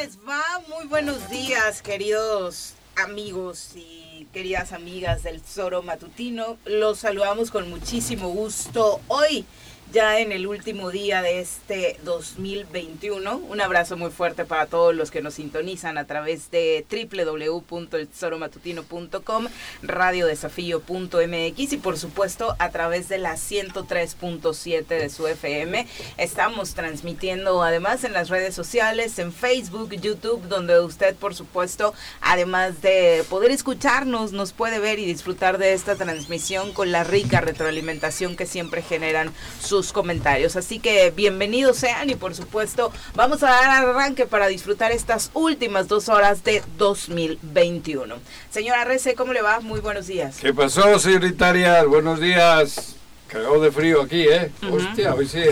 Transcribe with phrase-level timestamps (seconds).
[0.00, 0.62] les va?
[0.68, 6.56] Muy buenos días, queridos amigos y queridas amigas del Zoro Matutino.
[6.66, 9.44] Los saludamos con muchísimo gusto hoy
[9.92, 13.36] ya en el último día de este 2021.
[13.36, 19.46] Un abrazo muy fuerte para todos los que nos sintonizan a través de www.elzoromatutino.com,
[19.82, 25.86] radiodesafío.mx y por supuesto a través de la 103.7 de su FM.
[26.18, 32.82] Estamos transmitiendo además en las redes sociales, en Facebook, YouTube, donde usted por supuesto, además
[32.82, 38.36] de poder escucharnos, nos puede ver y disfrutar de esta transmisión con la rica retroalimentación
[38.36, 40.56] que siempre generan sus comentarios.
[40.56, 45.88] Así que bienvenidos sean y por supuesto vamos a dar arranque para disfrutar estas últimas
[45.88, 48.16] dos horas de 2021.
[48.50, 49.60] Señora Rece, ¿cómo le va?
[49.60, 50.38] Muy buenos días.
[50.40, 51.52] ¿Qué pasó, señorita
[51.86, 52.96] Buenos días.
[53.28, 54.50] Cagado de frío aquí, ¿eh?
[54.70, 55.42] Hostia, hoy sí.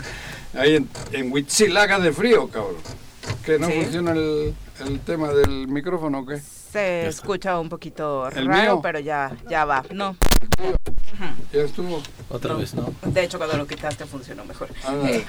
[0.54, 2.76] Ahí en, en Huitzilaga de frío, cabrón.
[3.44, 4.54] ¿Que no funciona el,
[4.86, 6.40] el tema del micrófono o qué?
[6.70, 9.84] Se escucha un poquito raro, pero ya, ya va.
[9.90, 10.16] No.
[11.52, 12.00] Ya estuvo.
[12.28, 12.94] Otra vez, ¿no?
[13.02, 14.68] De hecho, cuando lo quitaste funcionó mejor.
[15.04, 15.24] Eh,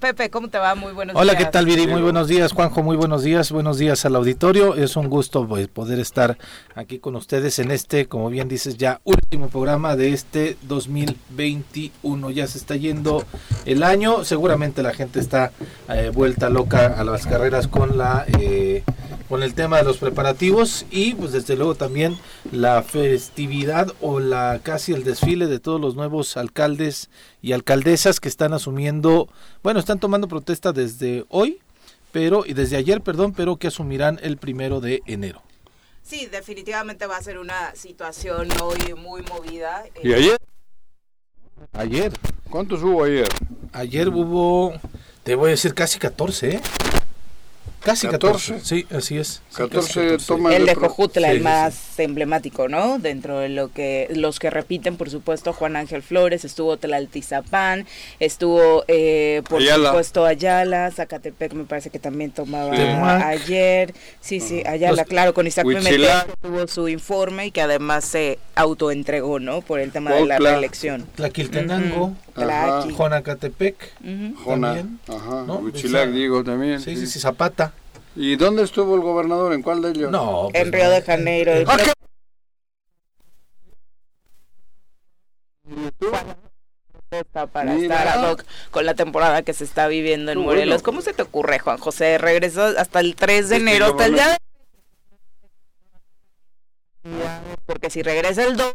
[0.00, 0.74] Pepe, ¿cómo te va?
[0.74, 1.34] Muy buenos Hola, días.
[1.34, 1.86] Hola, ¿qué tal, Viri?
[1.86, 2.82] Muy buenos días, Juanjo.
[2.82, 3.52] Muy buenos días.
[3.52, 4.74] Buenos días al auditorio.
[4.74, 6.38] Es un gusto pues, poder estar
[6.74, 12.30] aquí con ustedes en este, como bien dices, ya último programa de este 2021.
[12.30, 13.24] Ya se está yendo
[13.64, 14.24] el año.
[14.24, 15.52] Seguramente la gente está
[15.88, 18.82] eh, vuelta loca a las carreras con la eh,
[19.28, 22.16] con el tema de los preparativos y pues desde luego también
[22.52, 27.10] la festividad o la casi el desfile de todos los nuevos alcaldes
[27.42, 29.28] y alcaldesas que están asumiendo,
[29.62, 31.58] bueno, están tomando protesta desde hoy,
[32.12, 35.42] pero y desde ayer, perdón, pero que asumirán el primero de enero.
[36.02, 39.84] Sí, definitivamente va a ser una situación hoy muy movida.
[40.02, 40.38] ¿Y ayer?
[41.72, 42.12] Ayer.
[42.48, 43.28] ¿Cuántos hubo ayer?
[43.72, 44.72] Ayer hubo,
[45.24, 46.60] te voy a decir, casi 14, ¿eh?
[47.86, 48.58] Casi 14.
[48.64, 49.42] Sí, así es.
[49.54, 50.16] 14,
[50.50, 52.98] El de Jojutla, el más emblemático, ¿no?
[52.98, 57.86] Dentro de lo que los que repiten, por supuesto, Juan Ángel Flores, estuvo Tlaltizapán,
[58.18, 62.72] estuvo, eh, por supuesto, Ayala, Zacatepec, me parece que también tomaba
[63.28, 63.94] ayer.
[64.20, 66.08] Sí, sí, Ayala, claro, con Isaac Pimentel
[66.42, 69.60] tuvo su informe y que además se autoentregó, ¿no?
[69.60, 71.06] Por el tema de la reelección.
[71.14, 73.76] Tlaquiltenango, uh Jonacatepec,
[74.44, 74.98] también.
[75.06, 75.44] Ajá.
[75.44, 76.80] Huichilac, digo, también.
[76.80, 77.72] Sí, sí, sí, Zapata.
[78.16, 79.52] ¿Y dónde estuvo el gobernador?
[79.52, 80.10] ¿En cuál de ellos?
[80.10, 81.52] No, en pues Río de Janeiro.
[87.52, 90.82] para estar ad hoc con la temporada que se está viviendo en Morelos.
[90.82, 92.18] ¿Cómo se te ocurre, Juan José?
[92.18, 94.36] Regresó hasta el 3 de enero, hasta el día
[97.66, 98.74] Porque si regresa el 2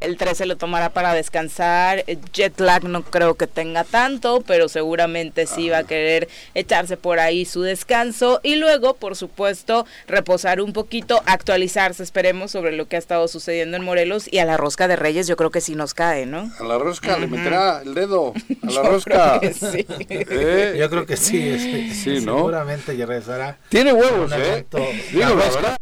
[0.00, 2.04] el 13 lo tomará para descansar.
[2.32, 7.20] Jet lag no creo que tenga tanto, pero seguramente sí va a querer echarse por
[7.20, 8.40] ahí su descanso.
[8.42, 13.76] Y luego, por supuesto, reposar un poquito, actualizarse, esperemos, sobre lo que ha estado sucediendo
[13.76, 14.30] en Morelos.
[14.30, 16.50] Y a la rosca de Reyes yo creo que sí nos cae, ¿no?
[16.58, 18.34] A la rosca le meterá el dedo.
[18.62, 19.40] A la rosca.
[19.52, 19.86] sí.
[20.08, 20.76] ¿Eh?
[20.78, 21.90] Yo creo que sí.
[21.94, 22.36] sí, ¿no?
[22.36, 23.58] Seguramente regresará.
[23.68, 24.66] Tiene huevos, ¿eh?
[25.12, 25.76] Digo, la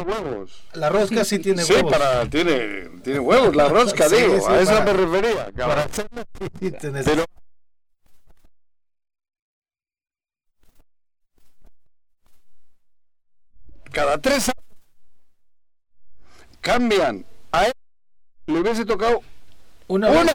[0.00, 0.62] huevos.
[0.74, 1.92] La rosca sí tiene sí, huevos.
[1.92, 4.48] Para, tiene, tiene huevos la rosca, digo.
[4.48, 5.50] a eso me refería.
[5.56, 5.86] Para
[7.04, 7.24] Pero,
[13.92, 14.80] cada tres años
[16.60, 17.24] cambian.
[17.52, 17.72] A él
[18.46, 19.22] le hubiese tocado
[19.88, 20.32] una, una.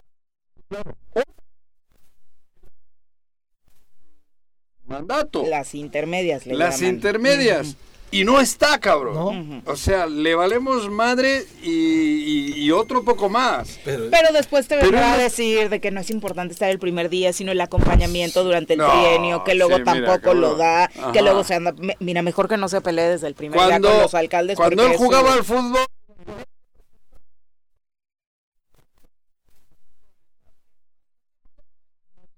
[4.86, 5.44] mandato.
[5.46, 6.46] Las intermedias.
[6.46, 7.76] Le Las intermedias.
[8.10, 9.62] Y no está, cabrón.
[9.66, 13.78] O sea, le valemos madre y, otro poco más.
[13.84, 17.32] Pero, después te vendrá a decir de que no es importante estar el primer día,
[17.32, 21.74] sino el acompañamiento durante el trienio, que luego tampoco lo da, que luego se anda...
[22.00, 24.56] Mira, mejor que no se pelee desde el primer día con los alcaldes.
[24.56, 25.86] Cuando él jugaba al fútbol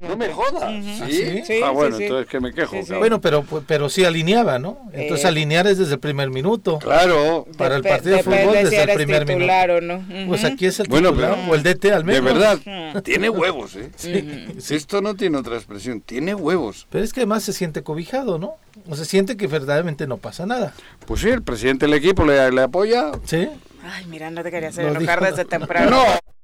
[0.00, 0.84] No me jodas.
[1.08, 1.42] ¿Sí?
[1.44, 1.60] ¿Sí?
[1.64, 2.76] Ah, bueno, entonces que me quejo.
[2.98, 4.78] Bueno, pero pero sí alineaba, ¿no?
[4.92, 6.78] Entonces eh, alinear es desde el primer minuto.
[6.78, 7.46] Claro.
[7.56, 9.52] Para el partido de fútbol desde el primer minuto.
[9.74, 10.04] O no.
[10.28, 12.24] Pues aquí es el bueno, titular, o el DT al menos.
[12.24, 13.90] De verdad, tiene huevos, ¿eh?
[13.96, 14.72] Sí.
[14.72, 16.86] Esto no tiene otra expresión, tiene huevos.
[16.90, 18.54] Pero es que además se siente cobijado, ¿no?
[18.88, 20.74] O se siente que verdaderamente no pasa nada.
[21.06, 23.10] Pues sí, el presidente del equipo le, le apoya.
[23.24, 23.48] Sí.
[23.82, 25.90] Ay, mira, no te quería hacer enojar desde temprano.
[25.90, 26.37] No.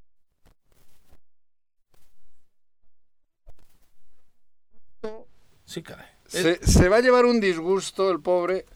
[5.64, 6.06] Sí, caray.
[6.26, 8.66] Se, va a llevar un disgusto el pobre.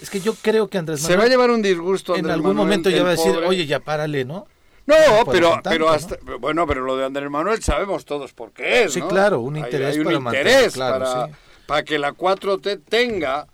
[0.00, 1.14] Es que yo creo que Andrés Manuel.
[1.14, 2.16] Se va a llevar un disgusto.
[2.16, 4.46] en algún momento ya va a decir, oye, ya párale, ¿no?
[4.86, 4.94] No,
[5.30, 8.94] pero, pero hasta, bueno, pero lo de Andrés Manuel sabemos todos por qué es.
[8.94, 11.28] Sí, claro, un interés hay, un para interés para,
[11.66, 13.46] para que la 4T tenga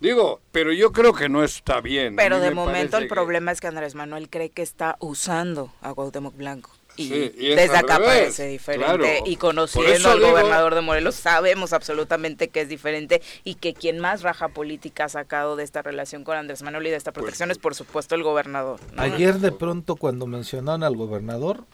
[0.00, 2.16] Digo, pero yo creo que no está bien.
[2.16, 5.72] Pero de me momento el que- problema es que Andrés Manuel cree que está usando
[5.82, 6.70] a Cuauhtémoc Blanco.
[7.00, 8.84] Y, Sí, y es desde al acá revés, parece diferente.
[8.86, 9.04] claro.
[9.26, 13.98] Y conociendo al digo- gobernador de Morelos, sabemos absolutamente que es diferente y que quien
[13.98, 17.50] más raja política ha sacado de esta relación con Andrés Manuel y de esta protección
[17.50, 18.80] es, por supuesto, el gobernador.
[18.92, 19.02] ¿no?
[19.02, 21.64] Ayer de pronto cuando mencionaron al gobernador,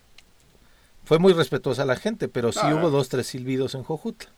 [1.05, 2.75] fue muy respetuosa la gente, pero sí Ah.
[2.75, 4.31] hubo dos, tres silbidos en Jojutla.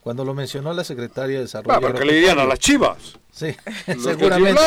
[0.00, 3.18] Cuando lo mencionó la secretaria de Desarrollo Ah, porque le dirían a las chivas.
[3.36, 3.54] Sí,
[3.84, 4.60] que seguramente.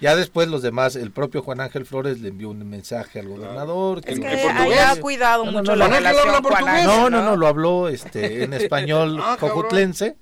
[0.00, 4.00] Ya después los demás, el propio Juan Ángel Flores le envió un mensaje al gobernador.
[4.06, 4.78] Es ¿En- que portugués?
[4.80, 6.68] haya cuidado No, no, mucho no, la relación Juan.
[6.68, 10.16] Ángel, No, no, no, lo habló este, en español Ah, cojutlense,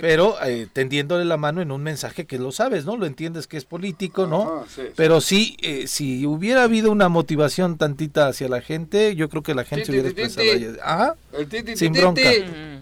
[0.00, 2.96] pero eh, tendiéndole la mano en un mensaje que lo sabes, ¿no?
[2.96, 4.42] Lo entiendes que es político, ¿no?
[4.60, 4.92] Ajá, sí, sí.
[4.96, 9.54] Pero sí, eh, si hubiera habido una motivación tantita hacia la gente, yo creo que
[9.54, 10.48] la gente se hubiera expresado.
[10.82, 11.16] Ajá,
[11.50, 12.30] ti, sin bronca.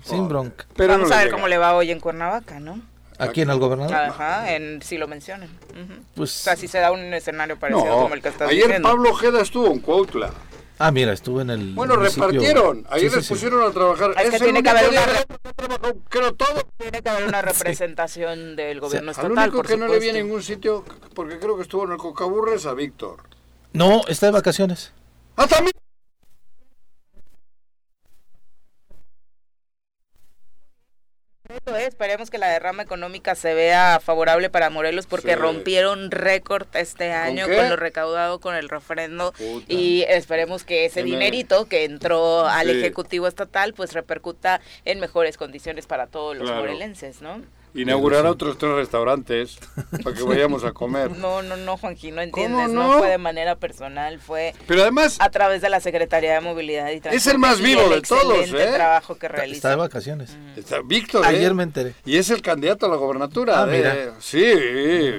[0.05, 0.65] sin bronca.
[0.77, 2.81] Pero Vamos a ver cómo le va hoy en Cuernavaca, ¿no?
[3.19, 3.51] ¿A quién?
[3.51, 3.95] ¿Al gobernador?
[3.95, 5.49] Ajá, en, si lo mencionan.
[5.71, 6.01] Ujú.
[6.15, 8.65] Pues, O sea, si se da un escenario parecido No, como el que estás ayer
[8.65, 8.89] diciendo.
[8.89, 10.31] Pablo Ojeda estuvo en Cuautla.
[10.79, 11.75] ah, mira, estuvo en el.
[11.75, 12.87] Bueno, municipio- repartieron.
[12.91, 13.35] Ayer Sí, sí, les sí.
[13.35, 14.11] pusieron a trabajar.
[14.23, 15.03] Es que el tiene que haber una
[16.09, 16.63] creo todo.
[16.77, 20.09] Tiene que haber una representación del gobierno Al estatal, único por que no le vi
[20.09, 20.25] en supuesto.
[20.25, 20.85] ningún sitio,
[21.15, 23.17] porque creo que estuvo en el Cocaburres, a Víctor.
[23.73, 24.93] No, está de vacaciones.
[25.37, 25.73] ¡Ah, también!
[31.67, 35.35] Es, Esperemos que la derrama económica se vea favorable para Morelos porque Sí.
[35.35, 39.65] rompieron récord este año con lo recaudado con el referendo Puta.
[39.73, 42.79] y esperemos que ese dinerito que entró al Sí.
[42.79, 46.61] Ejecutivo Estatal pues repercuta en mejores condiciones para todos los Claro.
[46.67, 47.43] morelenses, ¿no?
[47.77, 49.59] Inaugurará otros tres restaurantes
[50.03, 51.11] para que vayamos a comer.
[51.17, 52.93] No, no, no, Juanji, no entiendes, ¿Cómo no?
[52.95, 52.99] no?
[52.99, 57.01] fue de manera personal, fue Pero además, a través de la Secretaría de Movilidad y
[57.01, 57.17] Transporte.
[57.17, 58.71] Es el más vivo el de todos, ¿eh?
[58.75, 59.77] trabajo que Está, está de realiza.
[59.77, 60.37] vacaciones.
[60.57, 61.25] está Víctor.
[61.25, 61.29] ¿eh?
[61.29, 61.95] Ayer me enteré.
[62.05, 63.61] Y es el candidato a la gobernatura.
[63.61, 63.97] Ah, de- mira.
[64.21, 64.43] Sí,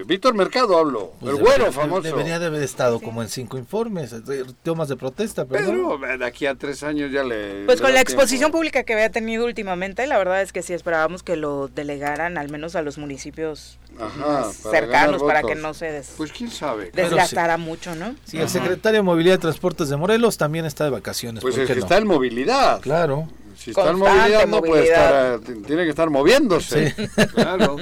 [0.06, 1.13] Víctor Mercado hablo.
[1.19, 2.01] Pues el güero debería- famoso.
[2.01, 6.00] Debería de haber estado como en cinco informes, eh, temas de protesta, pero, no.
[6.00, 7.65] Pero de aquí a tres años ya le.
[7.65, 8.57] Pues le con la exposición tiempo.
[8.60, 12.46] pública que había tenido últimamente, la verdad es que sí esperábamos que lo delegaran al
[12.49, 16.49] menos a los municipios Ajá, más para cercanos para que no se des- Pues quién
[16.51, 16.91] sabe.
[16.94, 18.15] Desgastara mucho, ¿no?
[18.25, 21.41] Sí, el secretario de Movilidad y Transportes de Morelos también está de vacaciones.
[21.41, 21.85] Pues ¿por el qué que no?
[21.85, 22.81] está en movilidad.
[22.81, 23.27] Claro.
[23.57, 26.91] Si está en movilidad no puede estar, eh, tiene que estar moviéndose.
[26.95, 27.07] Sí.
[27.33, 27.77] Claro.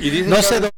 [0.00, 0.70] Y dice No que sé dónde.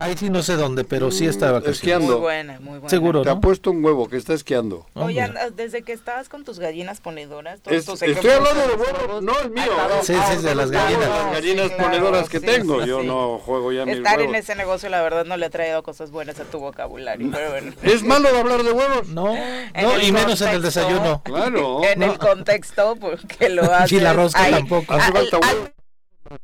[0.00, 1.66] Ahí sí no sé dónde, pero sí de vacaciones.
[1.76, 2.12] Esquiando.
[2.12, 2.88] Muy buena, muy buena.
[2.88, 3.40] Seguro, te ha ¿no?
[3.40, 4.86] puesto un huevo que está esquiando.
[4.94, 8.76] Oh, Oye, desde que estabas con tus gallinas ponedoras, todos Es- tus estoy ejemplos hablando
[8.76, 9.64] de huevos, no el mío.
[9.76, 9.98] Ay.
[10.04, 11.08] Sí, sí, de las gallinas.
[11.08, 12.80] Las gallinas Sí, claro, ponedoras que sí, tengo.
[12.82, 15.50] sí, Yo no juego ya mis Estar en ese negocio, la verdad, no le ha
[15.50, 17.72] traído cosas buenas a tu vocabulario, pero bueno.
[17.82, 19.08] ¿Es malo de hablar de huevos?
[19.08, 21.22] No, no y menos en el desayuno.
[21.24, 21.82] Claro.
[21.82, 22.12] En No.
[22.12, 23.90] el contexto, porque lo haces.
[23.98, 24.94] Y la rosca tampoco.
[24.94, 25.70] Hace Al- falta al- huevos.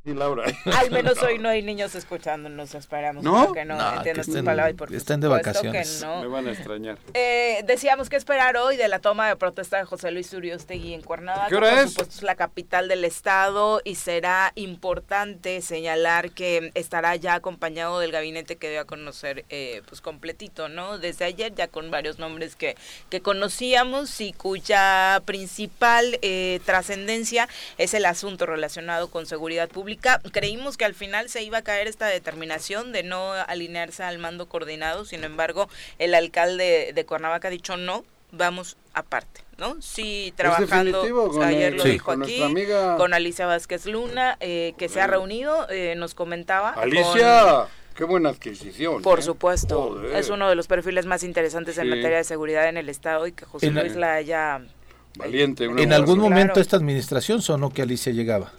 [0.05, 0.45] Sí, Laura.
[0.79, 3.53] Al menos hoy no hay niños escuchándonos, esperamos ¿No?
[3.53, 5.99] que no, No, que estén- palabras y por estén de vacaciones.
[6.01, 6.23] que no.
[6.23, 6.99] Me van a extrañar.
[7.13, 11.03] Eh, decíamos que esperar hoy de la toma de protesta de José Luis Uriostegui en
[11.03, 11.49] Cuernavaca.
[11.49, 11.91] ¿Qué hora Por es?
[11.91, 18.13] supuesto, es la capital del estado y será importante señalar que estará ya acompañado del
[18.13, 20.99] gabinete que dio a conocer, eh, pues completito, ¿no?
[20.99, 22.77] Desde ayer ya con varios nombres que,
[23.11, 27.49] que conocíamos y cuya principal eh, trascendencia
[27.79, 30.21] es el asunto relacionado con seguridad pública.
[30.33, 34.47] Creímos que al final se iba a caer esta determinación de no alinearse al mando
[34.49, 35.69] coordinado, sin embargo,
[35.99, 39.77] el alcalde de Cuernavaca ha dicho no, vamos aparte, ¿no?
[39.83, 41.03] Sí, trabajando,
[41.43, 41.91] ayer el- lo Sí.
[41.91, 46.15] dijo con aquí, amiga- con Alicia Vázquez Luna, eh, que se ha reunido, eh, nos
[46.15, 46.75] comentaba.
[46.75, 49.03] con- Alicia, qué buena adquisición.
[49.03, 49.23] por ¿eh?
[49.23, 50.17] supuesto, Joder.
[50.17, 53.33] es uno de los perfiles más interesantes en materia de seguridad en el Estado y
[53.33, 54.63] que José En- Luis la haya...
[55.17, 55.69] Valiente.
[55.69, 56.29] una En algún claro.
[56.31, 58.51] momento esta administración sonó que Alicia llegaba.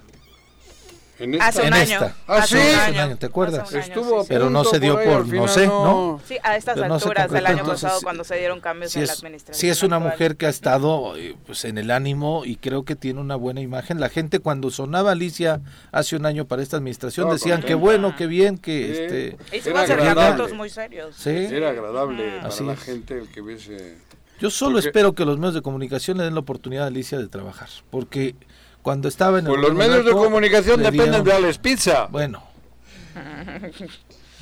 [1.18, 1.94] En esta- Hace un En año.
[1.94, 2.16] esta.
[2.28, 2.56] Ah, hace sí.
[2.56, 3.72] un Hace un año, ¿te acuerdas?
[3.72, 4.26] año, Estuvo sí, sí.
[4.28, 6.20] Pero no se dio por- al no sé, ¿no?
[6.28, 8.92] Sí, a estas Pero no alturas del concretó, año entonces, pasado, cuando se dieron cambios
[8.92, 9.60] Sí en la es, administración.
[9.62, 10.12] sí es una actual.
[10.14, 13.62] mujer que ha estado eh, pues en el ánimo y creo que tiene una buena
[13.62, 14.00] imagen.
[14.02, 15.62] La gente cuando sonaba Alicia
[15.94, 17.82] hace un año para esta administración Estaba decían que contenta.
[17.86, 19.56] bueno, que bien, que Sí.
[19.56, 20.54] este a acercamientos agradable.
[20.54, 21.16] muy serios.
[21.16, 21.30] sí.
[21.30, 23.98] Era agradable para Así la gente el que hubiese...
[24.42, 27.18] Yo solo Porque- espero que los medios de comunicación le den la oportunidad a Alicia
[27.18, 28.36] de trabajar, porque
[28.86, 32.06] cuando estaba en el Pues los medios de comunicación dependen de Alex Pizza.
[32.06, 32.44] Bueno,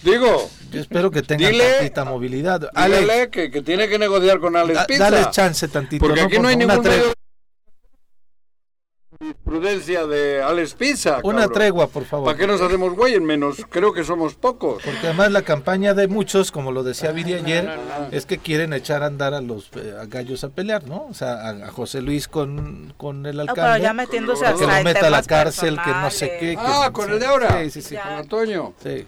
[0.03, 2.69] Digo, yo espero que tengan Dile- tantita movilidad.
[2.73, 5.09] Alex, dígale que, que tiene que negociar con Alex da- Pizza.
[5.09, 6.27] dale chance tantito, Porque ¿no?
[6.27, 7.13] aquí no hay ningún medio
[9.24, 11.20] jurisprudencia de Alex Pizza.
[11.24, 11.53] Una cabrón.
[11.53, 12.25] tregua, por favor.
[12.25, 13.13] ¿Para qué nos hacemos güey?
[13.15, 14.84] En menos, creo que somos pocos.
[14.84, 17.70] Porque además la campaña de muchos, como lo decía Viri ayer,
[18.12, 21.06] es que quieren echar a andar a los eh, a gallos a pelear, ¿no?
[21.10, 23.62] O sea, a, a José Luis con, con el No, alcalde.
[23.62, 26.56] pero ya metiéndose Que lo meta a la cárcel, que no sé qué.
[26.56, 27.62] que- Ah, con el de ahora.
[27.63, 27.96] Sí, sí, sí.
[27.96, 28.03] Ya.
[28.03, 28.74] Con Antonio.
[28.84, 29.06] sí.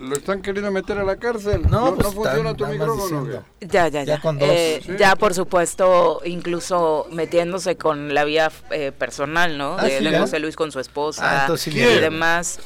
[0.00, 1.62] Lo están queriendo meter a la cárcel.
[1.62, 3.26] No, No, pues no funciona tu micrófono.
[3.60, 4.20] Ya, ya, Ya ya.
[4.20, 4.48] con dos.
[4.50, 4.92] Eh, Sí.
[4.98, 9.76] Ya, por supuesto, incluso metiéndose con la vía eh, personal, ¿no?
[9.78, 10.20] Ah, de, ¿sí, de ya?
[10.20, 12.60] José Luis con su Ah, esposa sí y demás,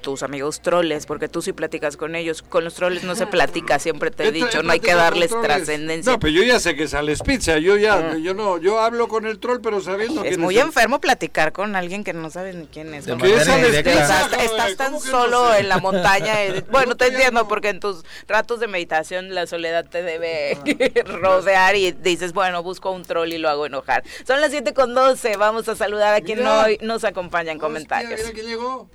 [0.00, 2.42] tus amigos troles, porque tú sí platicas con ellos.
[2.42, 6.12] Con los troles no se platica, siempre te he dicho, no hay que darles trascendencia.
[6.12, 7.58] No, pero yo ya sé que sales pizza.
[7.58, 8.16] Yo ya, Ah.
[8.18, 11.74] yo no, yo hablo con el troll, pero sabiendo que Es muy enfermo platicar con
[11.76, 13.06] alguien que no sabes ni quién es.
[13.08, 15.60] Estás, estás tan ¿Cómo que no solo sé?
[15.60, 16.44] en la montaña.
[16.44, 17.48] eh, Bueno, te entiendo no.
[17.48, 20.56] porque en tus ratos de meditación la soledad te debe
[21.06, 24.04] rodear y dices, bueno, busco un troll y lo hago enojar.
[24.26, 25.36] Son las 7 con 12.
[25.36, 28.20] Vamos a saludar a quien hoy nos acompaña en Hostia, comentarios.
[28.20, 28.88] Mira quién llegó.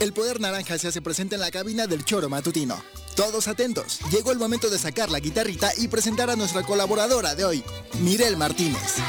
[0.00, 2.82] El poder naranja se hace presente en la cabina del choro matutino.
[3.14, 7.44] Todos atentos, llegó el momento de sacar la guitarrita y presentar a nuestra colaboradora de
[7.44, 7.64] hoy,
[8.00, 9.00] Mirel Martínez.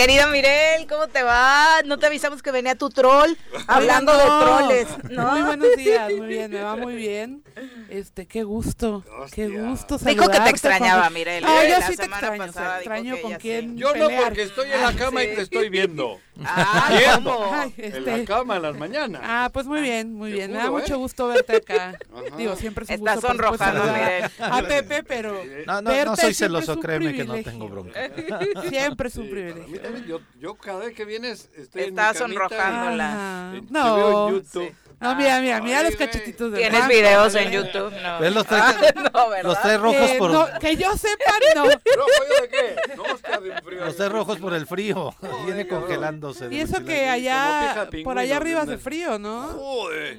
[0.00, 1.82] Querida Mirel, ¿cómo te va?
[1.84, 3.32] ¿No te avisamos que venía tu troll?
[3.66, 4.18] Hablando no.
[4.18, 5.32] de troles, ¿no?
[5.32, 7.44] Muy buenos días, muy bien, me va muy bien.
[7.88, 11.10] Este, qué gusto, qué gusto Dijo que te extrañaba.
[11.10, 11.44] Mirel.
[11.46, 14.42] Ah, yo La sí te extraño, pasada o sea, extraño con quién Yo no, porque
[14.42, 15.28] estoy en la cama sí.
[15.32, 16.18] y te estoy viendo.
[16.42, 17.34] Ah, Viendo.
[17.36, 17.50] ¿cómo?
[17.52, 19.20] Ay, En la este, cama en las mañanas.
[19.22, 20.50] Ah, pues muy bien, muy bien.
[20.52, 20.96] Me da mucho ¿eh?
[20.96, 21.98] gusto verte acá.
[22.14, 22.36] Ajá.
[22.38, 24.30] Digo, siempre es un Estás gusto, sonrojando, Mirel.
[24.38, 28.00] A Pepe, pero No, no, no soy celoso, créeme que no tengo bronca.
[28.70, 30.06] Siempre es un Sí, para mí privilegio.
[30.06, 33.60] yo, yo cada vez que vienes estoy en mi Estás sonrojándola.
[33.68, 34.74] No, YouTube.
[35.00, 37.92] No, mira, mira, mira Ay, los cachetitos de ¿Tienes videos en YouTube?
[38.02, 38.18] No.
[38.20, 38.74] ¿Ves los tres, Ah,
[39.14, 39.44] no, ¿verdad?
[39.44, 41.64] los tres rojos Eh, por no, que yo sepa, no.
[41.64, 42.96] ¿Rojo yo de qué?
[42.96, 43.84] No, de frío.
[43.84, 45.14] los tres rojos por el frío?
[45.46, 46.48] Viene congelándose.
[46.50, 49.48] Y eso que allá, por allá arriba hace frío, ¿no?
[49.48, 50.18] Joder.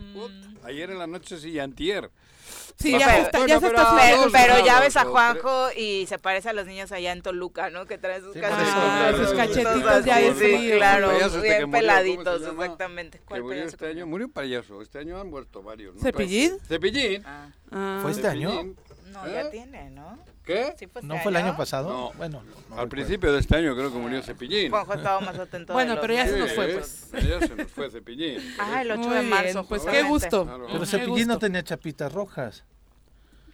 [0.63, 2.09] Ayer en la noche sí, y antier.
[2.77, 5.67] Sí, Pero- ya se está, ya se pero está Pero, pero ya ves a Juanjo
[5.75, 7.85] y se parece a los niños allá en Toluca, ¿no?
[7.85, 8.73] Que traen sus Sí, cachetitos.
[8.75, 13.21] Ah, cachetitos ya de Sí, claro, este bien murió, ¿cómo se peladitos, exactamente.
[13.25, 13.75] ¿Cuál murió payaso?
[13.75, 14.07] este año.
[14.07, 14.81] Murió un payaso.
[14.81, 15.95] Este año han muerto varios.
[15.95, 16.01] ¿no?
[16.01, 16.57] ¿Cepillín?
[16.67, 17.23] Cepillín.
[17.25, 17.99] Ah, Ah.
[18.01, 18.49] ¿Fue este año?
[19.11, 19.31] No, ¿Eh?
[19.33, 20.17] ya tiene, ¿no?
[20.45, 20.73] ¿Qué?
[20.77, 21.89] ¿Sí fue ¿No fue el año pasado?
[21.89, 22.11] No.
[22.17, 24.71] Bueno, no Al principio de este año creo que murió Cepillín.
[24.71, 25.73] Juanjo estaba más atento.
[25.73, 27.11] Bueno, pero ya se nos fue, pues.
[27.11, 28.39] Ya se nos fue Cepillín.
[28.59, 29.53] Ah, el 8 Muy de marzo.
[29.53, 30.45] bien, pues qué gusto.
[30.45, 30.67] Claro.
[30.71, 32.63] Pero Cepillín no tenía chapitas rojas.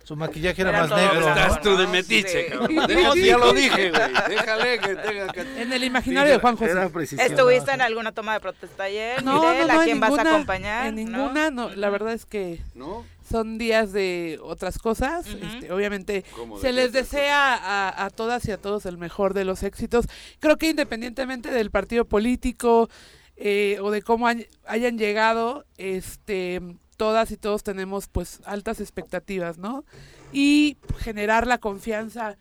[0.03, 1.27] Su maquillaje era, Era más negro.
[1.27, 2.49] Estás tú de metiche, Sí.
[2.49, 2.87] cabrón.
[3.17, 4.13] Ya lo dije, güey.
[4.29, 5.41] Déjale que tenga que...
[5.61, 7.25] En el imaginario de Juan José.
[7.25, 9.21] ¿Estuviste en alguna toma de protesta ayer?
[9.21, 10.87] No, Mirel, no, no, ¿A en quién vas a ninguna, acompañar?
[10.87, 11.01] En ¿No?
[11.01, 13.03] ninguna, no, la verdad es que ¿No?
[13.29, 15.25] Son días de otras cosas.
[15.27, 19.33] Este, obviamente ¿Cómo de se les desea a, a todas y a todos el mejor
[19.33, 20.05] de los éxitos.
[20.39, 22.89] Creo que independientemente del partido político
[23.35, 26.61] eh, o de cómo han- hayan llegado, este,
[26.97, 29.85] todas y todos tenemos pues altas expectativas, ¿no?
[30.33, 32.37] Y generar la confianza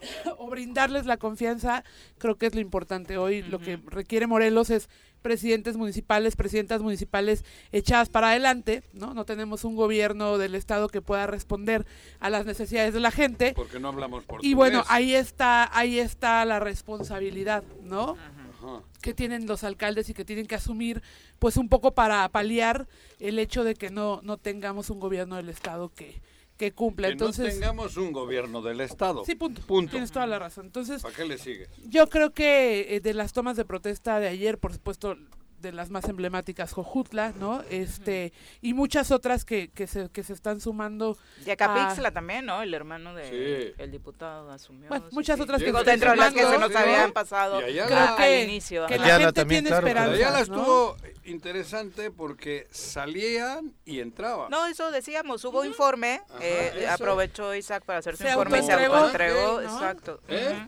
[0.38, 1.84] o brindarles la confianza,
[2.18, 3.42] creo que es lo importante hoy.
[3.42, 4.88] Lo que requiere Morelos es
[5.20, 9.14] presidentes municipales, presidentas municipales echadas para adelante, ¿no?
[9.14, 11.86] No tenemos un gobierno del estado que pueda responder
[12.18, 13.52] a las necesidades de la gente.
[13.54, 14.50] Porque no hablamos portugués.
[14.50, 18.16] Y bueno, ahí está, ahí está la responsabilidad, ¿no?
[18.60, 18.82] Ajá.
[19.00, 21.02] que tienen los alcaldes y que tienen que asumir,
[21.38, 22.86] pues un poco para paliar
[23.18, 26.20] el hecho de que no, no tengamos un gobierno del estado que,
[26.60, 27.08] que cumpla.
[27.08, 29.24] Que Entonces, no tengamos un gobierno del Estado.
[29.24, 29.62] sí, punto.
[29.62, 29.92] Punto.
[29.92, 30.66] Tienes toda la razón.
[30.66, 31.70] Entonces, ¿Para qué le sigues?
[31.88, 35.16] yo creo que eh, de las tomas de protesta de ayer, por supuesto,
[35.60, 37.62] de las más emblemáticas, Jojutla, ¿no?
[37.70, 41.16] Este, y muchas otras que, que, se, que se están sumando.
[41.46, 42.62] Y acá Pixla también, ¿no?
[42.62, 43.28] El hermano de
[43.74, 43.74] Sí.
[43.82, 44.88] el diputado asumió.
[44.88, 45.42] Bueno, sí, muchas sí.
[45.42, 48.86] otras que Digo, dentro de las que se nos habían pasado Creo que, al inicio.
[48.86, 50.28] que la Ayala gente también, tiene claro, pero esperanza.
[50.28, 50.60] Allá la ¿no?
[50.60, 54.50] estuvo interesante porque salían y entraban.
[54.50, 58.62] No, eso decíamos, hubo informe, Ajá, eh, aprovechó Isaac para hacer su Se informe y
[58.62, 59.62] se autoentregó, ¿no?
[59.62, 60.20] exacto.
[60.28, 60.66] ¿Eh?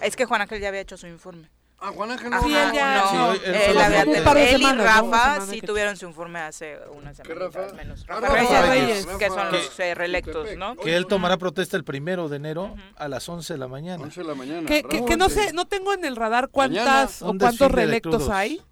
[0.00, 1.48] Es que Juan Ángel ya había hecho su informe.
[1.84, 4.04] Ah, Juan Ángel Ajá, Sí, él ya- no, Sí, hoy- él él, solo había fue
[4.04, 5.02] tenido- un par de él y semanas, ¿no?
[5.08, 7.72] Una Rafa sí que- tuvieron su informe hace una semana Rafa?
[7.74, 8.04] menos.
[8.08, 9.06] Ah, Rafa Rafa Reyes, Reyes.
[9.18, 10.48] que son los eh, reelectos.
[10.56, 10.76] ¿no?
[10.76, 14.02] Que él tomará protesta el primero de enero a las 11 de la mañana.
[14.02, 14.66] 11 de la mañana.
[14.68, 15.34] Que, que, Rafa, que no sí.
[15.40, 18.62] sé, no tengo en el radar Mañana, cuántas o cuántos reelectos hay.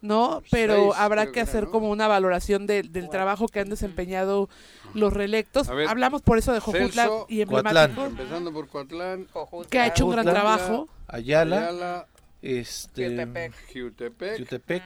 [0.00, 0.42] ¿no?
[0.50, 1.70] Pero Seis, habrá que hacer ¿no?
[1.70, 4.50] como una valoración de- del trabajo que han desempeñado
[4.92, 5.70] los reelectos.
[5.70, 7.90] A ver, Hablamos por eso de Jojutla Celso, y Coatlán.
[7.90, 9.26] emblemático, Empezando por Coatlán,
[9.70, 10.88] que ha hecho un gran trabajo.
[11.08, 12.06] Ayala, Ayala,
[12.44, 13.52] este, Jutepec.
[13.72, 14.82] Jiutepec, Jutepec.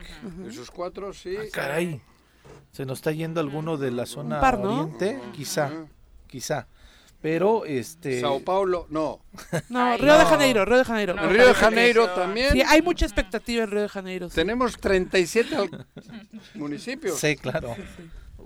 [0.48, 1.36] esos cuatro, sí.
[1.36, 2.00] Ah, caray.
[2.72, 4.82] Se nos está yendo alguno de la zona par, ¿no?
[4.82, 5.70] oriente, quizá,
[6.28, 6.66] quizá.
[7.20, 9.20] Pero este Sao Paulo, no.
[9.70, 10.26] No, Río de no.
[10.30, 11.14] Janeiro, Río de Janeiro.
[11.14, 11.54] No, Río de.
[11.54, 12.14] Janeiro eso.
[12.14, 12.52] también.
[12.52, 14.28] Sí, hay mucha expectativa en Río de Janeiro.
[14.28, 14.36] sí.
[14.36, 15.86] Tenemos 37 al-
[16.54, 17.18] municipios.
[17.18, 17.74] sí, claro.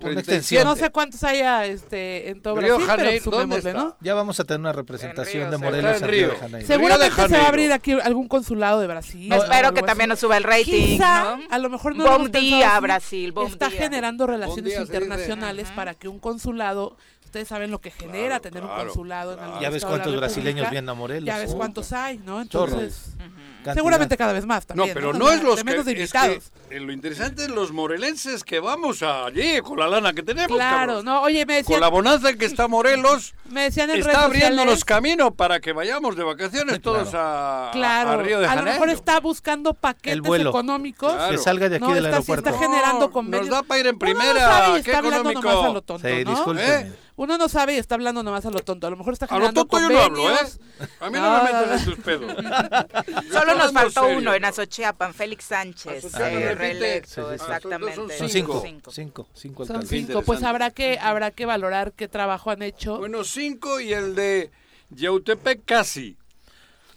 [0.03, 0.35] Una 37.
[0.35, 0.63] extensión.
[0.65, 3.83] No sé cuántos haya este, en todo Río Brasil, Janeiro, pero ¿dónde sumémosle, está?
[3.83, 3.97] ¿no?
[4.01, 6.39] Ya vamos a tener una representación En de Morelos en en Río de Río.
[6.41, 6.67] Janeiro.
[6.67, 9.31] Seguramente se va a abrir aquí algún consulado de Brasil.
[9.31, 9.87] Espero que así.
[9.87, 10.63] también nos suba el rating.
[10.63, 11.43] Quizá, ¿no?
[11.49, 13.79] a lo mejor no Bom día, Brasil, bom Está día.
[13.79, 14.93] generando relaciones día, se dice.
[14.97, 19.31] internacionales para que un consulado, ustedes saben lo que genera Claro, tener un claro, consulado
[19.31, 19.51] en claro.
[19.53, 21.25] algún Ya ves estado de la cuántos brasileños vienen a Morelos.
[21.27, 22.41] Ya ves cuántos hay, ¿no?
[22.41, 23.15] Entonces,
[23.63, 23.73] Cantidad.
[23.75, 24.93] seguramente cada vez más No, también.
[24.93, 26.51] pero O no es los tremendos que, es invitados.
[26.69, 30.55] que, eh, lo interesante es los morelenses que vamos allí con la lana que tenemos.
[30.57, 31.05] Claro, cabrón.
[31.05, 34.23] no, oye, me Con decían, la bonanza en que está Morelos, me decían en está
[34.25, 38.65] abriéndonos camino para que vayamos de vacaciones todos a, Claro, a Río de a Janeiro.
[38.71, 40.49] lo mejor está buscando paquetes El vuelo.
[40.49, 41.13] económicos.
[41.13, 41.31] Claro.
[41.31, 42.49] Que salga de aquí No, del está- sí aeropuerto.
[42.49, 43.47] está generando No, convenios.
[43.49, 44.39] Nos da para ir en no primera.
[44.39, 45.49] sabe y ¿Qué está hablando económico?
[45.49, 46.59] nomás a lo tonto, Sí, ¿no?
[46.59, 46.91] ¿Eh?
[47.15, 48.87] Uno no sabe y está hablando nomás a lo tonto.
[48.87, 50.35] A lo mejor está A lo generando tonto yo no hablo, ¿eh?
[50.35, 50.59] convenios.
[50.99, 51.75] A mí no, No, me metes no.
[51.75, 52.31] en tus pedos.
[53.31, 54.17] Solo nos faltó serio.
[54.17, 57.33] uno en Azochiapan, Félix Sánchez, eh, reelecto, Sí, sí, sí.
[57.35, 57.95] exactamente.
[57.95, 58.61] Son Son Cinco.
[58.65, 60.21] cinco, cinco, cinco Son cinco.
[60.23, 62.97] Pues habrá que, habrá que valorar qué trabajo han hecho.
[62.97, 64.51] Bueno, cinco y el de
[64.89, 66.17] Yautepec casi.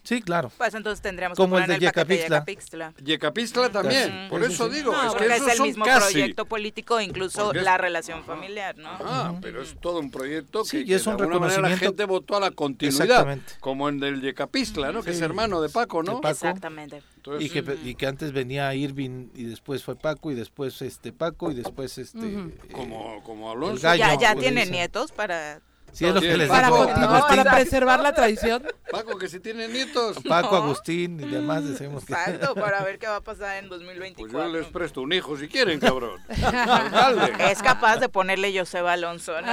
[0.06, 0.52] Sí, claro.
[0.56, 2.94] Pues entonces tendríamos Como que el de poner el de Yecapixtla.
[3.02, 3.70] Yecapixtla.
[3.70, 4.10] También.
[4.26, 4.28] Ujú.
[4.30, 4.76] Por Sí, sí, eso sí.
[4.76, 6.12] digo, No, es que porque es esos el son mismo casi.
[6.12, 8.88] proyecto político, incluso Porque es- la relación familiar, ¿no?
[9.00, 11.60] Ah, pero es todo un proyecto que, Sí, y que es de un alguna manera
[11.62, 13.02] la reconocimiento- gente votó a la continuidad.
[13.02, 13.52] Exactamente.
[13.60, 15.02] Como en del Yecapistla, ¿no?
[15.02, 15.24] Que es Sí.
[15.24, 16.14] hermano de Paco, ¿no?
[16.16, 16.30] De Paco.
[16.46, 17.02] Exactamente.
[17.16, 21.12] Entonces, Y que, y que antes venía Irving y después fue Paco y después este
[21.12, 23.74] Paco y después este eh, como, como Alonso.
[23.76, 24.20] El gallo.
[24.20, 24.72] Ya, ya tiene dice.
[24.72, 25.60] nietos para...
[25.96, 26.86] Sí, es lo Sí, que les Para, digo.
[27.50, 28.62] Preservar la tradición.
[28.90, 30.18] Paco, que si tiene nietos.
[30.28, 30.64] Paco, No.
[30.64, 34.38] Agustín y demás decimos que Exacto, para ver qué va a pasar en Pues 2024.
[34.44, 36.20] yo les presto un hijo si quieren, cabrón.
[36.28, 37.50] Alcalde.
[37.50, 39.52] Es capaz de ponerle Joseba Alonso, ¿no?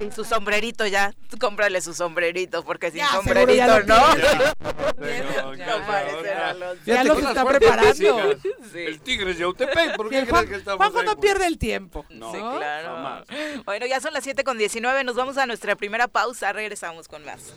[0.00, 3.94] Y su sombrerito ya, tú cómprale su sombrerito, porque sin Ya, sombrerito, ya lo ¿no?
[5.56, 6.74] Ya, No.
[6.84, 8.34] Ya los está preparando.
[8.72, 8.78] Sí.
[8.78, 11.06] El Tigre es Yautepec, ¿por Sí, qué crees que estamos Juanjo ahí?
[11.06, 12.04] no pierde el tiempo.
[12.10, 12.56] No, Sí, ¿no?
[12.56, 12.88] claro.
[12.96, 13.24] jamás.
[13.64, 17.24] Bueno, ya son las 7 con 19, nos vamos a nuestra primera pausa, regresamos con
[17.24, 17.54] más.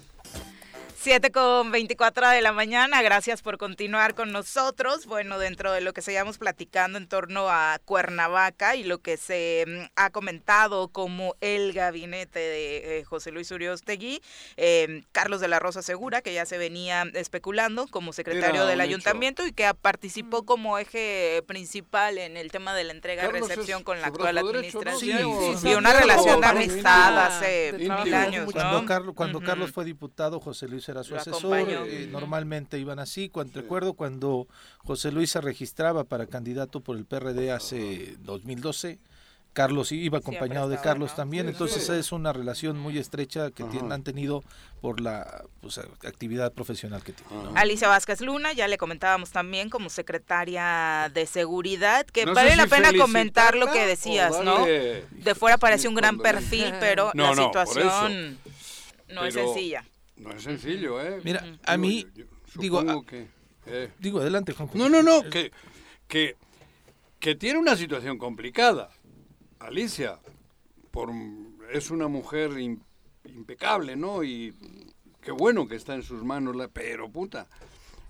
[1.08, 5.06] 7 con 24 de la mañana, gracias por continuar con nosotros.
[5.06, 9.64] Bueno, dentro de lo que seguíamos platicando en torno a Cuernavaca y lo que se
[9.66, 14.22] mm, ha comentado como el gabinete de eh, José Luis Uriostegui,
[14.58, 18.82] eh, Carlos de la Rosa Segura, que ya se venía especulando como secretario Era del
[18.82, 18.90] hecho.
[18.90, 23.84] ayuntamiento y que participó como eje principal en el tema de la entrega y recepción
[23.84, 24.92] con la actual brazo derecho, ¿no?
[24.92, 25.56] administración.
[25.56, 28.52] Sí, sí, y una relación de amistad hace mil años.
[28.52, 28.86] Cuando.
[28.86, 29.40] Carlos, cuando.
[29.40, 31.58] Carlos fue diputado, José Luis era su Lo asesor.
[31.70, 33.30] eh, normalmente iban así.
[33.30, 34.48] Cuando, Recuerdo cuando
[34.80, 39.00] José Luis se registraba para candidato por el PRD hace 2012.
[39.54, 41.16] Carlos iba acompañado de Carlos ¿no?
[41.16, 41.92] también, Sí, entonces sí.
[41.94, 44.44] es una relación muy estrecha que tienen- han tenido
[44.82, 47.44] por la pues, actividad profesional que tienen.
[47.54, 47.54] ¿no?
[47.60, 52.66] Alicia Vázquez Luna, ya le comentábamos también como secretaria de seguridad, que No vale la
[52.66, 54.64] si pena comentar lo que decías, ¿no?
[54.64, 58.38] De fuera parece un gran perfil, pero No, la situación
[59.10, 59.84] no es sencilla.
[60.18, 61.22] No es sencillo, ¿eh?
[61.24, 63.28] Mira, a mí, yo- yo digo, a- que,
[63.68, 64.78] eh, digo, adelante, Juanjo.
[64.78, 65.52] No, no, no, que,
[66.08, 66.36] que,
[67.20, 68.90] que tiene una situación complicada.
[69.60, 70.20] Alicia,
[70.92, 71.12] por,
[71.72, 72.80] es una mujer im-
[73.26, 74.24] impecable, ¿no?
[74.24, 74.54] Y
[75.22, 77.48] qué bueno que está en sus manos, la, pero puta,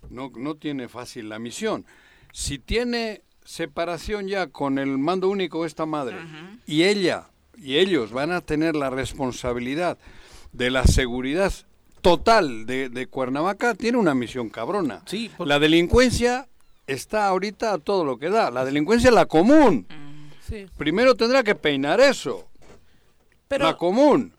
[0.09, 1.85] no, no tiene fácil la misión.
[2.31, 6.17] Si tiene separación ya con el mando único esta madre
[6.65, 9.97] y ella y ellos van a tener la responsabilidad
[10.51, 11.53] de la seguridad
[12.07, 15.01] total de, de Cuernavaca, tiene una misión cabrona.
[15.05, 16.47] Sí, La delincuencia
[16.85, 18.49] está ahorita a todo lo que da.
[18.49, 19.85] La delincuencia es la común.
[20.47, 20.67] Sí.
[20.77, 22.47] Primero tendrá que peinar eso,
[23.49, 24.31] Pero, la común.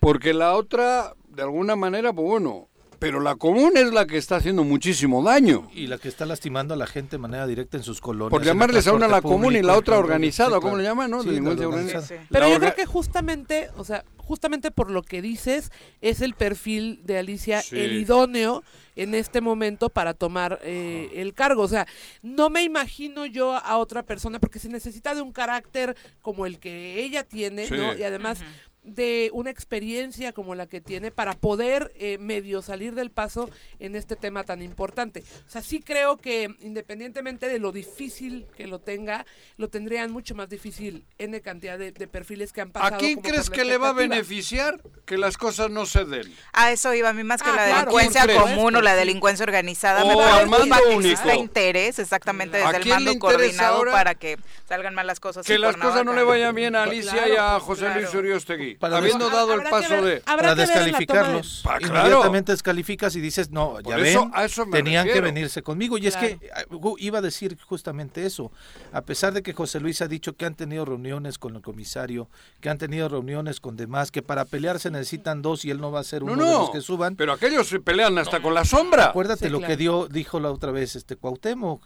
[0.00, 2.66] Porque la otra, de alguna manera, pues bueno,
[3.04, 5.68] pero la común es la que está haciendo muchísimo daño.
[5.74, 8.30] Y la que está lastimando a la gente de manera directa en sus colonias.
[8.30, 10.84] Por llamarles a una la transporte común y público, la otra organizada, sí, ¿cómo le
[10.84, 11.22] llaman, no?
[11.22, 12.06] Sí, Delincuencia organizada.
[12.06, 12.26] Sí, sí.
[12.30, 17.00] pero yo creo que justamente, o sea, justamente por lo que dices, es el perfil
[17.04, 17.78] de Alicia Sí.
[17.78, 18.62] el idóneo
[18.96, 21.60] en este momento para tomar eh, el cargo.
[21.62, 21.86] O sea,
[22.22, 26.58] no me imagino yo a otra persona, porque se necesita de un carácter como el
[26.58, 27.74] que ella tiene, Sí.
[27.76, 27.94] ¿no?
[27.94, 28.38] Y además,
[28.84, 33.96] de una experiencia como la que tiene para poder eh, medio salir del paso en
[33.96, 35.24] este tema tan importante.
[35.46, 40.34] O sea, sí creo que independientemente de lo difícil que lo tenga, lo tendrían mucho
[40.34, 42.94] más difícil en cantidad de, de perfiles que han pasado.
[42.94, 46.32] ¿A quién como crees que le va a beneficiar que las cosas no se den?
[46.52, 49.44] A eso iba a mí más que Ah, la claro, delincuencia común o la delincuencia
[49.44, 50.04] organizada.
[50.04, 53.92] O me al mando preocupa que interés exactamente ¿A desde el mando interesa coordinado ahora
[53.92, 55.46] para que salgan mal las cosas.
[55.46, 58.00] Que las cosas no le vayan bien a Alicia y a Claro, José claro.
[58.00, 60.20] Luis Uriostegui, Para habiendo dado el Habrá paso ver- de...
[60.20, 61.60] para de- descalificarlos.
[61.62, 61.86] Claro.
[61.86, 65.62] Inmediatamente descalificas y dices, no, ya Por eso, ven, a eso me tenían que venirse
[65.62, 65.98] conmigo.
[65.98, 66.62] Y es que ah,
[66.98, 68.50] iba a decir justamente eso.
[68.92, 72.28] A pesar de que José Luis ha dicho que han tenido reuniones con el comisario,
[72.60, 75.90] que han tenido reuniones con demás, que para pelear se necesitan dos y él no
[75.92, 77.16] va a ser No, uno de los que suban.
[77.16, 79.06] pero aquellos se pelean hasta con la sombra.
[79.06, 81.82] Acuérdate Sí, lo que dio, dijo la otra vez este Cuauhtémoc,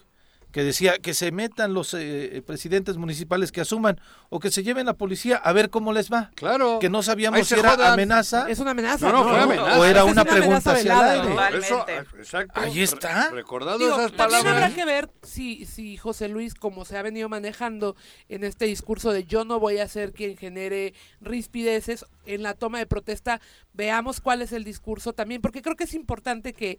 [0.58, 4.86] que decía que se metan los eh, presidentes municipales que asuman o que se lleven
[4.86, 6.32] la policía a ver cómo les va.
[6.34, 6.80] Claro.
[6.80, 7.92] Que no sabíamos si era jodan.
[7.92, 9.06] amenaza Es una amenaza.
[9.12, 9.78] No, no, fue amenaza.
[9.78, 11.22] o era una amenaza pregunta hacia el velada, aire.
[11.28, 11.30] ¿no?
[11.36, 11.66] Totalmente.
[11.66, 12.60] Eso, eh, exacto.
[12.60, 13.28] Ahí está.
[13.30, 14.64] Re- Recordado Digo, esas también palabras.
[14.64, 17.94] habrá que ver si, si José Luis, como se ha venido manejando
[18.28, 22.78] en este discurso de yo no voy a ser quien genere rispideces en la toma
[22.78, 23.40] de protesta,
[23.74, 26.78] veamos cuál es el discurso también, porque creo que es importante que,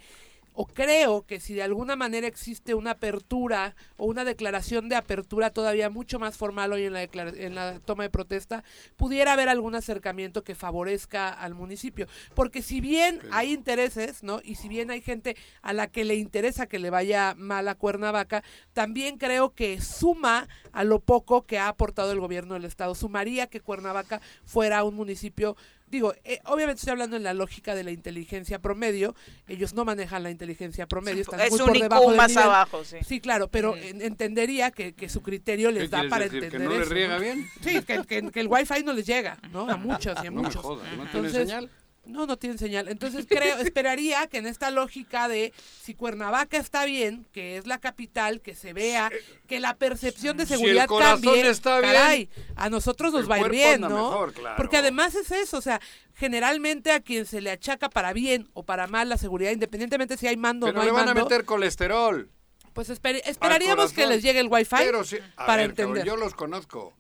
[0.62, 5.52] o creo que si de alguna manera existe una apertura o una declaración de apertura
[5.52, 8.66] todavía mucho más formal hoy en la, en la toma de protesta,
[8.98, 12.08] pudiera haber algún acercamiento que favorezca al municipio.
[12.36, 14.42] Porque si bien hay intereses, ¿no?
[14.44, 17.76] Y si bien hay gente a la que le interesa que le vaya mal a
[17.76, 18.44] Cuernavaca,
[18.74, 22.96] también creo que suma a lo poco que ha aportado el gobierno del estado.
[22.96, 25.56] Sumaría que Cuernavaca fuera un municipio
[25.90, 29.16] Digo, eh, obviamente estoy hablando en la lógica de la inteligencia promedio.
[29.48, 32.44] Ellos no manejan la inteligencia promedio, están Es muy un por debajo más nivel.
[32.44, 32.98] abajo, sí.
[33.06, 36.44] Sí, claro, pero en- entendería que, que su criterio ¿Qué les da para decir?
[36.44, 37.22] entender ¿Que no le eso, riega ¿no?
[37.22, 37.48] bien?
[37.62, 39.70] Sí, que, que- que el wifi no les llega, ¿no?
[39.70, 40.62] A muchos y a No me muchos.
[40.62, 41.70] jodas, ¿no tiene Entonces, señal?
[42.06, 42.88] No, no tienen señal.
[42.88, 47.78] Entonces creo, esperaría que en esta lógica de si Cuernavaca está bien, que es la
[47.80, 49.12] capital, que se vea,
[49.48, 53.32] que la percepción de Si el seguridad cambie, está bien, caray, a nosotros nos el
[53.32, 53.90] va a ir bien, ¿no?
[53.90, 54.56] mejor, claro.
[54.58, 55.80] Porque además es eso, o sea,
[56.16, 60.26] generalmente a quien se le achaca para bien o para mal la seguridad, independientemente si
[60.28, 62.30] hay mando o no le hay van a mando, meter colesterol.
[62.74, 66.06] pues esper- esperaríamos que les llegue el wifi Pero sí, a para ver, entender.
[66.06, 66.94] yo los conozco.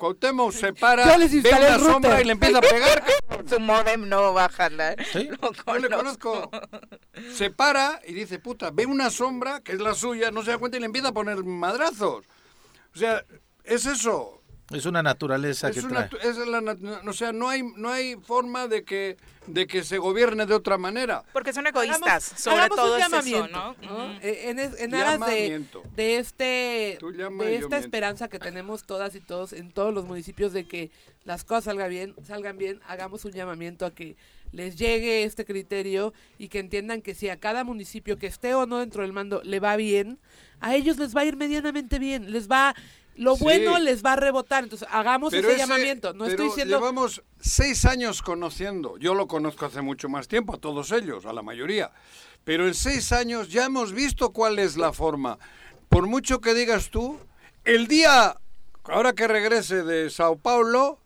[0.00, 3.04] Cuauhtémoc se para, ve una sombra y le empieza a pegar.
[3.46, 4.96] Su modem no va a jalar.
[5.12, 5.28] ¿Sí?
[5.42, 6.50] Lo Yo le conozco.
[7.34, 10.58] Se para y dice, puta, ve una sombra que es la suya, no se da
[10.58, 12.24] cuenta y le empieza a poner madrazos.
[12.94, 13.22] O sea,
[13.62, 14.39] es eso.
[14.70, 16.30] Es una naturaleza Es que una, trae.
[16.30, 19.16] es la o sea, no hay, no hay forma de que,
[19.48, 21.24] de que se gobierne de otra manera.
[21.32, 24.12] Porque son Hagamos- egoístas, sobre hagamos todo un es eso, llamamiento, ¿no?
[24.22, 25.82] Eh, En, es- en aras de, Llamamiento.
[25.96, 27.76] de este de esta miento.
[27.76, 30.90] esperanza que tenemos todas y todos en todos los municipios de que
[31.24, 34.16] las cosas salgan bien, salgan bien, hagamos un llamamiento a que
[34.52, 38.66] les llegue este criterio y que entiendan que si a cada municipio que esté o
[38.66, 40.18] no dentro del mando le va bien,
[40.60, 42.74] a ellos les va a ir medianamente bien, les va
[43.16, 43.42] lo Sí.
[43.44, 47.22] bueno les va a rebotar, entonces hagamos Pero ese, ese- llamamiento, no estoy diciendo Llevamos
[47.40, 48.96] seis años conociendo.
[48.98, 51.90] Yo lo conozco hace mucho más tiempo, a todos ellos, a la mayoría.
[52.44, 55.38] Pero en seis años ya hemos visto cuál es la forma.
[55.88, 57.18] Por mucho que digas tú,
[57.64, 58.36] el día,
[58.84, 61.00] ahora que regrese de Sao Paulo,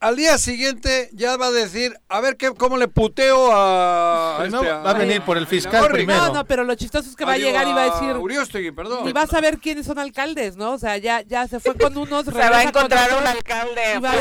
[0.00, 4.40] al día siguiente ya va a decir, a ver qué, cómo le puteo a...
[4.42, 6.26] a este, va a venir por el fiscal primero.
[6.26, 8.16] No, no, pero lo chistoso es que Ah, va a llegar y va a decir
[8.16, 9.08] Uriostegui, perdón.
[9.08, 10.72] Y vas a ver quiénes son alcaldes, ¿no?
[10.72, 12.26] O sea, ya, ya se fue con unos.
[12.26, 13.94] Se va a encontrar un alcalde.
[13.96, 14.14] Y va a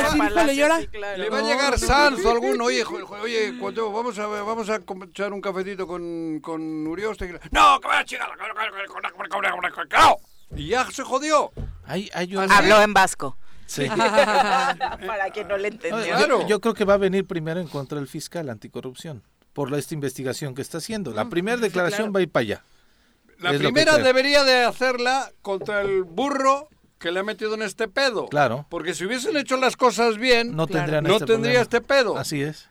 [0.87, 1.17] claro.
[1.17, 4.69] Le va a llegar Sanz o alguno, oye, jo- jo- oye, cuando vamos a vamos
[4.69, 4.75] a
[5.09, 7.39] echar un cafetito con, con Urioste.
[7.51, 8.27] No, que vaya chica,
[10.55, 11.51] y ya se jodió.
[12.51, 13.37] Habló en vasco.
[13.73, 13.87] Sí.
[15.07, 16.05] Para quien no le entendió.
[16.05, 16.47] yo- Claro.
[16.47, 20.53] Yo, creo que va a venir primero en contra del fiscal anticorrupción por esta investigación
[20.55, 21.11] que está haciendo.
[21.11, 22.13] La primera declaración claro.
[22.13, 22.63] va a ir para allá.
[23.39, 27.61] La Es que primera debería de hacerla contra el burro que le ha metido en
[27.63, 28.27] este pedo.
[28.27, 28.65] Claro.
[28.69, 30.81] Porque si hubiesen hecho las cosas bien, No Claro.
[30.85, 31.61] tendrían no este tendría problema.
[31.63, 32.17] este pedo.
[32.17, 32.69] Así es.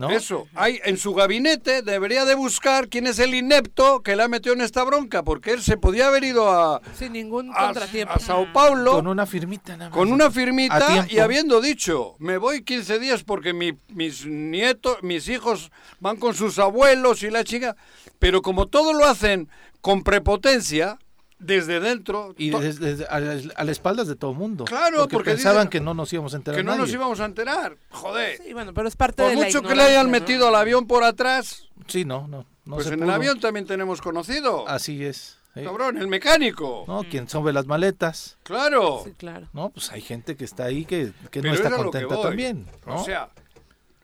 [0.00, 0.10] ¿No?
[0.10, 4.28] Eso, hay en su gabinete debería de buscar quién es el inepto que le ha
[4.28, 8.14] metido en esta bronca, porque él se podía haber ido a, Sin ningún a, contratiempo.
[8.14, 9.96] a Sao Paulo Con una firmita nada más.
[9.98, 15.28] con una firmita y habiendo dicho, me voy 15 días porque mi- mis nietos, mis
[15.28, 17.76] hijos van con sus abuelos y la chica,
[18.18, 19.48] pero como todo lo hacen
[19.82, 20.98] con prepotencia,
[21.40, 24.64] desde dentro, Y desde- desde- a, las- a las espaldas de todo el mundo.
[24.66, 26.94] Claro, porque, porque pensaban dicen que no nos íbamos a enterar que no nos nadie.
[26.94, 28.40] íbamos a enterar, joder.
[28.44, 30.12] Sí, bueno, pero es parte Por de la mucho que le hayan ¿no?
[30.12, 32.46] metido al avión por atrás, Sí, no, no.
[32.66, 33.14] no pues se en el pudo.
[33.16, 34.68] avión también tenemos conocido.
[34.68, 35.38] Así es.
[35.56, 35.64] ¿eh?
[35.64, 36.84] Cabrón, el mecánico.
[36.86, 37.02] ¿No?
[37.02, 38.36] Quien sobre las maletas.
[38.44, 39.00] Claro.
[39.04, 39.48] Sí, claro.
[39.52, 42.66] No, pues hay gente que está ahí que, que no está contenta también.
[42.86, 43.00] ¿no?
[43.00, 43.30] O sea,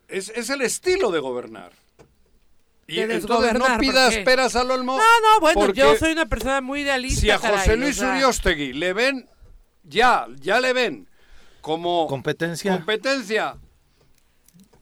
[0.09, 1.70] es, es el estilo de gobernar.
[2.88, 4.22] Y De entonces desgobernar, no ¿por pidas qué?
[4.22, 4.96] peras al olmo.
[4.96, 7.20] No, no, bueno, porque yo soy una persona muy idealista.
[7.20, 9.29] Si a caray, José o Luis sea, Uriostegui le ven,
[9.83, 11.09] ya, ya le ven
[11.61, 12.72] como Competencia.
[12.77, 13.57] competencia,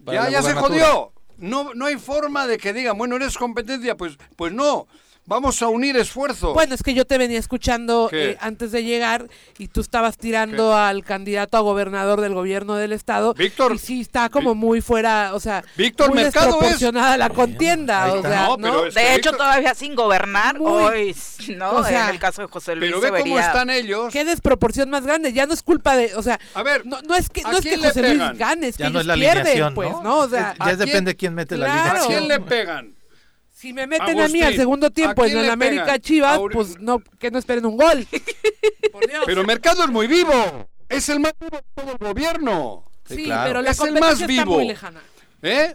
[0.05, 1.12] Para ya, ya se jodió.
[1.38, 4.87] No, no hay forma de que digan, bueno, eres competencia, pues, pues no.
[5.27, 6.53] Vamos a unir esfuerzos.
[6.53, 10.77] Bueno, es que yo te venía escuchando eh, antes de llegar y tú estabas tirando
[10.77, 13.33] al candidato a gobernador del gobierno del estado.
[13.33, 17.31] Víctor, Y sí, está como muy fuera, o sea, Víctor muy Mercado es- desproporcionada la
[17.31, 18.13] contienda.
[18.13, 21.17] O sea, No, es- De hecho, Víctor- todavía sin gobernar, Muy- hoy,
[21.57, 21.73] ¿no?
[21.73, 24.13] o sea, en el caso de José Luis pero ve cómo están ellos.
[24.13, 27.15] Qué desproporción más grande, ya no es culpa de, o sea, A ver, no, no
[27.15, 29.07] es que ¿a no es que José Luis gane, es Ya que no es ellos
[29.07, 30.03] la pierden, pues, ¿no?
[30.03, 30.19] ¿no?
[30.19, 32.05] O sea, Ya ¿a quién- depende quién mete la Claro.
[32.05, 32.94] ¿A quién le pegan?
[33.64, 36.00] Si me meten a mí al segundo tiempo ¿a en el América pegan?
[36.00, 38.07] Chivas, Aure- pues no, que no esperen un gol.
[38.92, 39.22] Por Dios.
[39.27, 40.68] Pero Mercado es muy vivo.
[40.88, 42.85] Es el más vivo de todo el gobierno.
[43.09, 43.48] Sí, sí, claro.
[43.48, 45.00] pero la Es el competencia más está muy lejana.
[45.42, 45.74] ¿Eh?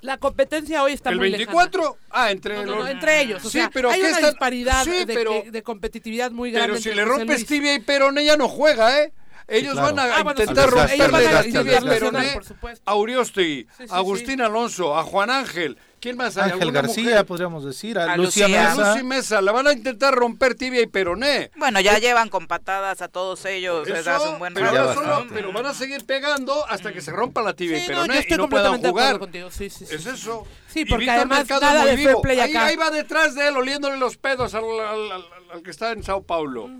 [0.00, 1.96] La competencia hoy está el muy 24.
[2.10, 2.66] Ah, entre lejana.
[2.66, 2.84] No, no, los.
[2.86, 3.44] no, entre ellos.
[3.44, 6.30] O Sí, sea, pero hay ¿qué una están- disparidad Sí, de, pero- que- de competitividad
[6.30, 6.68] muy grande.
[6.72, 9.12] Pero si le rompes tibia y Perón, ella no juega, ¿eh?
[9.48, 9.94] Ellos claro.
[9.94, 12.32] van a Ah, bueno, sí, ellos van a romperle la intentar tibia y desgastar, Peroné
[12.32, 12.82] por supuesto.
[12.90, 15.78] a Uriostegui, Sí, sí, a Agustín Alonso, a Juan Ángel.
[16.00, 16.44] ¿Quién más hay?
[16.52, 17.26] Ángel ¿Alguna García, mujer?
[17.26, 18.70] podríamos decir, a, A Lucía Lucía.
[18.72, 18.92] A Mesa.
[18.92, 21.50] Lucy Mesa, la van a intentar romper tibia y peroné.
[21.56, 24.94] Bueno, ya llevan con patadas a todos ellos desde hace un buen pero, rato.
[24.94, 27.94] solo- pero van a seguir pegando hasta que se rompa la tibia y Sí, no,
[27.94, 29.18] peroné yo estoy y no puedan completamente de acuerdo jugar.
[29.20, 29.50] contigo.
[29.50, 29.94] Sí, sí, sí.
[29.94, 30.46] Es eso.
[30.68, 32.22] Sí, Y porque Víctor además Mercado nada muy de fair vivo.
[32.22, 32.66] play ahí, acá.
[32.66, 36.02] ahí va detrás de él oliéndole los pedos al, al- al- al que está en
[36.02, 36.70] Sao Paulo.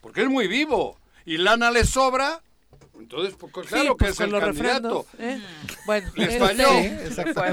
[0.00, 0.98] Porque es muy vivo.
[1.24, 2.42] Y lana le sobra.
[2.98, 5.06] Entonces, pues, Sí, claro que pues, es con el candidato.
[5.18, 5.40] ¿eh?
[5.86, 6.72] Bueno, Les este, falló.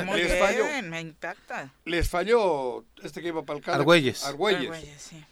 [0.05, 0.65] Muy Les bien, falló.
[0.83, 1.69] me impacta.
[1.85, 3.77] Les falló este que iba para el CADE.
[3.77, 4.23] Argüelles.
[4.25, 4.69] Argüelles.
[4.71, 5.23] Argüelles, sí.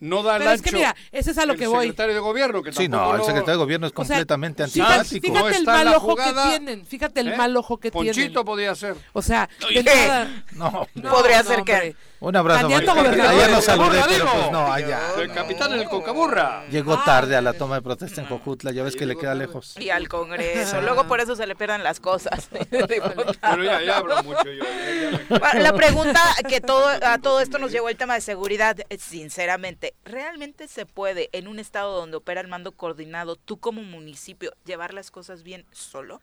[0.00, 0.70] No da el Pero es ancho.
[0.70, 1.86] que mira, ese es a lo el que voy.
[1.86, 4.92] secretario de gobierno, que Sí, no, el secretario de gobierno es O sea, completamente Fíjate,
[4.94, 5.28] antipático.
[5.32, 6.86] No fíjate el mal ojo que tienen.
[6.86, 7.36] Fíjate el ¿eh?
[7.36, 8.44] mal ojo que Ponchito tienen.
[8.44, 8.96] podía ser.
[9.12, 11.96] O sea, de entrada- No, No, Podría no, ser que- hombre.
[12.28, 12.68] Un abrazo.
[12.68, 13.00] Candidato.
[13.00, 15.00] Ayer lo El saludé, pero pues no, allá.
[15.18, 16.64] El capitán en el Cocaburra.
[16.70, 19.74] Llegó tarde a la toma de protesta en Cojutla, ya ves que le queda lejos.
[19.78, 20.80] Y al Congreso.
[20.80, 22.48] Luego por eso se le pierden las cosas.
[22.70, 24.64] Pero ya, ya hablo mucho yo.
[24.64, 28.14] ya- ya me- Bueno, La pregunta que todo, a todo esto nos llevó el tema
[28.14, 28.76] de seguridad.
[28.88, 33.82] Eh, Sinceramente, ¿realmente se puede en un estado donde opera el mando coordinado, tú como
[33.82, 36.20] municipio, llevar las cosas bien solo?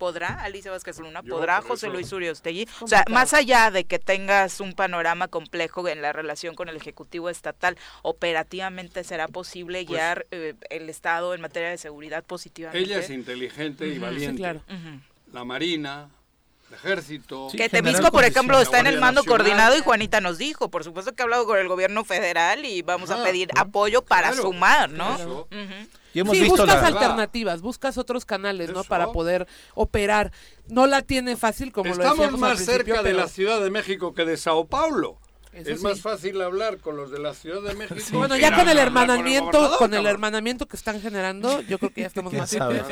[0.00, 1.22] ¿Podrá Alicia Vázquez Luna?
[1.22, 2.66] ¿Podrá José eso- Luis Uriostegui?
[2.80, 6.76] O sea, más allá de que tengas un panorama complejo en la relación con el
[6.76, 12.82] Ejecutivo Estatal, ¿operativamente será posible Pues guiar eh, el Estado en materia de seguridad positivamente?
[12.82, 14.38] Ella es inteligente y Sí, valiente.
[14.38, 14.62] claro.
[14.68, 15.00] Ujú.
[15.34, 16.08] La Marina,
[16.70, 17.48] el ejército.
[17.50, 19.38] Sí, Que Temisco, por ejemplo, está en el mando Nacional.
[19.44, 22.82] coordinado y Juanita nos dijo, por supuesto que ha hablado con el gobierno federal y
[22.82, 23.68] vamos a Ah, pedir claro.
[23.68, 25.46] apoyo para Claro, sumar, ¿no?
[26.12, 26.88] Y hemos sí, visto buscas la...
[26.88, 28.80] alternativas, buscas otros canales, ¿no?
[28.80, 28.88] Eso.
[28.88, 30.32] Para poder operar.
[30.66, 33.60] No la tiene fácil, como lo Estamos decíamos al más cerca de pero- la Ciudad
[33.60, 35.18] de México que de Sao Paulo.
[35.52, 35.84] Eso es sí.
[35.84, 38.18] más fácil hablar con los de la Ciudad de México.
[38.18, 42.02] Bueno, que ya con el hermanamiento, con el hermanamiento que están generando, yo creo que
[42.02, 42.82] ya estamos ¿Quién más sabe?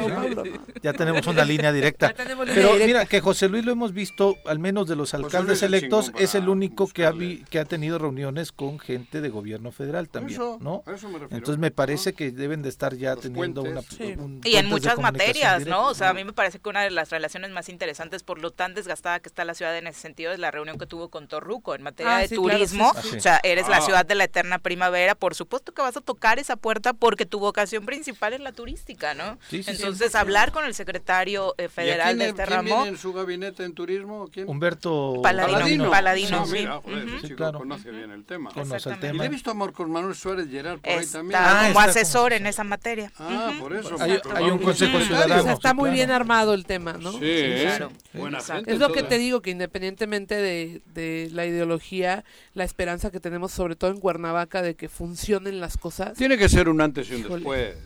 [0.82, 2.12] Ya tenemos una línea directa.
[2.16, 2.36] Pero
[2.72, 2.86] directa.
[2.86, 6.12] mira, que José Luis lo hemos visto, al menos de los alcaldes es el electos,
[6.18, 10.08] es el único que ha, vi- que ha tenido reuniones con gente de gobierno federal
[10.08, 10.82] también, Eso, ¿no?
[10.86, 11.36] a eso me refiero.
[11.36, 13.82] Entonces me parece que deben de estar ya Los teniendo una...
[13.82, 14.14] Sí.
[14.18, 15.86] un- Y en muchas materias, ¿no?
[15.88, 18.50] O sea, a mí me parece que una de las relaciones más interesantes, por lo
[18.50, 21.28] tan desgastada que está la ciudad en ese sentido, es la reunión que tuvo con
[21.28, 22.92] Torruco en materia Ah, de sí, claro, turismo.
[22.96, 23.16] sí, sí, sí.
[23.16, 23.80] O sea, eres la Ah.
[23.82, 27.38] ciudad de la eterna primavera, por supuesto que vas a tocar esa puerta porque tu
[27.40, 29.38] vocación principal es la turística, ¿no?
[29.48, 29.82] Sí, sí, sí.
[29.82, 32.96] Entonces, hablar con el secretario eh, ¿Y a federal quién, de este quién ramo, en
[32.98, 34.28] su gabinete en turismo?
[34.32, 34.48] ¿Quién?
[34.48, 37.58] Humberto Paladino, Paladino, Ah, mira, joder, ese Sí, chico claro.
[37.58, 38.50] conoce bien el tema.
[38.52, 38.96] Conoce el.
[38.96, 39.18] Y tema.
[39.22, 41.38] le he visto a Marcos Manuel Suárez Gerard por ahí también.
[41.40, 43.12] está Ah, como está asesor como- en esa materia.
[43.18, 43.58] Ah, Ujú.
[43.60, 43.96] por eso.
[44.00, 45.40] Hay- hay un consejo ciudadano.
[45.40, 45.94] O sea, está muy claro.
[45.94, 47.12] bien armado el tema, ¿no?
[47.12, 47.18] Sí,
[47.62, 47.92] claro.
[48.12, 48.72] Buena gente.
[48.72, 53.52] Es lo que te digo, que independientemente de, de la ideología, la esperanza que tenemos,
[53.52, 57.14] sobre todo en Cuernavaca, de que funcionen las cosas, Tiene que ser un antes y
[57.14, 57.34] un Híjole.
[57.36, 57.76] después.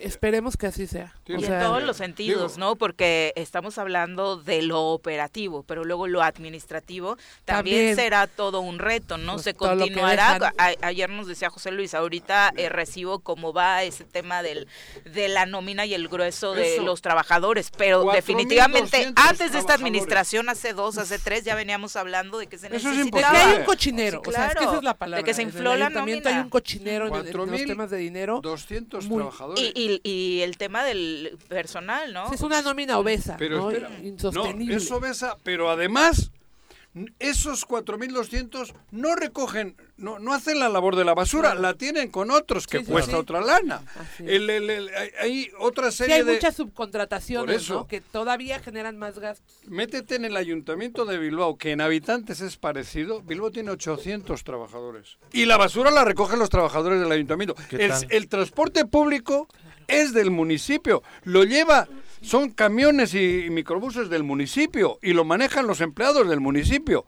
[0.00, 1.14] Esperemos que así sea.
[1.24, 2.76] Tiene O Y que en todos los sentidos, digo- ¿no?
[2.76, 7.96] Porque estamos hablando de lo operativo, pero luego lo administrativo también, También.
[7.96, 9.34] será todo un reto, ¿no?
[9.34, 10.52] Pues Se continuará.
[10.58, 14.68] A- ayer nos decía José Luis, ahorita eh, recibo cómo va ese tema del,
[15.04, 16.82] de la nómina y el grueso de Eso.
[16.82, 18.14] los trabajadores, pero 4,200
[18.48, 22.66] definitivamente antes de esta administración, hace dos, hace tres, ya veníamos hablando de que se
[22.68, 23.32] Eso es de necesitaba.
[23.32, 24.70] que hay un cochinero, Sí, o sea, es que claro.
[24.70, 25.24] esa es la De palabra.
[25.24, 26.44] que se infló la ayuntamiento hay nómina.
[26.44, 28.40] un cochinero en, en los 4,000 temas de dinero.
[28.42, 29.62] 200 Muy- trabajadores.
[29.74, 32.32] Y, y, y el tema del personal, ¿no?
[32.32, 33.70] Es una nómina obesa, Pero ¿no?
[33.70, 34.74] espera, insostenible.
[34.74, 36.30] no, es obesa, pero además
[37.20, 42.30] esos 4.200 no recogen, no, no hacen la labor de la basura, la tienen con
[42.32, 43.16] otros que Sí, sí, cuesta sí.
[43.18, 43.82] otra lana.
[44.18, 46.32] El- el- el- hay, hay otra Sí, serie hay de...
[46.32, 47.74] muchas subcontrataciones, eso.
[47.74, 47.86] ¿no?
[47.86, 49.58] Que todavía generan más gastos.
[49.68, 53.22] Métete en el ayuntamiento de Bilbao, que en habitantes es parecido.
[53.22, 55.18] Bilbao tiene 800 trabajadores.
[55.32, 57.54] Y la basura la recogen los trabajadores del ayuntamiento.
[58.10, 59.46] El transporte público
[59.88, 61.02] es del municipio.
[61.24, 61.88] Lo lleva,
[62.20, 64.98] son camiones y, y microbuses del municipio.
[65.02, 67.04] Y lo manejan los empleados del municipio.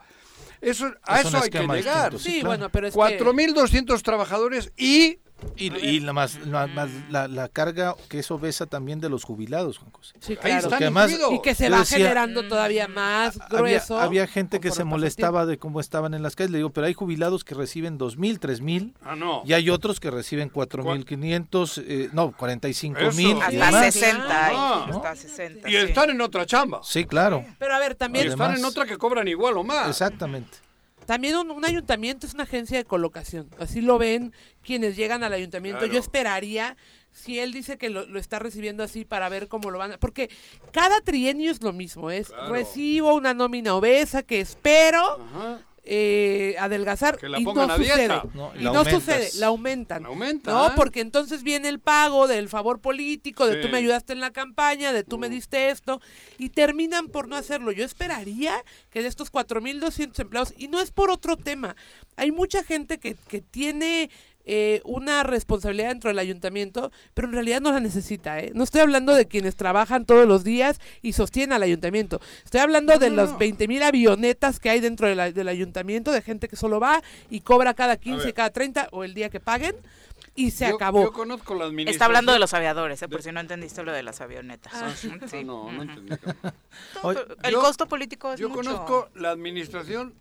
[0.60, 2.18] Eso, a eso hay que llegar.
[2.18, 2.46] Sí, claro.
[2.48, 3.00] bueno, pero es que...
[3.00, 5.18] 4.200 trabajadores y
[5.60, 9.24] Y, y la, más, la, más- la, la carga que eso besa también de los
[9.24, 10.14] jubilados, Juan José.
[10.20, 10.56] Sí, ahí claro.
[10.56, 11.18] están Porque además-.
[11.32, 13.98] Y que se va decía- generando todavía más Había, grueso.
[14.00, 16.50] había gente que se molestaba de cómo estaban en las calles.
[16.52, 19.42] Le digo, pero hay jubilados que reciben 2.000, 3.000 Ah, no.
[19.44, 23.08] y hay otros que reciben 4.500, eh, no, 45.000.
[23.08, 23.20] Eso.
[23.20, 23.94] y Hasta demás.
[23.94, 24.46] 60.
[24.46, 24.86] hay, Ah.
[24.90, 25.68] Hasta 60.
[25.68, 25.76] Y sí.
[25.78, 26.80] están en otra chamba.
[26.82, 29.64] Sí, claro, Pero a ver, Y también, Además- están en otra que cobran igual o
[29.64, 29.88] más.
[29.88, 30.58] exactamente.
[31.10, 33.50] También un, un ayuntamiento es una agencia de colocación.
[33.58, 35.80] Así lo ven quienes llegan al ayuntamiento.
[35.80, 35.92] Claro.
[35.92, 36.76] Yo esperaría,
[37.10, 39.98] si él dice que lo, lo está recibiendo así para ver cómo lo van a...
[39.98, 40.30] Porque
[40.70, 42.52] cada trienio es lo mismo, es Claro.
[42.52, 45.02] recibo una nómina obesa que espero
[45.34, 45.58] Ajá.
[45.84, 47.96] Eh, adelgazar Que la y no a sucede.
[47.96, 48.24] dieta.
[48.34, 50.02] No, y no sucede, la aumentan.
[50.02, 50.54] La aumentan.
[50.54, 53.60] No, porque entonces viene el pago del favor político, de Sí.
[53.62, 56.00] tú me ayudaste en la campaña, de tú me diste esto,
[56.38, 57.72] y terminan por no hacerlo.
[57.72, 58.54] Yo esperaría
[58.90, 61.76] que de estos 4.200 empleados, y no es por otro tema,
[62.16, 64.10] hay mucha gente que, que tiene
[64.44, 68.40] eh, una responsabilidad dentro del ayuntamiento, pero en realidad no la necesita.
[68.40, 68.52] ¿eh?
[68.54, 72.20] No estoy hablando de quienes trabajan todos los días y sostienen al ayuntamiento.
[72.44, 73.38] Estoy hablando de no, las no.
[73.38, 77.40] 20.000 avionetas que hay dentro de la- del ayuntamiento, de gente que solo va y
[77.40, 78.34] cobra cada 15, ver.
[78.34, 79.76] cada 30 o el día que paguen.
[80.36, 81.02] Y se Yo- acabó.
[81.02, 81.92] Yo conozco la administración.
[81.94, 83.08] Está hablando de los aviadores, ¿eh?
[83.08, 84.72] por de- si no entendiste lo de las avionetas.
[84.74, 84.94] Ah.
[85.28, 85.44] Sí.
[85.44, 86.12] No, no entendí.
[87.02, 88.62] Oye, El yo- costo político es Yo mucho.
[88.62, 90.14] conozco la administración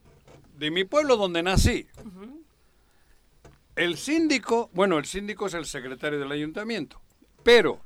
[0.57, 1.87] de mi pueblo donde nací.
[3.79, 7.01] El síndico, bueno, el síndico es el secretario del ayuntamiento,
[7.43, 7.79] pero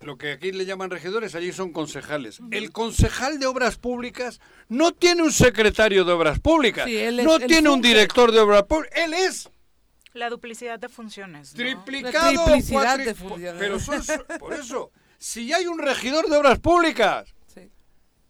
[0.00, 2.40] lo que aquí le llaman regidores, allí son concejales.
[2.50, 7.26] El concejal de obras públicas no tiene un secretario de obras públicas, Sí, él es-
[7.26, 9.50] no él tiene un director de obras públicas, él es
[10.14, 11.52] La duplicidad de funciones.
[11.52, 11.56] ¿no?
[11.58, 12.32] triplicado.
[12.32, 13.58] La triplicidad de funciones.
[13.60, 14.02] Pero son-
[14.38, 17.70] por eso, si hay un regidor de obras públicas, Sí.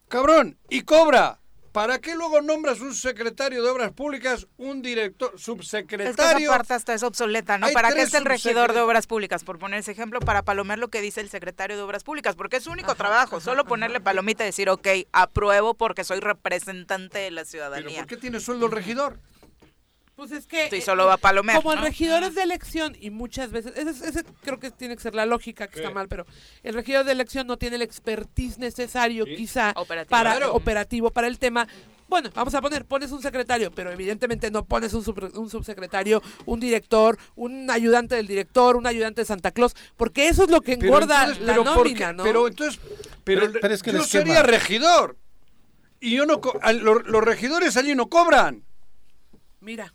[0.08, 1.38] Cabrón, y cobra.
[1.72, 6.48] ¿Para qué luego nombras un secretario de obras públicas, un director, Es que subsecretario?
[6.50, 7.66] esa parte hasta es obsoleta, ¿no?
[7.66, 9.42] Hay ¿Para qué es el regidor de obras públicas?
[9.42, 12.58] Por poner ese ejemplo, para palomear lo que dice el secretario de obras públicas, porque
[12.58, 17.30] es su único trabajo, solo ponerle palomita y decir, ok, apruebo porque soy representante de
[17.30, 18.00] la ¿Pero ciudadanía.
[18.00, 19.16] por qué tiene sueldo el regidor?
[20.16, 20.68] Pues es que.
[20.68, 21.84] Sí, eh, solo va a palomear, Como el ¿no?
[21.86, 23.72] regidor es de elección y muchas veces.
[23.76, 26.26] Ese, ese creo que tiene que ser la lógica, que está mal, pero
[26.62, 29.36] el regidor de elección no tiene el expertise necesario, Sí.
[29.36, 30.10] quizá, Operativo.
[30.10, 30.54] para Claro.
[30.54, 31.66] operativo para el tema.
[32.08, 36.22] Bueno, vamos a poner, pones un secretario, pero evidentemente no pones un, sub- un subsecretario,
[36.44, 40.60] un director, un ayudante del director, un ayudante de Santa Claus, porque eso es lo
[40.60, 42.12] que Pero engorda entonces- la pero ¿por nómina?
[42.12, 42.22] ¿no?
[42.22, 42.78] Pero entonces,
[43.24, 45.16] pero, Pero- pero es que el yo sería regidor.
[46.00, 48.62] Y yo no, co- al- los, los regidores allí no cobran.
[49.60, 49.94] Mira,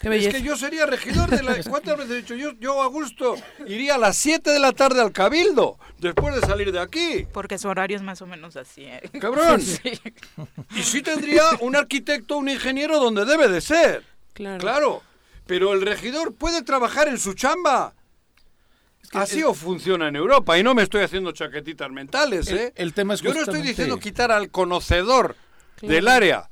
[0.00, 1.62] qué Es que yo sería regidor de la...
[1.68, 2.34] ¿Cuántas veces he dicho?
[2.34, 6.40] Yo, yo a gusto iría a las 7 de la tarde al cabildo, después de
[6.42, 7.26] salir de aquí.
[7.32, 8.84] Porque su horario es más o menos así.
[8.84, 9.02] ¿eh?
[9.20, 9.60] Cabrón.
[9.60, 9.92] Sí.
[10.76, 14.04] Y sí tendría un arquitecto, un ingeniero donde debe de ser.
[14.34, 14.58] Claro.
[14.58, 15.02] Claro.
[15.46, 17.94] Pero el regidor puede trabajar en su chamba.
[19.12, 20.58] Así o funciona en Europa.
[20.58, 22.72] Y no me estoy haciendo chaquetitas mentales, ¿eh?
[22.76, 25.34] el tema es Yo no estoy diciendo quitar al conocedor
[25.78, 25.94] Claro.
[25.94, 26.50] del área.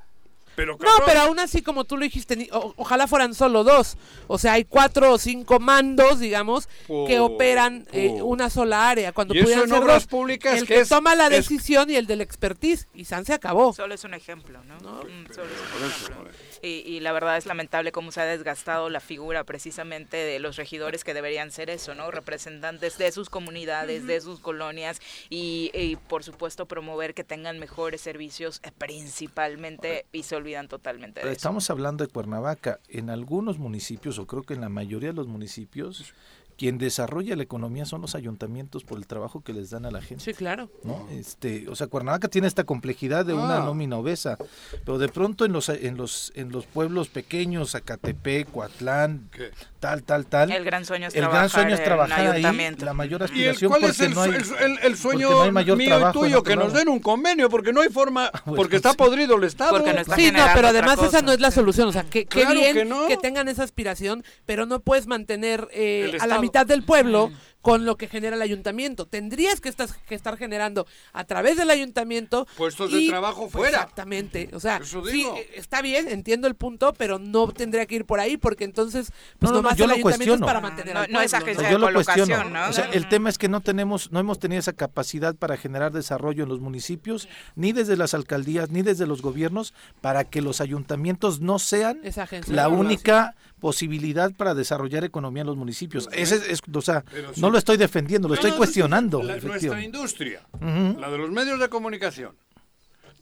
[0.57, 3.97] Pero, No, pero aún así, como tú lo dijiste, ni- o- ojalá fueran solo dos.
[4.27, 6.67] O sea, hay cuatro o cinco mandos, digamos,
[7.07, 8.25] que Oh, operan eh, oh.
[8.25, 9.13] una sola área.
[9.13, 11.91] Cuando Y eso en ser obras dos, públicas el que es- toma la es- decisión
[11.91, 12.89] y el del expertise.
[12.95, 13.73] Y San se acabó.
[13.75, 14.77] Solo es un ejemplo, ¿no?
[14.77, 16.31] Mm, solo es un ejemplo.
[16.63, 20.57] Y, y la verdad es lamentable cómo se ha desgastado la figura precisamente de los
[20.57, 22.11] regidores que deberían ser eso, ¿no?
[22.11, 28.01] Representantes de sus comunidades, de sus colonias y, y, por supuesto promover que tengan mejores
[28.01, 31.33] servicios eh, principalmente y se olvidan totalmente de eso.
[31.33, 32.81] estamos hablando de Cuernavaca.
[32.89, 36.15] En algunos municipios, o creo que en la mayoría de los municipios,
[36.57, 40.01] quien desarrolla la economía son los ayuntamientos por el trabajo que les dan a la
[40.01, 40.25] gente.
[40.25, 40.71] Sí, claro.
[40.85, 41.07] ¿no?
[41.11, 43.65] Este, o sea, Cuernavaca tiene esta complejidad de una Ah.
[43.65, 44.39] nómina obesa,
[44.85, 49.51] pero de pronto en los en los en los pueblos pequeños, Zacatepec, Coatlán, ¿Qué?
[49.81, 50.51] Tal, tal, tal.
[50.53, 52.43] El gran sueño es el trabajar gran sueño es trabajar ahí,
[52.79, 54.37] la mayor ¿Y el, aspiración cuál es porque el, no hay el-
[54.73, 56.43] el- el sueño porque no hay mayor mío y tuyo?
[56.43, 58.97] Que nos den un convenio, porque no hay forma, Bueno, porque está sí.
[58.97, 59.71] podrido el Estado.
[59.71, 61.89] Porque no está Sí, no, pero además esa no es la solución.
[61.89, 63.07] O sea, que, qué bien que no.
[63.21, 67.31] tengan esa aspiración, pero no puedes mantener eh, a la mitad del pueblo
[67.67, 69.07] con lo que genera el ayuntamiento.
[69.07, 73.79] Tendrías que, estás, que estar generando a través del ayuntamiento puestos de trabajo fuera.
[73.79, 74.51] Exactamente.
[74.53, 78.21] O sea, sí, eh, está bien, entiendo el punto, pero no tendría que ir por
[78.21, 79.11] ahí porque entonces
[79.41, 81.45] pues no, nomás yo el lo ayuntamiento es para mantener No, al no es pueblo,
[81.45, 82.27] agencia yo de lo cuestiono.
[82.37, 82.69] colocación, ¿no?
[82.69, 85.91] O sea, el tema es que no tenemos, no hemos tenido esa capacidad para generar
[85.91, 90.61] desarrollo en los municipios, ni desde las alcaldías, ni desde los gobiernos, para que los
[90.61, 92.01] ayuntamientos no sean
[92.47, 96.09] la única posibilidad para desarrollar economía en los municipios.
[96.13, 97.05] Ese es, es- o sea,
[97.37, 99.23] no lo estoy defendiendo, lo No, estoy no, cuestionando.
[99.23, 102.37] la- nuestra industria, la de los medios de comunicación.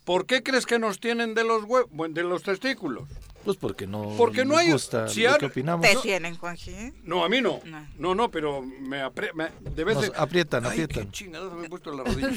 [0.05, 3.09] ¿Por qué crees que nos tienen de los hue- bueno, de los testículos?
[3.43, 5.87] Pues porque no, Porque no hay- gusta si lo que opinamos.
[5.87, 6.93] ¿Te tienen, Juanji?
[7.05, 7.61] No, a mí no.
[7.65, 7.87] No.
[7.99, 11.05] No, no, pero me, apre- me- de vez Nos aprietan, Ay, aprietan.
[11.07, 12.29] qué chingados me he puesto en la rodilla.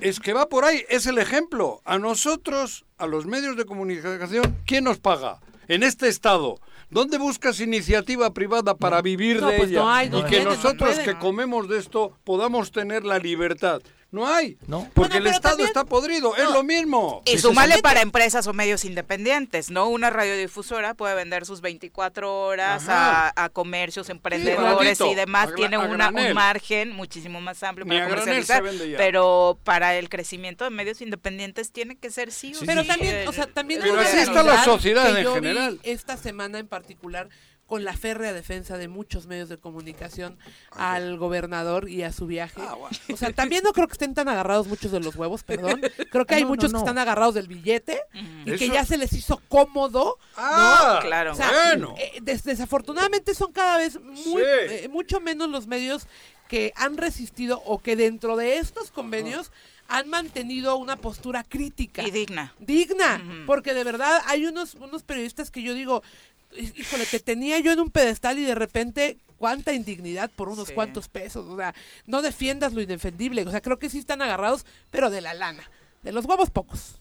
[0.00, 1.80] es que va por ahí, es el ejemplo.
[1.84, 5.40] A nosotros, a los medios de comunicación, ¿quién nos paga?
[5.68, 6.58] En este estado,
[6.90, 9.80] ¿dónde buscas iniciativa privada para vivir No, de pues ella?
[9.80, 13.82] no hay, y que nosotros que comemos de esto podamos tener la libertad.
[14.10, 14.56] No hay.
[14.66, 14.88] No.
[14.94, 17.22] Porque Bueno, el Estado también- está podrido, es lo mismo.
[17.26, 17.82] Y sumarle sí.
[17.82, 19.88] para empresas o medios independientes, ¿no?
[19.88, 25.54] Una radiodifusora puede vender sus 24 horas a, a comercios, emprendedores y demás.
[25.54, 28.62] Tiene a una, un margen muchísimo más amplio para comercializar.
[28.96, 32.88] Pero para el crecimiento de medios independientes tiene que ser sí o Sí, Pero sí
[32.88, 35.80] también, o sea, también Pero una así está la sociedad en general.
[35.82, 37.28] esta semana en particular
[37.68, 40.38] con la férrea defensa de muchos medios de comunicación
[40.72, 42.60] al gobernador y a su viaje.
[42.60, 42.96] Ah, bueno.
[43.12, 45.80] O sea, también no creo que estén tan agarrados muchos de los huevos, perdón.
[46.10, 46.78] Creo que hay No, no, muchos no.
[46.78, 48.00] que están agarrados del billete
[48.46, 50.16] y que ya se les hizo cómodo.
[50.36, 51.32] Ah, Claro.
[51.32, 51.94] O sea, bueno.
[51.98, 54.38] eh, des- desafortunadamente son cada vez muy, Sí.
[54.70, 56.06] eh, mucho menos los medios
[56.48, 59.52] que han resistido o que dentro de estos convenios
[59.88, 62.54] han mantenido una postura crítica Y digna.
[62.58, 67.58] digna, porque de verdad hay unos, unos periodistas que yo digo, "Hí- híjole, te tenía
[67.60, 70.74] yo en un pedestal y de repente cuánta indignidad por unos Sí.
[70.74, 71.74] cuantos pesos, o sea,
[72.06, 75.70] no defiendas lo indefendible, o sea, creo que sí están agarrados, pero de la lana,
[76.02, 76.97] de los huevos pocos.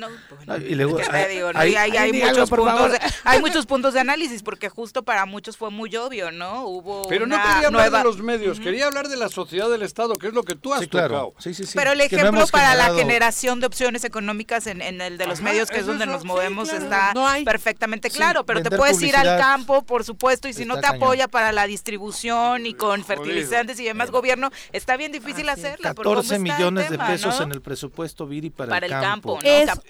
[0.00, 1.52] No, bueno, Ah, y luego ¿qué te hay- digo?
[1.52, 4.42] No, hay- Y hay, Ay, hay dígalo, muchos puntos de, hay muchos puntos de análisis
[4.42, 6.64] porque justo para muchos fue muy obvio, ¿no?
[6.64, 9.82] Hubo Pero no quería hablar nueva de los medios, quería hablar de la sociedad del
[9.82, 11.08] Estado, que es lo que tú has Sí, claro.
[11.08, 11.34] tocado.
[11.38, 11.72] Sí, sí, sí.
[11.74, 15.48] Pero el ejemplo para la generación de opciones económicas en, en el de los Ajá,
[15.50, 16.84] medios, que es es donde eso, nos sí, movemos, claro.
[16.84, 17.44] está No hay.
[17.44, 18.44] perfectamente Sí, claro.
[18.46, 21.02] Pero te puedes ir al campo, por supuesto, y si no te cañón.
[21.02, 23.06] apoya para la distribución y con Jodido.
[23.06, 25.94] fertilizantes y demás gobierno, está bien difícil hacerla.
[25.94, 28.92] por cómo 14 está el millones de pesos en el presupuesto Viri para, Para el
[28.92, 29.38] campo.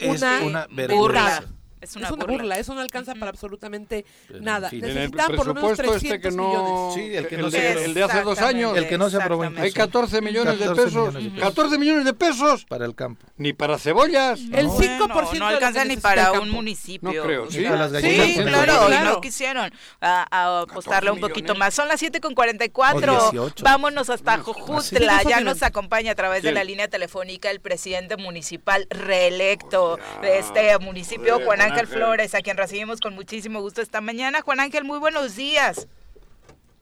[0.01, 1.45] Es una, una burla.
[1.81, 2.59] Es Es una, burla.
[2.59, 4.69] eso no alcanza para absolutamente Pero, nada.
[4.69, 4.85] en fin.
[4.85, 6.71] En el Necesitan por lo menos presupuesto 300 este que millones.
[6.71, 6.93] no...
[6.95, 7.85] Sí, el que no el, se de, aprobó.
[7.87, 8.77] el de hace dos años.
[8.77, 9.43] El que no se aprobó.
[9.59, 11.15] Hay 14 millones de 14 pesos.
[11.15, 11.49] millones de pesos.
[11.55, 12.65] 14 millones de pesos.
[12.67, 13.27] Para el campo.
[13.37, 14.41] Ni para cebollas.
[14.53, 14.77] El No.
[14.79, 17.13] 5% Bueno, no alcanza ni para un municipio.
[17.13, 17.59] No creo, sí.
[17.61, 18.37] claro, centrales.
[18.37, 19.05] y Claro.
[19.15, 21.59] no quisieron a, a apostarle 14 un poquito millones.
[21.59, 21.75] más.
[21.75, 23.13] Son las 7 con 44.
[23.29, 23.65] O 18.
[23.65, 24.39] Vámonos hasta.
[24.39, 25.23] Jojutla.
[25.23, 30.79] Ya nos acompaña a través de la línea telefónica el presidente municipal reelecto de este
[30.79, 31.87] municipio, Juan Juan Ángel Ángel.
[31.87, 34.43] Flores, a quien recibimos con muchísimo gusto esta mañana.
[34.43, 35.89] Juan Ángel, muy buenos días.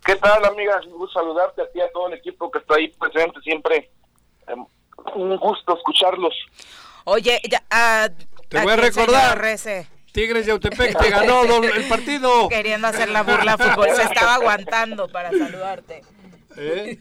[0.05, 0.87] ¿Qué tal, amigas?
[0.87, 3.91] Un gusto saludarte a ti, a todo el equipo que está ahí presente siempre.
[4.47, 4.65] Em,
[5.15, 6.35] un gusto escucharlos.
[7.05, 8.09] Oye, ya, ah,
[8.49, 9.59] Te voy a recordar.
[10.13, 12.49] Tigres de Autepec te ganó el partido.
[12.49, 16.03] queriendo hacer la burla fútbol, se estaba aguantando para saludarte.
[16.57, 16.99] ¿Eh?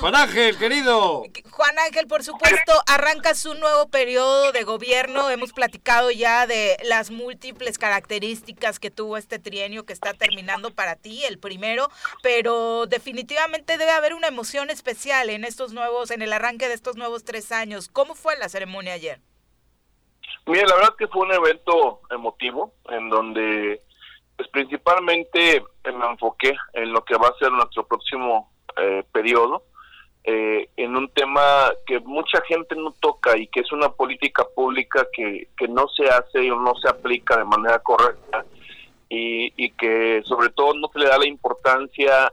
[0.00, 1.24] Juan Ángel, querido.
[1.50, 5.30] Juan Ángel, por supuesto, arrancas un nuevo periodo de gobierno.
[5.30, 10.96] Hemos platicado ya de las múltiples características que tuvo este trienio que está terminando para
[10.96, 11.88] ti, el primero,
[12.22, 16.96] pero definitivamente debe haber una emoción especial en estos nuevos, en el arranque de estos
[16.96, 17.88] nuevos tres años.
[17.88, 19.20] ¿Cómo fue la ceremonia ayer?
[20.46, 23.82] Mira, la verdad que fue un evento emotivo en donde,
[24.36, 29.62] pues principalmente me enfoqué en lo que va a ser nuestro próximo eh, periodo,
[30.24, 35.06] eh, en un tema que mucha gente no toca y que es una política pública
[35.12, 38.44] que, que no se hace o no se aplica de manera correcta
[39.08, 42.32] y, y que sobre todo no se le da la importancia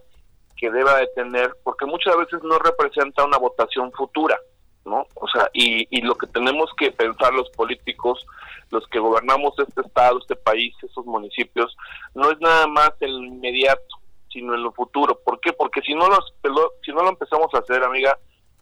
[0.56, 4.40] que deba de tener, porque muchas veces no representa una votación futura.
[4.86, 5.06] ¿no?
[5.16, 8.26] O sea, y, y lo que tenemos que pensar los políticos,
[8.72, 11.76] los que gobernamos este estado, este país, estos municipios,
[12.16, 14.01] no es nada más el inmediato,
[14.32, 15.20] sino en lo futuro.
[15.24, 15.54] ¿Por qué?
[15.54, 18.18] Porque si no, los, lo- si no lo empezamos a hacer, amiga,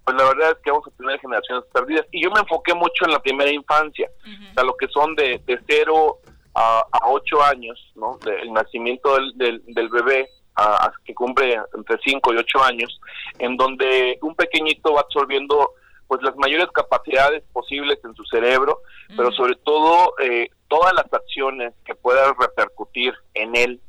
[0.05, 2.05] pues la verdad es que vamos a tener generaciones perdidas.
[2.11, 4.09] Y yo me enfoqué mucho en la primera infancia,
[4.51, 6.17] o sea, lo que son de, de 0
[6.55, 8.17] a, a 8 años, ¿no?
[8.25, 12.99] Del nacimiento del, del, del bebé a, a que cumple entre 5 y 8 años,
[13.37, 15.73] en donde un pequeñito va absorbiendo
[16.07, 18.81] pues las mayores capacidades posibles en su cerebro,
[19.15, 23.79] pero sobre todo eh, todas las acciones que puedan repercutir en él,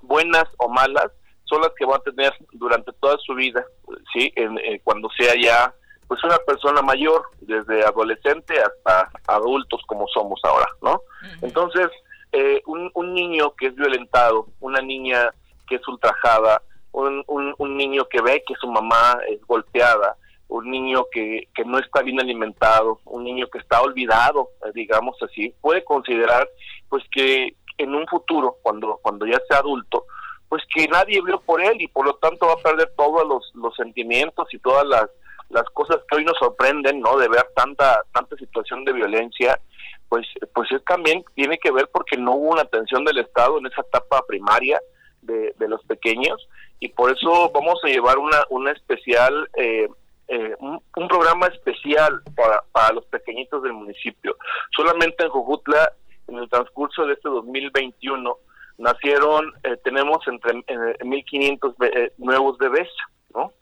[0.00, 1.12] buenas o malas,
[1.46, 3.64] son las que va a tener durante toda su vida,
[4.12, 5.74] sí, en, cuando sea ya
[6.08, 11.02] pues una persona mayor, desde adolescente hasta adultos como somos ahora, ¿no?
[11.42, 11.88] Entonces,
[12.30, 15.30] eh, un, un, niño que es violentado, una niña
[15.66, 20.16] que es ultrajada, un, un, niño que ve que su mamá es golpeada,
[20.48, 25.16] un niño que, que no está bien alimentado, un niño que está olvidado, eh, digamos
[25.22, 26.48] así, puede considerar
[26.88, 30.06] pues que en un futuro, cuando, cuando ya sea adulto,
[30.48, 33.50] pues que nadie vio por él y por lo tanto va a perder todos los,
[33.54, 35.08] los sentimientos y todas las,
[35.50, 37.16] las cosas que hoy nos sorprenden, ¿no?
[37.18, 39.60] De ver tanta tanta situación de violencia,
[40.08, 43.66] pues pues es también tiene que ver porque no hubo una atención del Estado en
[43.66, 44.80] esa etapa primaria
[45.22, 49.88] de, de los pequeños y por eso vamos a llevar una una especial eh,
[50.28, 54.36] eh, un, programa especial para, para los pequeñitos del municipio.
[54.74, 55.92] Solamente en Jojutla,
[56.26, 58.36] en el transcurso de este 2021,
[58.78, 62.88] nacieron, eh, tenemos entre 1.500 eh, nuevos bebés,
[63.34, 63.52] ¿no?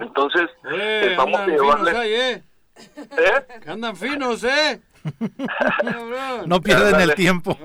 [0.00, 1.94] Entonces, eh, vamos a llevarles...
[1.94, 2.42] ¿eh?
[2.96, 3.60] ¿Eh?
[3.62, 4.80] Que andan finos, ¿eh?
[6.46, 7.56] no pierden el tiempo.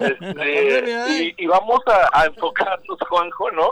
[0.00, 1.80] Este, y, vamos
[2.12, 3.70] a, enfocarnos, Juanjo, ¿no?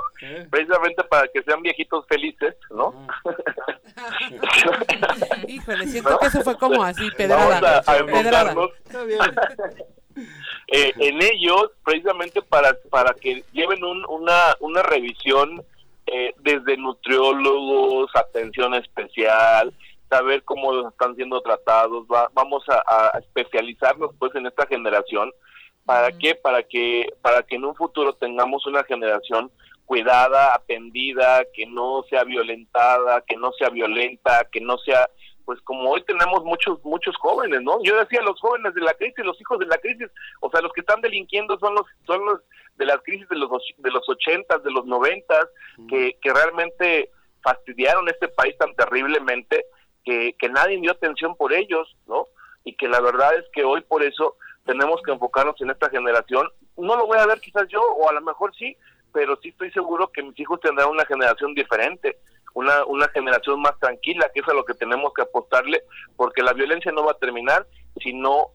[0.50, 3.06] Precisamente para que sean viejitos felices, ¿no?
[5.48, 7.82] Híjole, siento que eso fue como así, pedrada.
[7.86, 8.70] Vamos
[10.72, 15.64] eh, en ellos, precisamente para, para que lleven un, una, una revisión
[16.06, 19.72] eh, desde nutriólogos, atención especial,
[20.08, 25.32] saber cómo están siendo tratados, vamos a, especializarnos pues en esta generación,
[25.84, 26.34] ¿para qué?
[26.34, 29.50] Para que, para que en un futuro tengamos una generación
[29.86, 35.08] cuidada, atendida, que no sea violentada, que no sea violenta, que no sea
[35.50, 37.82] pues como hoy tenemos muchos muchos jóvenes, ¿no?
[37.82, 40.06] Yo decía los jóvenes de la crisis, los hijos de la crisis,
[40.40, 42.38] o sea, los que están delinquiendo son los son los
[42.76, 45.48] de las crisis de los de los ochentas, de los noventas,
[45.88, 47.10] que, que realmente
[47.42, 49.64] fastidiaron este país tan terriblemente
[50.04, 52.28] que, que nadie dio atención por ellos, ¿no?
[52.62, 56.48] Y que la verdad es que hoy por eso tenemos que enfocarnos en esta generación.
[56.76, 58.76] No lo voy a ver quizás yo, o a lo mejor sí,
[59.12, 62.20] pero sí estoy seguro que mis hijos tendrán una generación diferente
[62.54, 65.82] una, una generación más tranquila, que es a lo que tenemos que apostarle,
[66.16, 67.66] porque la violencia no va a terminar
[68.02, 68.48] si no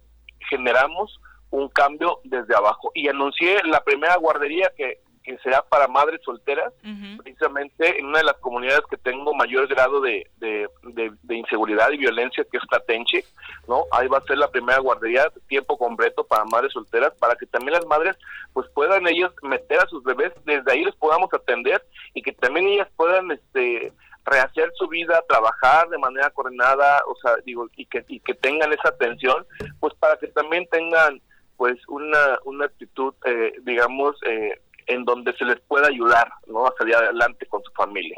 [0.49, 1.19] generamos
[1.51, 2.91] un cambio desde abajo.
[2.93, 6.71] Y anuncié la primera guardería que, que será para madres solteras,
[7.17, 12.45] precisamente en una de las comunidades que tengo mayor grado de, de, inseguridad y violencia,
[12.49, 13.25] que es Tatenche,
[13.67, 13.85] ¿no?
[13.91, 17.73] Ahí va a ser la primera guardería tiempo completo para madres solteras, para que también
[17.73, 18.15] las madres
[18.53, 22.67] pues puedan ellos meter a sus bebés, desde ahí les podamos atender y que también
[22.67, 23.91] ellas puedan este
[24.25, 28.73] rehacer su vida, trabajar de manera coordinada, o sea, digo, y que, y que tengan
[28.73, 29.45] esa atención,
[29.79, 31.21] pues para que también tengan
[31.57, 36.65] pues una, una actitud, eh, digamos, eh, en donde se les pueda ayudar ¿no?
[36.65, 38.15] a salir adelante con su familia.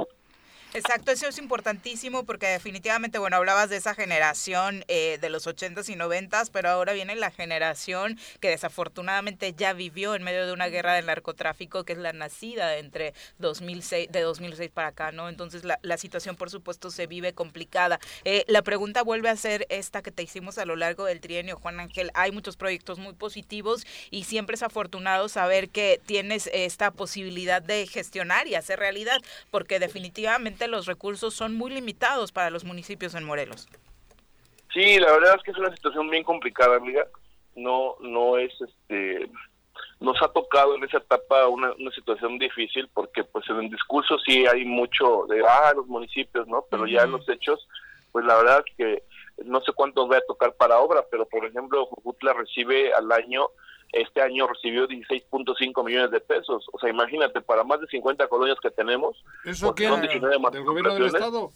[0.77, 5.89] Exacto, eso es importantísimo porque definitivamente, bueno, hablabas de esa generación eh, de los 80s
[5.89, 10.67] y 90s, pero ahora viene la generación que desafortunadamente ya vivió en medio de una
[10.67, 15.29] guerra del narcotráfico, que es la nacida entre 2006, de 2006 para acá, ¿no?
[15.29, 17.99] Entonces la, la situación, por supuesto, se vive complicada.
[18.23, 21.57] Eh, la pregunta vuelve a ser esta que te hicimos a lo largo del trienio,
[21.57, 22.11] Juan Ángel.
[22.13, 27.87] Hay muchos proyectos muy positivos y siempre es afortunado saber que tienes esta posibilidad de
[27.87, 29.17] gestionar y hacer realidad,
[29.49, 33.67] porque definitivamente los recursos son muy limitados para los municipios en Morelos.
[34.73, 37.07] Sí, la verdad es que es una situación bien complicada, amiga.
[37.55, 39.29] No, no es este,
[39.99, 44.17] nos ha tocado en esa etapa una, una situación difícil porque pues en el discurso
[44.19, 46.65] sí hay mucho de ah los municipios, ¿no?
[46.69, 47.67] Pero ya en los hechos,
[48.11, 49.03] pues la verdad es que
[49.45, 53.47] no sé cuántos va a tocar para obra, pero por ejemplo Jujutla recibe al año
[53.91, 56.65] este año recibió 16.5 millones de pesos.
[56.71, 59.23] O sea, imagínate, para más de 50 colonias que tenemos.
[59.45, 60.01] ¿Eso quién?
[60.01, 61.51] ¿Del gobierno del Estado?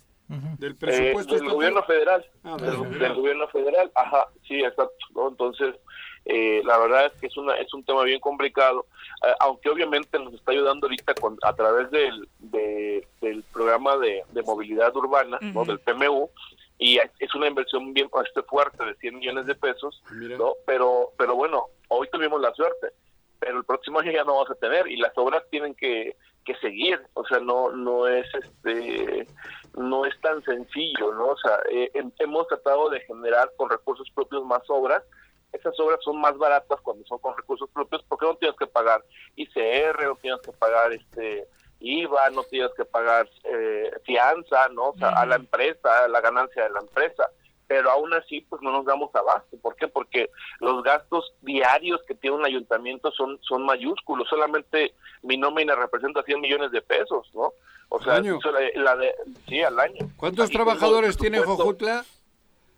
[0.60, 2.26] ¿Del presupuesto eh, del gobierno federal.
[2.44, 5.28] Ah, del, gobierno federal, ajá, sí, exacto.
[5.28, 5.76] Entonces,
[6.24, 8.86] eh, la verdad es que es, una, es un tema bien complicado,
[9.28, 14.96] eh, aunque obviamente nos está ayudando ahorita con, a través del, del programa de, movilidad
[14.96, 15.66] urbana, ¿no?
[15.66, 16.30] del PMU,
[16.78, 20.54] y es una inversión bien este, fuerte de 100 millones de pesos, ¿no?
[20.66, 22.94] Pero, pero bueno, hoy tuvimos la suerte,
[23.40, 26.16] pero el próximo año ya no vamos a tener y las obras tienen que,
[26.46, 29.28] que seguir, o sea, no no es este
[29.78, 31.28] no es tan sencillo, ¿no?
[31.28, 35.04] O sea, eh, hemos tratado de generar con recursos propios más obras,
[35.52, 39.04] esas obras son más baratas cuando son con recursos propios porque no tienes que pagar
[39.36, 41.48] ICR, no tienes que pagar este
[41.82, 44.90] IVA, no tienes que pagar eh, fianza, ¿no?
[44.90, 47.30] O sea, a la empresa, a la ganancia de la empresa.
[47.72, 49.56] Pero aún así pues no nos damos abasto.
[49.62, 49.88] ¿Por qué?
[49.88, 56.22] Porque los gastos diarios que tiene un ayuntamiento son, son mayúsculos, solamente mi nómina representa
[56.22, 57.54] 100 millones de pesos, ¿no?
[57.88, 58.40] O sea, año?
[58.76, 59.16] la de,
[59.48, 60.06] sí, al año.
[60.18, 62.04] ¿Cuántos Y trabajadores tengo, tiene Jojutla?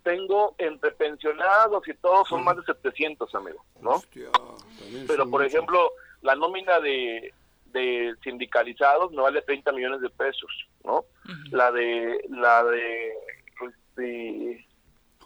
[0.04, 3.94] Tengo entre pensionados y todos son más de 700, amigo, ¿no?
[3.94, 4.28] Hostia,
[5.08, 5.90] Pero, por ejemplo,
[6.22, 7.34] la nómina de,
[7.72, 11.04] de sindicalizados me vale 30 millones de pesos, ¿no?
[11.50, 13.12] La de, la de,
[13.96, 14.66] este,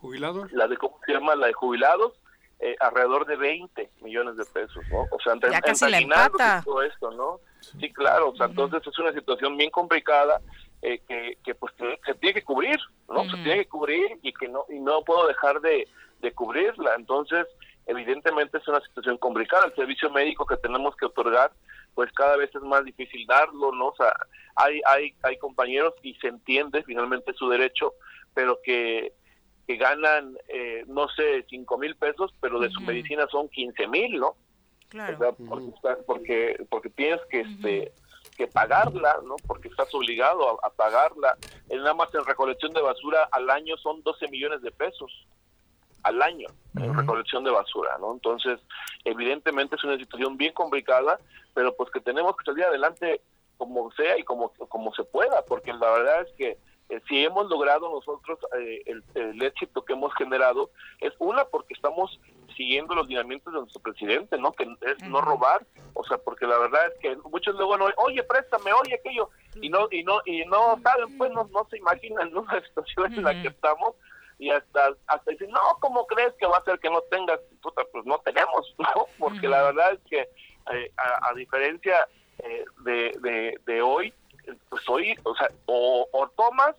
[0.00, 0.52] ¿Jubilados?
[0.52, 1.34] la de, ¿cómo se llama?
[1.36, 2.12] La de jubilados,
[2.60, 5.06] eh, alrededor de 20 millones de pesos, ¿no?
[5.10, 6.62] O sea, entre, Ya casi entre la empata.
[6.64, 7.40] todo esto, ¿no?
[7.60, 10.40] Sí, claro, o sea, entonces es una situación bien complicada
[10.82, 12.78] eh, que, que pues que se tiene que cubrir,
[13.08, 13.24] ¿no?
[13.24, 15.88] Se tiene que cubrir y que no y no puedo dejar de,
[16.20, 16.94] de cubrirla.
[16.94, 17.46] Entonces,
[17.86, 19.66] evidentemente es una situación complicada.
[19.66, 21.50] El servicio médico que tenemos que otorgar,
[21.94, 23.88] pues cada vez es más difícil darlo, ¿no?
[23.88, 24.12] O sea,
[24.54, 27.94] hay hay hay compañeros y se entiende finalmente su derecho,
[28.34, 29.14] pero que
[29.68, 32.86] que ganan, eh, no sé, cinco mil pesos, pero de su Ujú.
[32.88, 34.34] medicina son 15 mil, ¿no?
[34.88, 35.14] Claro.
[35.14, 37.92] O sea, porque, está- porque, porque tienes que, este,
[38.34, 39.36] que pagarla, ¿no?
[39.46, 41.36] Porque estás obligado a, a pagarla.
[41.68, 45.26] En nada más en recolección de basura al año son 12 millones de pesos
[46.02, 46.46] al año
[46.80, 48.14] en recolección de basura, ¿no?
[48.14, 48.58] Entonces,
[49.04, 51.18] evidentemente es una situación bien complicada,
[51.52, 53.20] pero pues que tenemos que salir adelante
[53.58, 56.56] como sea y como, como se pueda, porque la verdad es que
[56.88, 60.70] eh, si hemos logrado nosotros eh, el, el éxito que hemos generado,
[61.00, 62.18] es una porque estamos
[62.56, 64.52] siguiendo los lineamientos de nuestro presidente, ¿no?
[64.52, 65.64] Que es no robar,
[65.94, 69.30] o sea, porque la verdad es que muchos luego no, oye, préstame, oye, aquello,
[69.60, 72.44] y no, y no, y no saben, pues no, no se imaginan ¿no?
[72.52, 73.94] la situación en la que estamos,
[74.38, 77.40] y hasta hasta dicen, no, ¿cómo crees que va a ser que no tengas?
[77.62, 79.06] Puta, pues no tenemos, ¿no?
[79.18, 80.20] Porque la verdad es que
[80.72, 82.08] eh, a, a diferencia
[82.38, 84.14] eh, de, de, de hoy,
[84.68, 86.74] pues hoy, o sea, o, o tomas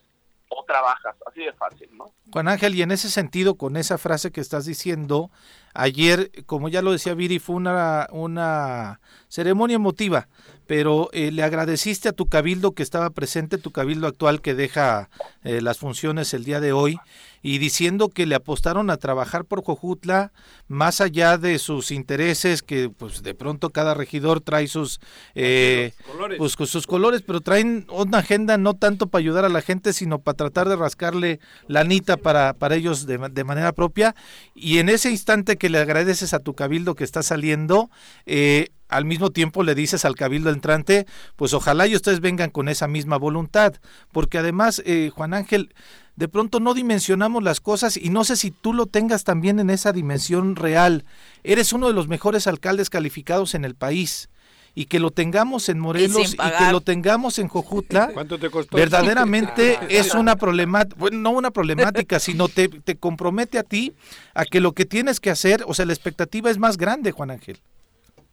[0.50, 2.12] o trabajas, así de fácil, ¿no?
[2.32, 5.30] Juan Ángel, y en ese sentido, con esa frase que estás diciendo,
[5.74, 10.28] ayer, como ya lo decía Viri, fue una, una ceremonia emotiva,
[10.66, 15.10] pero eh, le agradeciste a tu cabildo que estaba presente, tu cabildo actual que deja
[15.44, 17.00] eh, las funciones el día de hoy,
[17.42, 20.32] y diciendo que le apostaron a trabajar por Jojutla,
[20.68, 25.00] más allá de sus intereses, que pues de pronto cada regidor trae sus...
[25.36, 26.38] eh, Colores.
[26.38, 29.94] pues con sus colores, pero traen una agenda no tanto para ayudar a la gente,
[29.94, 34.16] sino para tratar de rascarle la anita para, para ellos de, de manera propia.
[34.54, 37.90] Y en ese instante que le agradeces a tu cabildo que está saliendo,
[38.26, 42.68] eh, al mismo tiempo le dices al cabildo entrante, pues ojalá y ustedes vengan con
[42.70, 43.76] esa misma voluntad,
[44.12, 45.74] porque además, eh, Juan Ángel,
[46.20, 49.70] de pronto no dimensionamos las cosas y no sé si tú lo tengas también en
[49.70, 51.06] esa dimensión real.
[51.46, 54.30] Eres uno de los mejores alcaldes calificados en el país
[54.76, 58.10] y que lo tengamos en Morelos y, que lo tengamos en Jojutla.
[58.14, 58.76] ¿Cuánto te costó?
[58.76, 63.94] Verdaderamente Ah, es una problemática, bueno, no una problemática, sino te, te compromete a ti
[64.34, 67.32] a que lo que tienes que hacer, o sea, la expectativa es más grande, Juan
[67.32, 67.60] Ángel.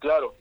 [0.00, 0.34] Claro.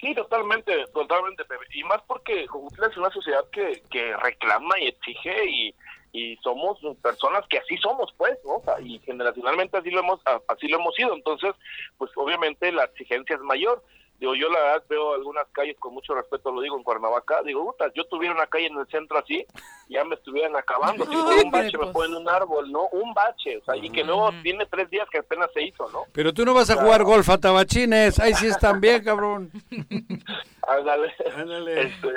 [0.00, 1.66] Sí, totalmente, totalmente, Pepe.
[1.72, 5.74] Y más porque Jojutla es una sociedad que, que reclama y exige y,
[6.12, 8.56] y somos personas que así somos, pues, ¿no?
[8.56, 11.14] O sea, y generacionalmente así lo hemos así lo hemos sido.
[11.14, 11.54] Entonces,
[11.98, 13.82] pues obviamente la exigencia es mayor.
[14.18, 17.64] Digo, yo la verdad veo algunas calles con mucho respeto, lo digo en Cuernavaca, digo,
[17.64, 19.46] puta, yo tuviera una calle en el centro así,
[19.88, 21.06] ya me estuvieran acabando.
[21.06, 21.92] Si un bache me pues.
[21.92, 22.88] ponen un árbol, ¿no?
[22.88, 26.02] Un bache, o sea, y que luego tiene tres días que apenas se hizo, ¿no?
[26.12, 28.20] Pero tú no vas a jugar golf a tabachines.
[28.20, 29.50] Ahí sí están bien, cabrón.
[30.68, 31.14] Ándale.
[31.34, 31.82] Ándale.
[31.84, 32.08] Este,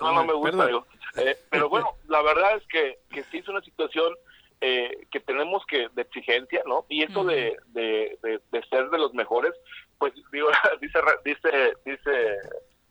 [0.00, 0.66] no, no me gusta, Perdón.
[0.68, 0.86] digo.
[1.16, 4.14] Eh, pero bueno, la verdad es que, que sí es una situación
[4.60, 6.86] eh, que tenemos que de exigencia, ¿no?
[6.88, 9.52] Y eso de, de, de, de ser de los mejores,
[9.98, 10.48] pues digo,
[10.80, 12.38] dice dice dice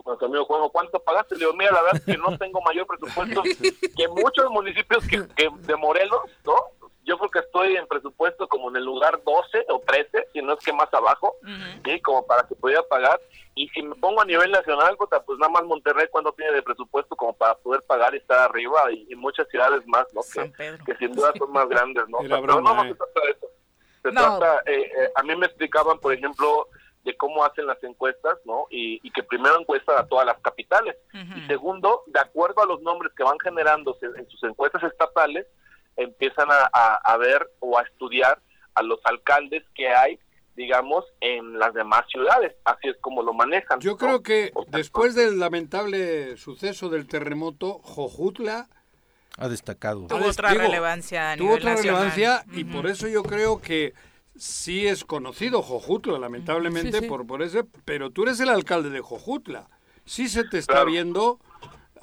[0.06, 1.36] nuestro amigo Juanjo, ¿cuánto pagaste?
[1.36, 3.42] Le digo, mira, la verdad es que no tengo mayor presupuesto
[3.98, 6.56] que muchos municipios que, que de Morelos, ¿no?
[7.04, 10.54] Yo creo que estoy en presupuesto como en el lugar 12 o 13, si no
[10.54, 11.36] es que más abajo,
[11.84, 12.00] ¿sí?
[12.02, 13.20] Como para que pudiera pagar.
[13.56, 17.16] Y si me pongo a nivel nacional, pues nada más Monterrey cuando tiene de presupuesto
[17.16, 20.22] como para poder pagar y estar arriba y, y muchas ciudades más, ¿no?
[20.22, 20.86] San Que, Pedro.
[20.86, 22.18] que sin duda son más grandes, ¿no?
[22.22, 22.90] Pero broma, no, no ¿eh?
[22.90, 23.48] se trata de eso.
[24.04, 24.38] Se No.
[24.40, 26.68] trata, eh, eh, a mí me explicaban, por ejemplo,
[27.04, 28.68] de cómo hacen las encuestas, ¿no?
[28.70, 30.96] Y, y que primero encuestan a todas las capitales.
[31.36, 35.48] Y segundo, de acuerdo a los nombres que van generándose en sus encuestas estatales,
[35.98, 38.42] empiezan a, a- a ver o a estudiar
[38.76, 40.20] a los alcaldes que hay,
[40.56, 42.54] digamos, en las demás ciudades.
[42.66, 43.80] Así es como lo manejan.
[43.80, 43.98] Yo ¿no?
[43.98, 48.68] creo que después del lamentable suceso del terremoto, Jojutla
[49.38, 50.08] Ha destacado.
[50.08, 52.12] Tuvo otra digo, relevancia a tuvo nivel otra nacional.
[52.12, 52.74] relevancia y Ujú.
[52.74, 53.94] por eso yo creo que
[54.36, 57.08] sí es conocido Jojutla, lamentablemente Sí, sí.
[57.08, 59.70] por por ese, pero tú eres el alcalde de Jojutla.
[60.04, 60.92] Sí se te está Claro.
[60.92, 61.40] viendo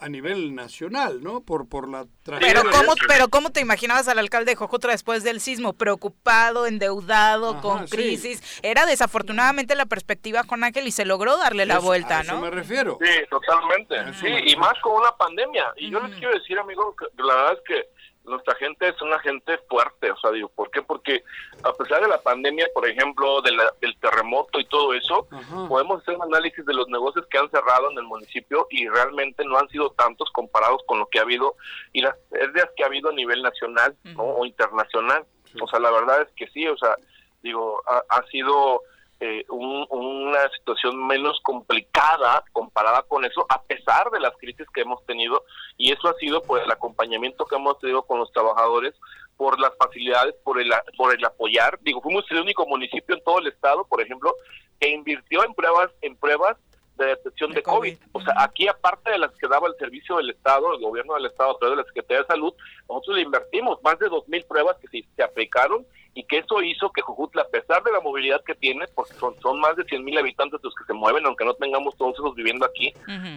[0.01, 1.41] a nivel nacional, ¿no?
[1.41, 2.63] Por, por la Pero tragedia.
[2.71, 5.73] ¿cómo, pero ¿cómo te imaginabas al alcalde de Jojutla después del sismo?
[5.73, 7.97] Preocupado, endeudado, Ajá, con sí.
[7.97, 8.61] crisis.
[8.63, 12.41] Era desafortunadamente la perspectiva Juan Ángel y se logró darle la vuelta, a eso ¿no?
[12.43, 12.99] me refiero.
[13.03, 13.97] Sí, totalmente.
[14.15, 15.73] Sí, y más con una pandemia.
[15.77, 17.89] Y yo les quiero decir, amigo, que la verdad es que
[18.29, 20.11] nuestra gente es una gente fuerte.
[20.11, 20.83] O sea, digo, ¿por qué?
[20.83, 21.24] Porque
[21.62, 25.68] a pesar de la pandemia, por ejemplo, de la- del terremoto y todo eso, Ajá.
[25.68, 29.45] podemos hacer un análisis de los negocios que han cerrado en el municipio y realmente
[29.45, 31.55] no han sido tantos comparados con lo que ha habido
[31.93, 35.24] y las pérdidas que ha habido a nivel nacional o internacional.
[35.53, 35.59] Sí.
[35.62, 36.95] O sea, la verdad es que sí, o sea,
[37.43, 38.83] digo, ha, ha sido
[39.21, 44.83] eh, un- una situación menos complicada comparada con eso, a pesar de las crisis que
[44.83, 45.45] hemos tenido,
[45.77, 48.95] y eso ha sido por el acompañamiento que hemos tenido con los trabajadores,
[49.37, 51.79] por las facilidades, por el, por el apoyar.
[51.83, 54.35] Digo, fuimos el único municipio en todo el estado, por ejemplo,
[54.81, 56.57] que invirtió en pruebas, en pruebas
[56.97, 57.97] de detección De de, COVID.
[57.99, 58.09] COVID.
[58.12, 61.27] O sea, aquí aparte de las que daba el servicio del Estado, el gobierno del
[61.27, 62.53] Estado, a través de la Secretaría de Salud,
[62.89, 65.87] nosotros le invertimos más de 2.000 pruebas que se, se aplicaron
[66.19, 69.41] y que eso hizo que Jujutla, a pesar de la movilidad que tiene, porque son,
[69.41, 72.66] son más de 100.000 habitantes los que se mueven, aunque no tengamos todos esos viviendo
[72.66, 72.93] aquí,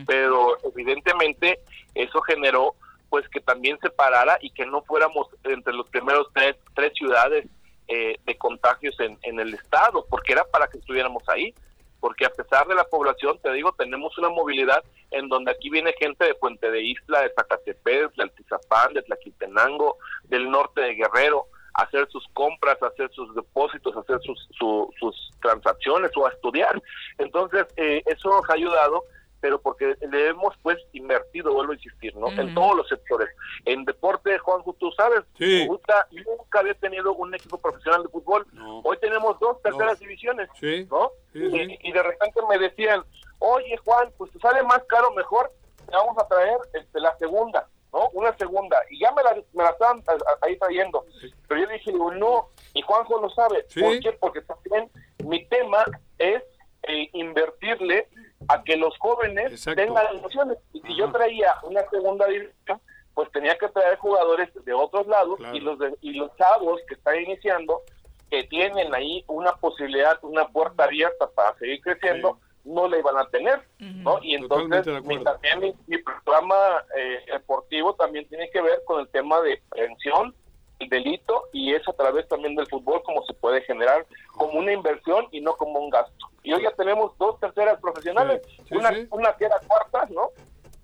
[0.07, 1.59] pero evidentemente
[1.93, 2.73] eso generó
[3.11, 7.45] pues que también se parara y que no fuéramos entre los primeros tres, tres ciudades
[7.87, 11.53] eh, de contagios en, en el estado, porque era para que estuviéramos ahí,
[11.99, 15.93] porque a pesar de la población, te digo, tenemos una movilidad en donde aquí viene
[15.99, 21.45] gente de Puente de Isla, de Zacatepec, de Altizapán, de Tlaquiltenango, del norte de Guerrero,
[21.73, 26.81] hacer sus compras, hacer sus depósitos, hacer sus, su- sus transacciones o a estudiar.
[27.17, 29.03] Entonces, eh, eso nos ha ayudado
[29.39, 32.27] pero porque le hemos pues invertido, vuelvo a insistir, ¿no?
[32.27, 33.27] En todos los sectores.
[33.65, 35.65] En deporte, Juanjo, tú sabes, Sí.
[35.65, 38.45] Jujutla nunca había tenido un equipo profesional de fútbol.
[38.53, 38.81] No.
[38.81, 40.87] Hoy tenemos dos terceras divisiones, Sí.
[40.91, 41.09] ¿no?
[41.33, 41.79] Sí, y, sí.
[41.81, 43.03] y de repente me decían,
[43.39, 45.49] oye Juan, pues te sale más caro, mejor
[45.87, 48.09] te vamos a traer este, la segunda, ¿no?
[48.13, 48.77] Una segunda.
[48.89, 51.05] Y ya me la, me la a- a- ahí trayendo.
[51.47, 53.65] Pero yo dije, no, y Juanjo lo sabe.
[53.69, 53.81] Sí.
[53.81, 54.11] ¿Por qué?
[54.13, 54.89] Porque también
[55.25, 55.83] mi tema
[56.17, 56.41] es
[56.83, 58.07] eh, invertirle
[58.47, 59.81] a que los jóvenes Exacto.
[59.81, 60.57] tengan emociones.
[60.73, 62.81] Y si yo traía una segunda división,
[63.13, 65.55] pues tenía que traer jugadores de otros lados Claro.
[65.55, 67.81] y los de- y los chavos que están iniciando
[68.29, 73.25] que tienen ahí una posibilidad, una puerta abierta para seguir creciendo, no la iban a
[73.29, 74.19] tener, ¿no?
[74.21, 76.55] Y entonces mi, también mi, mi programa
[76.97, 80.35] eh, deportivo también tiene que ver con el tema de prevención,
[80.79, 84.05] el delito, y eso a través también del fútbol, como se puede generar
[84.35, 86.27] como una inversión y no como un gasto.
[86.43, 89.07] Y hoy ya tenemos dos terceras profesionales, Sí, sí, una, sí.
[89.11, 90.29] una que era cuarta, ¿no?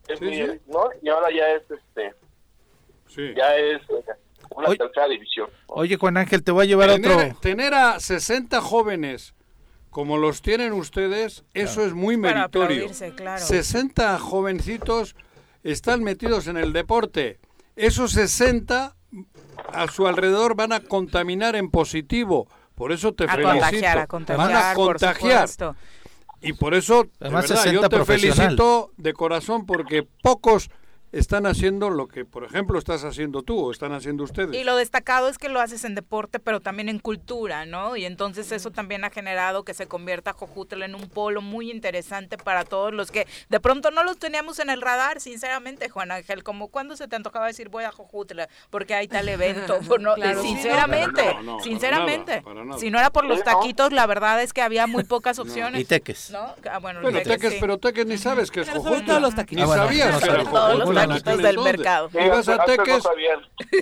[0.08, 0.62] Es Sí, mi- sí.
[0.68, 0.90] ¿no?
[1.02, 2.14] Y ahora ya es este
[3.08, 3.34] Sí.
[3.36, 4.04] ya es eh,
[4.56, 5.50] una Oye- tercera división.
[5.68, 5.76] ¿no?
[5.76, 7.40] Oye, Juan Ángel, te voy a llevar Tener, otro.
[7.42, 9.34] tener a 60 jóvenes
[9.98, 12.88] como los tienen ustedes, eso es muy Para meritorio.
[13.16, 13.44] claro.
[13.44, 15.16] 60 jovencitos
[15.64, 17.40] están metidos en el deporte.
[17.76, 18.96] Esos 60
[19.74, 22.48] a su alrededor van a contaminar en positivo.
[22.76, 23.54] Por eso te A felicito.
[23.54, 25.50] contagiar, a contagiar, van a contagiar.
[26.42, 30.70] Y por eso, de Además, verdad, 60 yo te felicito de corazón porque pocos
[31.12, 34.54] están haciendo lo que, por ejemplo, estás haciendo tú o están haciendo ustedes.
[34.56, 37.96] Y lo destacado es que lo haces en deporte, pero también en cultura, ¿no?
[37.96, 42.38] Y entonces eso también ha generado que se convierta Jojutla en un polo muy interesante
[42.38, 46.44] para todos los que de pronto no los teníamos en el radar, sinceramente, Juan Ángel,
[46.44, 50.42] como cuando se te antojaba decir voy a Jojutla porque hay tal evento, no, Claro,
[50.42, 52.32] sí, no, sinceramente, no, no, para sinceramente.
[52.32, 52.80] nada, para nada.
[52.80, 55.82] Si no era por los taquitos, la verdad es que había muy pocas opciones.
[55.82, 56.32] Y teques.
[56.32, 56.54] ¿No?
[56.70, 57.58] Ah, bueno, Bueno, Teques, teques, sí.
[57.62, 59.20] pero teques ni sabes que es Jojutla.
[59.20, 59.58] los taquitos.
[59.58, 61.74] Ni Ah, bueno, sabías no que era Jojutla taquitos del entonces.
[61.78, 62.10] mercado.
[62.10, 62.58] Sí, Ibas a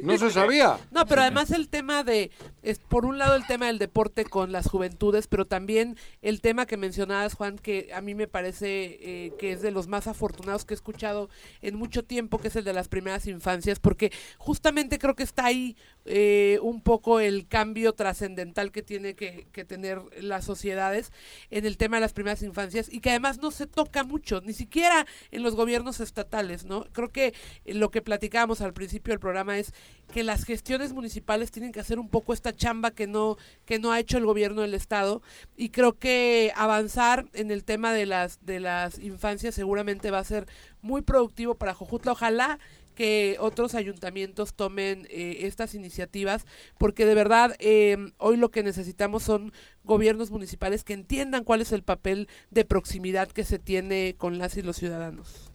[0.04, 0.78] no se sabía.
[0.92, 2.32] No, pero además el tema de,
[2.64, 6.66] es por un lado el tema del deporte con las juventudes, pero también el tema
[6.66, 10.66] que mencionabas, Juan, que a mí me parece eh, que es de los más afortunados
[10.66, 11.30] que he escuchado
[11.62, 15.46] en mucho tiempo, que es el de las primeras infancias, porque justamente creo que está
[15.46, 15.76] ahí
[16.08, 21.12] eh, un poco el cambio trascendental que tiene que, tener las sociedades
[21.50, 24.54] en el tema de las primeras infancias y que además no se toca mucho, ni
[24.54, 26.86] siquiera en los gobiernos estatales, ¿no?
[26.92, 27.34] Creo que
[27.66, 29.74] lo que platicábamos al principio del programa es
[30.14, 33.92] que las gestiones municipales tienen que hacer un poco esta chamba que no que no
[33.92, 35.24] ha hecho el gobierno del estado
[35.58, 40.24] y creo que avanzar en el tema de las de las infancias seguramente va a
[40.24, 40.46] ser
[40.82, 42.12] muy productivo para Jojutla.
[42.12, 42.60] Ojalá
[42.96, 46.46] que otros ayuntamientos tomen eh, estas iniciativas,
[46.80, 49.52] porque de verdad eh, hoy lo que necesitamos son
[49.84, 54.58] gobiernos municipales que entiendan cuál es el papel de proximidad que se tiene con las
[54.58, 55.52] y los ciudadanos.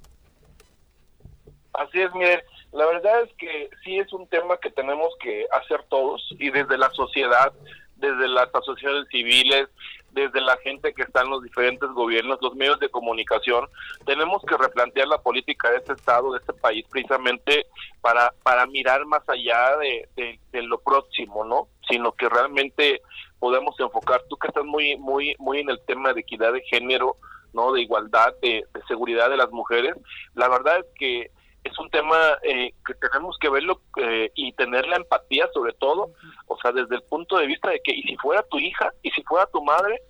[1.72, 2.40] Así es, miren,
[2.72, 6.78] la verdad es que sí es un tema que tenemos que hacer todos y desde
[6.78, 7.52] la sociedad,
[8.00, 9.68] desde las asociaciones civiles,
[10.12, 13.66] desde la gente que está en los diferentes gobiernos, los medios de comunicación,
[14.06, 17.66] tenemos que replantear la política de este estado, de este país, precisamente
[18.00, 21.68] para, para mirar más allá de, de, lo próximo, ¿no?
[21.88, 23.02] Sino que realmente
[23.38, 27.16] podemos enfocar, tú que estás muy, muy, muy en el tema de equidad de género,
[27.52, 27.72] ¿no?
[27.72, 29.94] De igualdad, de, seguridad de las mujeres,
[30.34, 31.30] la verdad es que
[31.64, 36.10] es un tema eh, que tenemos que verlo eh, y tener la empatía sobre todo,
[36.46, 39.10] o sea, desde el punto de vista de que, y si fuera tu hija, y
[39.10, 40.00] si fuera tu madre,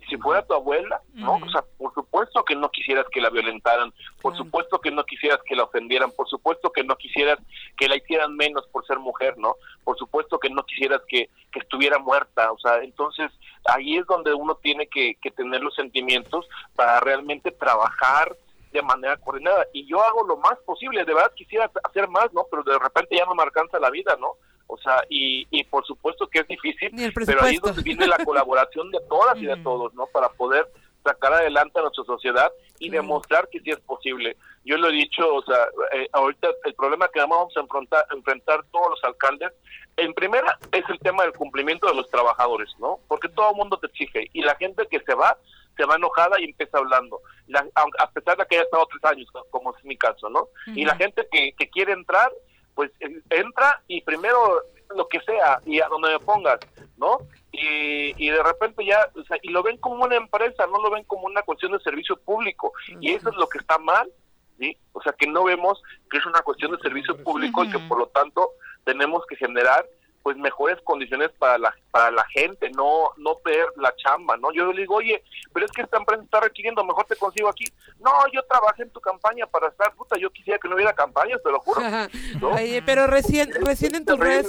[0.00, 1.34] y si fuera tu abuela, ¿no?
[1.34, 5.40] O sea, por supuesto que no quisieras que la violentaran, por supuesto que no quisieras
[5.44, 7.38] que la ofendieran, por supuesto que no quisieras
[7.76, 9.56] que la hicieran menos por ser mujer, ¿no?
[9.84, 13.30] Por supuesto que no quisieras que, que estuviera muerta, o sea, entonces
[13.66, 18.34] ahí es donde uno tiene que, que tener los sentimientos para realmente trabajar
[18.72, 19.66] de manera coordinada.
[19.72, 22.46] Y yo hago lo más posible, de verdad quisiera hacer más, ¿no?
[22.50, 24.34] Pero de repente ya no me alcanza la vida, ¿no?
[24.66, 26.92] O sea, y, y por supuesto que es difícil,
[27.26, 30.06] pero ahí es donde viene la colaboración de todas y de todos, ¿no?
[30.06, 30.68] Para poder
[31.02, 34.36] sacar adelante a nuestra sociedad y demostrar que sí es posible.
[34.64, 38.64] Yo lo he dicho, o sea, eh, ahorita el problema que vamos a enfrentar, enfrentar
[38.70, 39.52] todos los alcaldes,
[39.96, 43.00] en primera es el tema del cumplimiento de los trabajadores, ¿no?
[43.08, 45.36] Porque todo el mundo te exige y la gente que se va,
[45.80, 47.20] se va enojada y empieza hablando,
[47.98, 50.48] a pesar de que haya estado tres años, como es mi caso, ¿no?
[50.66, 52.30] Y la gente que, que quiere entrar,
[52.74, 52.90] pues
[53.30, 54.62] entra y primero
[54.94, 56.60] lo que sea y a donde me pongas,
[56.98, 57.18] ¿no?
[57.50, 60.90] Y, y de repente ya, o sea, y lo ven como una empresa, no lo
[60.90, 62.72] ven como una cuestión de servicio público.
[63.00, 64.10] Y eso es lo que está mal,
[64.58, 64.76] ¿sí?
[64.92, 67.98] O sea, que no vemos que es una cuestión de servicio público y que por
[67.98, 68.50] lo tanto
[68.84, 69.86] tenemos que generar
[70.22, 74.52] pues mejores condiciones para la para la gente, no no ver la chamba, ¿no?
[74.52, 77.64] Yo le digo, oye, pero es que esta empresa está requiriendo, mejor te consigo aquí.
[78.00, 81.40] No, yo trabajé en tu campaña para estar, puta, yo quisiera que no hubiera campañas,
[81.42, 81.80] te lo juro.
[82.54, 84.46] Oye, pero recién, recién en tus redes,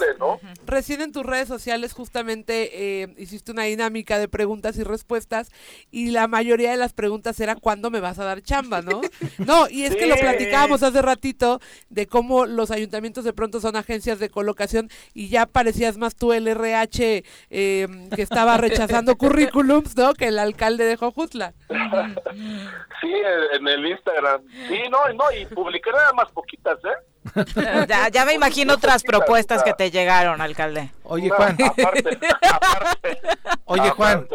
[0.66, 5.52] recién en tus redes sociales justamente eh, hiciste una dinámica de preguntas y respuestas
[5.90, 9.02] y la mayoría de las preguntas era ¿cuándo me vas a dar chamba, no?
[9.40, 11.60] No, y es que lo platicábamos hace ratito
[11.90, 16.34] de cómo los ayuntamientos de pronto son agencias de colocación y ya parecías más tú
[16.34, 20.16] el RH eh, que estaba rechazando currículums, ¿no?
[20.16, 21.54] Que el alcalde de Jojutla.
[23.00, 23.14] Sí,
[23.54, 24.42] en el Instagram.
[24.68, 27.11] Sí, no, no, y publiqué nada más poquitas, ¿eh?
[27.88, 30.92] Ya, ya me imagino otras propuestas que te llegaron, alcalde.
[31.04, 31.58] Oye, Juan.
[33.66, 34.28] Oye, Juan.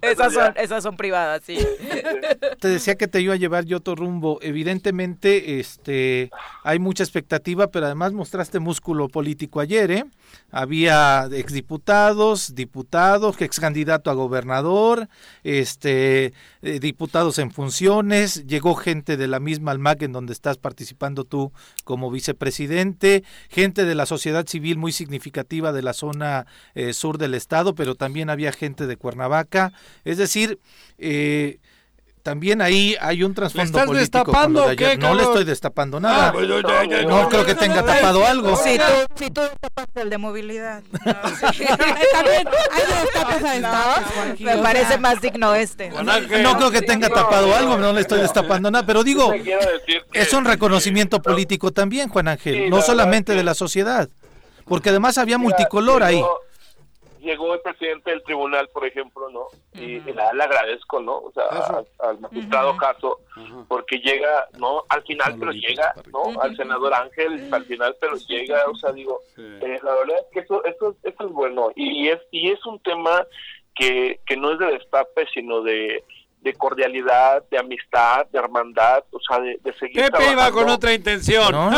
[0.00, 1.58] Esas son, esas son privadas, sí.
[2.60, 4.38] Te decía que te iba a llevar yo otro rumbo.
[4.40, 6.30] Evidentemente, este,
[6.62, 10.04] hay mucha expectativa, pero además mostraste músculo político ayer, ¿eh?
[10.50, 15.08] Había exdiputados, diputados, ex candidato a gobernador,
[15.42, 21.24] este, eh, diputados en funciones, llegó gente de la misma Almac en donde estás participando
[21.24, 21.52] tú
[21.84, 27.34] como vicepresidente, gente de la sociedad civil muy significativa de la zona eh, sur del
[27.34, 29.72] estado, pero también había gente de Cuernavaca,
[30.04, 30.58] es decir,
[30.98, 31.58] eh,
[32.28, 34.18] también ahí hay un trasfondo político.
[34.18, 34.66] Destapando,
[34.98, 36.28] no le estoy destapando nada.
[36.28, 36.46] Ah, pues,
[37.06, 38.54] no, creo que tenga tapado algo.
[38.54, 40.82] Si tú, si tú destapaste el de movilidad.
[42.12, 42.46] También,
[44.40, 45.88] Me parece más digno este.
[45.88, 49.32] No creo que tenga tapado algo, no le estoy destapando nada, pero digo,
[50.12, 54.10] es un reconocimiento político también, Juan Ángel, no solamente de la sociedad,
[54.66, 56.22] porque además había multicolor ahí
[57.20, 59.46] llegó el presidente del tribunal, por ejemplo, ¿no?
[59.74, 61.18] Y, le agradezco, ¿no?
[61.18, 63.20] O sea, al, magistrado Caso,
[63.68, 64.84] porque llega, ¿no?
[64.88, 66.40] Al final, pero llega, ¿no?
[66.40, 70.40] Al senador Ángel, al final, pero llega, o sea, digo, eh, la verdad es que
[70.40, 71.70] eso, eso, eso es bueno.
[71.74, 73.26] Y es, y es un tema
[73.74, 76.04] que, que no es de destape, sino de
[76.40, 80.92] de cordialidad, de amistad, de hermandad, o sea, de, de seguir Pepe iba con otra
[80.92, 81.52] intención.
[81.52, 81.68] ¿no?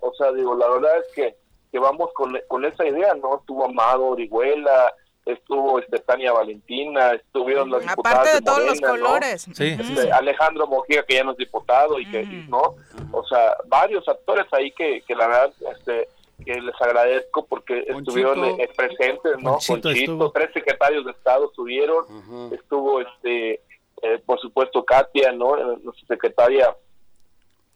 [0.00, 1.41] O sea, digo, la verdad es que
[1.72, 3.38] que vamos con, con esa idea, ¿no?
[3.38, 4.94] Estuvo Amado Orihuela,
[5.24, 9.48] estuvo este, Tania Valentina, estuvieron los Aparte de todos los colores.
[9.48, 12.76] Este, Alejandro Mojía, que ya no es diputado, y que, ¿no?
[13.10, 16.08] O sea, varios actores ahí que, que la verdad, este,
[16.44, 19.58] que les agradezco porque estuvieron eh, presentes, ¿no?
[19.66, 22.04] Conchito, tres secretarios de Estado estuvieron,
[22.52, 23.60] estuvo, este,
[24.02, 25.56] eh, por supuesto, Katia, ¿no?
[25.78, 26.76] Nuestra secretaria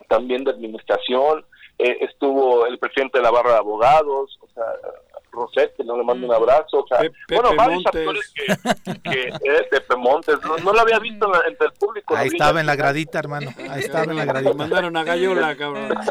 [0.09, 1.47] también de administración,
[1.79, 4.65] eh, estuvo el presidente de la barra de abogados, o sea,
[5.31, 8.47] Rosette, no le mando un abrazo, o sea, bueno, varios actores que,
[9.11, 12.17] que eh, Pepe Montes, no, lo había visto entre el público.
[12.17, 14.55] Ahí estaba en la gradita, hermano, ahí estaba en la gradita.
[14.55, 15.95] mandaron a Gallola, cabrón.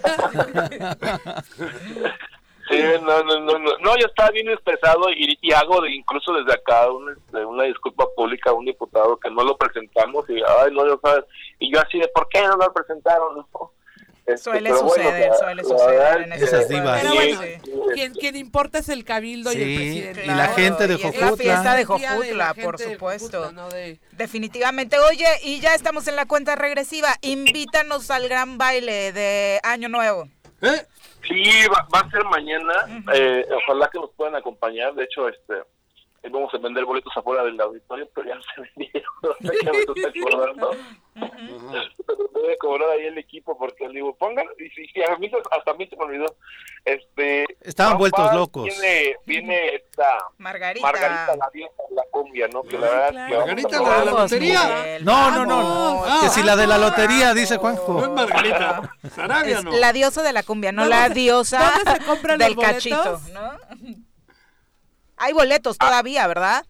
[2.68, 6.54] Sí, no, no, no, no, yo estaba bien estresado y, y hago de, incluso desde
[6.54, 10.88] acá una, una, disculpa pública a un diputado que no lo presentamos y, ay, no,
[10.88, 11.26] yo, ¿sabes?
[11.60, 13.36] y yo así de, ¿por qué no lo presentaron?
[13.38, 13.72] No?
[14.26, 17.02] Este, Suele pero bueno, suceder, la- suele suceder en Esas divas.
[17.02, 17.72] Pero bueno, sí.
[17.94, 20.24] quien, quien importa es el cabildo y el presidente.
[20.26, 21.38] y la gente de es la Jojutla.
[21.38, 23.40] fiesta de Jojutla, la por de supuesto.
[23.40, 24.98] Jojutla, no de- Definitivamente.
[25.00, 27.10] Oye, y ya estamos en la cuenta regresiva.
[27.22, 30.28] Invítanos al gran baile de Año Nuevo.
[30.62, 30.86] ¿Eh?
[31.28, 33.04] Sí, va, va a ser mañana.
[33.14, 34.94] eh, ojalá que nos puedan acompañar.
[34.96, 35.54] De hecho, este
[36.32, 39.12] vamos a vender boletos afuera del auditorio, pero ya se vendieron.
[39.22, 40.72] No sé qué me estoy acordando.
[42.34, 44.46] Voy a cobrar ahí el equipo porque le digo, pongan.
[44.60, 46.36] Y sí, sí, a mí se- hasta a mí se me olvidó.
[46.84, 48.66] Este, Estaban vueltos locos.
[48.66, 50.06] Viene, viene esta
[50.38, 50.86] Margarita.
[50.86, 52.62] Margarita, la vieja de la cumbia, ¿no?
[52.64, 53.30] Que la verdad claro.
[53.32, 54.98] que Margarita, la de la lotería.
[55.02, 56.22] No, no, no, no.
[56.22, 58.02] Que si la de la lotería, dice No Juanjo.
[58.04, 58.96] es Margarita.
[59.16, 59.72] Sarabia, Es no.
[59.72, 63.20] la diosa de la cumbia, no ¿Dónde la diosa dónde se compran del los cachito?
[63.34, 64.05] ¿no?
[65.18, 66.66] Hay boletos todavía, ¿verdad?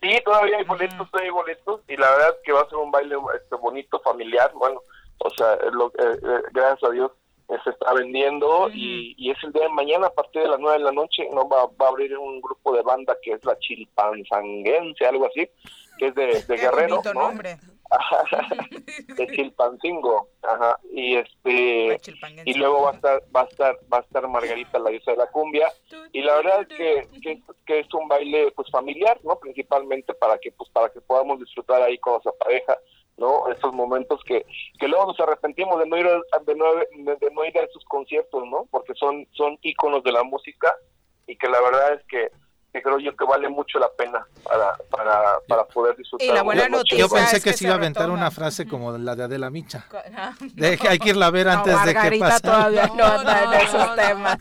[0.00, 2.78] Sí, todavía hay boletos, todavía hay boletos, y la verdad es que va a ser
[2.78, 4.80] un baile este, bonito, familiar, bueno,
[5.18, 7.10] o sea, lo, eh, eh, gracias a Dios
[7.48, 10.60] eh, se está vendiendo y, y es el día de mañana a partir de las
[10.60, 13.44] nueve de la noche, no va, va a abrir un grupo de banda que es
[13.44, 15.48] la Chilpanzanguense, algo así,
[15.98, 17.12] que es de, de Guerrero, ¿no?
[17.12, 17.58] nombre.
[19.16, 22.00] de Chilpancingo, ajá, y este
[22.44, 25.16] y luego va a estar va a estar va a estar Margarita la diosa de
[25.16, 25.72] la cumbia
[26.12, 30.38] y la verdad es que, que, que es un baile pues familiar no principalmente para
[30.38, 32.76] que pues para que podamos disfrutar ahí con nuestra pareja
[33.16, 34.44] no estos momentos que
[34.78, 37.64] que luego nos arrepentimos de no ir a, de no, de, de no ir a
[37.64, 40.74] esos conciertos no porque son son íconos de la música
[41.26, 42.30] y que la verdad es que
[42.72, 46.42] que creo yo que vale mucho la pena para para, para poder disfrutar Y la
[46.42, 49.16] buena noticia Yo es pensé que que se iba a aventar una frase como la
[49.16, 49.86] de Adela Micha.
[50.16, 52.40] Ah, De- hay que irla a ver No, antes de que Margarita pase.
[52.42, 53.94] todavía no No, anda en esos no.
[53.94, 54.38] temas.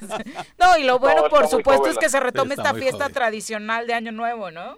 [0.60, 3.14] No, y lo bueno, No, por supuesto, joven es que se retome esta fiesta joven.
[3.14, 4.76] tradicional de Año Nuevo, ¿no?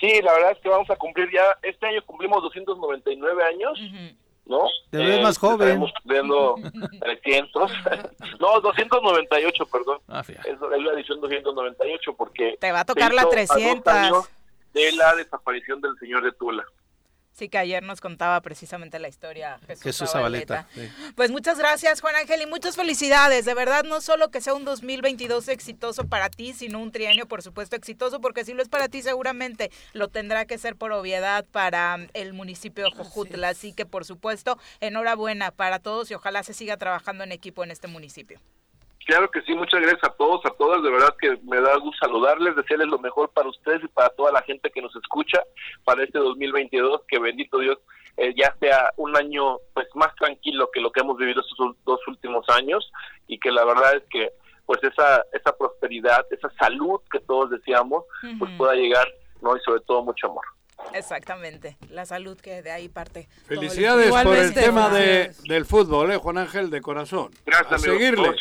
[0.00, 3.78] Sí, la verdad es que vamos a cumplir ya, este año cumplimos 299 años.
[4.46, 4.68] ¿No?
[4.90, 5.60] Te ves más joven.
[5.60, 6.56] Estaremos cumpliendo
[7.00, 7.72] 300,
[8.40, 9.98] no, 298, perdón.
[10.08, 10.22] Ah.
[10.26, 12.56] Es, es la edición 298 porque...
[12.60, 13.94] Te va a tocar la hizo a dos 300.
[13.94, 14.30] años
[14.74, 16.64] De la desaparición del señor de Tula.
[17.32, 20.88] Sí, que ayer nos contaba precisamente la historia Jesús, Jesús sí.
[21.16, 23.46] Pues muchas gracias, Juan Ángel, y muchas felicidades.
[23.46, 27.42] De verdad, no solo que sea un 2022 exitoso para ti, sino un trienio, por
[27.42, 31.46] supuesto, exitoso, porque si lo es para ti, seguramente lo tendrá que ser por obviedad
[31.50, 33.48] para el municipio de Jojutla.
[33.48, 37.70] Así que, por supuesto, enhorabuena para todos y ojalá se siga trabajando en equipo en
[37.70, 38.40] este municipio.
[39.06, 42.06] Claro que sí, muchas gracias a todos, a todas, de verdad que me da gusto
[42.06, 45.42] saludarles, desearles lo mejor para ustedes y para toda la gente que nos escucha
[45.84, 47.78] para este 2022, que bendito Dios
[48.16, 52.00] eh, ya sea un año pues más tranquilo que lo que hemos vivido estos dos
[52.06, 52.90] últimos años
[53.26, 54.30] y que la verdad es que
[54.66, 58.04] pues esa esa prosperidad, esa salud que todos deseamos,
[58.38, 59.08] pues pueda llegar,
[59.40, 59.56] ¿no?
[59.56, 60.44] Y sobre todo mucho amor.
[60.94, 63.28] Exactamente, la salud que de ahí parte.
[63.46, 67.30] Felicidades por el tema de, del fútbol, ¿eh, Juan Ángel, de corazón.
[67.46, 67.92] Gracias, A amigo.
[67.92, 68.36] seguirle.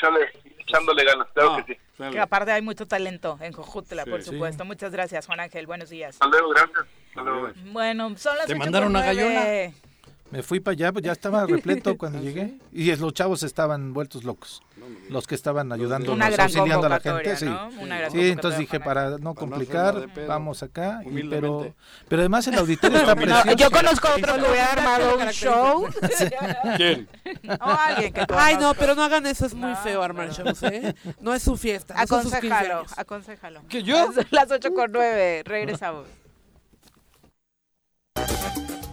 [0.71, 1.79] Echándole ganas, claro Ah, que sí.
[2.11, 4.09] Que aparte hay mucho talento en Jojutla, Sí.
[4.09, 4.31] por Sí.
[4.31, 4.65] supuesto.
[4.65, 5.67] Muchas gracias, Juan Ángel.
[5.67, 6.15] Buenos días.
[6.15, 6.85] Hasta luego, gracias.
[7.09, 7.49] Hasta luego.
[7.71, 9.07] Bueno, son las ¿Te mandaron nueve.
[9.07, 9.73] gallola?
[10.31, 12.57] Me fui para allá, pues ya estaba repleto cuando llegué.
[12.71, 14.61] Y es- los chavos estaban vueltos locos.
[15.09, 17.35] Los que estaban ayudando, gran auxiliando a la gente.
[17.35, 17.69] Sí, ¿no?
[17.79, 21.01] Una gran sí entonces dije, para no Para no complicar, vamos acá.
[21.05, 21.73] y- pero,
[22.07, 23.51] pero además el auditorio está precioso.
[23.53, 25.87] yo conozco a otro que hubiera armado un show.
[26.77, 27.07] ¿Quién?
[27.59, 30.95] O alguien que Ay, no, pero no hagan eso, es muy feo armar shows, ¿eh?
[31.19, 33.61] No es su fiesta, no son sus 15 Aconsejalo, aconsejalo.
[33.67, 34.09] ¿Que yo?
[34.31, 36.07] Las 8 con 9, regresamos.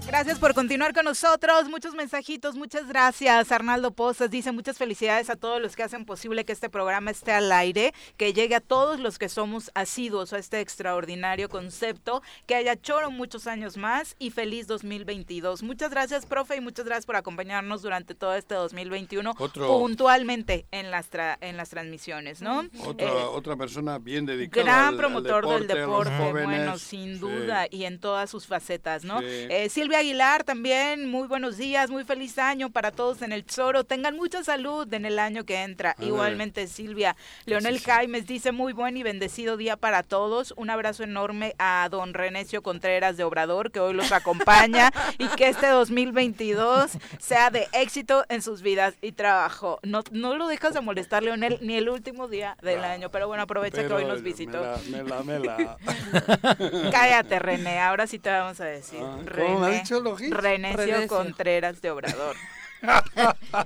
[0.08, 1.68] Gracias por continuar con nosotros.
[1.68, 3.52] Muchos mensajitos, muchas gracias.
[3.52, 7.30] Arnaldo Pozas dice muchas felicidades a todos los que hacen posible que este programa esté
[7.32, 12.54] al aire, que llegue a todos los que somos asiduos a este extraordinario concepto, que
[12.54, 15.62] haya choro muchos años más y feliz 2022.
[15.62, 20.90] Muchas gracias, profe, y muchas gracias por acompañarnos durante todo este 2021 Otro- puntualmente en
[20.90, 22.64] las, tra- en las transmisiones, ¿no?
[22.86, 24.64] Otra, Eh, otra persona bien dedicada.
[24.64, 27.18] Gran al- al promotor del deporte, los deporte, bueno, sin Sí.
[27.20, 29.20] duda, y en todas sus facetas, ¿no?
[29.20, 29.26] Sí.
[29.28, 33.82] Eh, Silvia Aguilar también, muy buenos días, muy feliz año para todos en el Tesoro,
[33.82, 35.96] tengan mucha salud en el año que entra.
[35.98, 41.56] Igualmente Silvia, Leonel Jaimes dice muy buen y bendecido día para todos, un abrazo enorme
[41.58, 47.50] a don Renecio Contreras de Obrador, que hoy los acompaña, y que este 2022 sea
[47.50, 49.80] de éxito en sus vidas y trabajo.
[49.82, 53.42] No, no lo dejas de molestar, Leonel, ni el último día del año, pero bueno,
[53.42, 54.60] aprovecha que hoy nos me visitó.
[54.62, 55.76] la- Me la, me la.
[56.92, 59.00] Cállate, René, ahora sí te vamos a decir.
[59.02, 59.82] Ah, ¿cómo René,
[60.30, 61.08] Renecio.
[61.08, 62.36] Contreras de Obrador.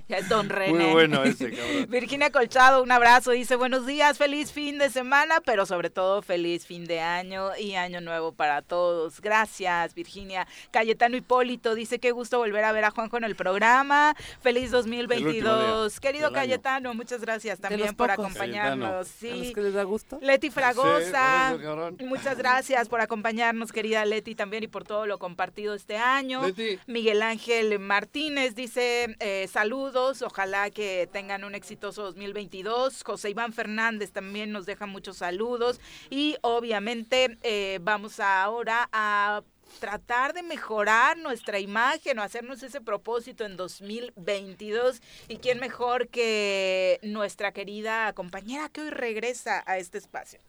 [0.08, 0.72] Es don René.
[0.72, 1.86] Muy bueno ese, cabrón.
[1.88, 3.32] Virginia Colchado, un abrazo.
[3.32, 7.74] Dice, buenos días, feliz fin de semana, pero sobre todo feliz fin de año y
[7.74, 9.20] año nuevo para todos.
[9.20, 10.46] Gracias, Virginia.
[10.70, 14.14] Cayetano Hipólito dice, qué gusto volver a ver a Juanjo en el programa.
[14.40, 16.00] Feliz 2022.
[16.00, 16.34] Querido año.
[16.34, 18.24] Cayetano, muchas gracias también por pocos.
[18.26, 18.88] acompañarnos.
[18.90, 19.52] ¿A los Sí.
[19.54, 20.18] que les da gusto?
[20.22, 25.18] Leti Fragosa, Sí, eso, muchas gracias por acompañarnos, querida Leti, también y por todo lo
[25.18, 26.46] compartido este año.
[26.46, 26.78] Leti.
[26.86, 33.02] Miguel Ángel Martínez dice eh, saludos, ojalá que tengan un exitoso 2022.
[33.04, 35.80] José Iván Fernández también nos deja muchos saludos
[36.10, 39.42] y obviamente eh, vamos ahora a
[39.80, 46.98] tratar de mejorar nuestra imagen o hacernos ese propósito en 2022 y quién mejor que
[47.02, 50.40] nuestra querida compañera que hoy regresa a este espacio.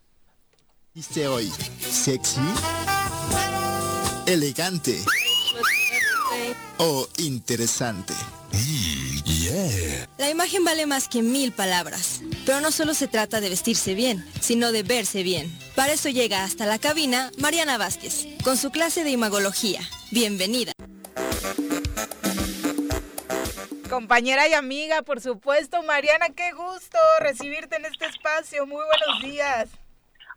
[0.94, 1.52] ¿Viste hoy?
[1.80, 2.42] ¿Sexy?
[4.28, 5.04] ¿Elegante?
[6.78, 8.14] ¿O interesante?
[10.18, 14.26] La imagen vale más que mil palabras, pero no solo se trata de vestirse bien,
[14.40, 15.52] sino de verse bien.
[15.76, 19.82] Para eso llega hasta la cabina Mariana Vázquez, con su clase de imagología.
[20.12, 20.72] Bienvenida.
[23.90, 28.66] Compañera y amiga, por supuesto, Mariana, qué gusto recibirte en este espacio.
[28.66, 29.70] Muy buenos días.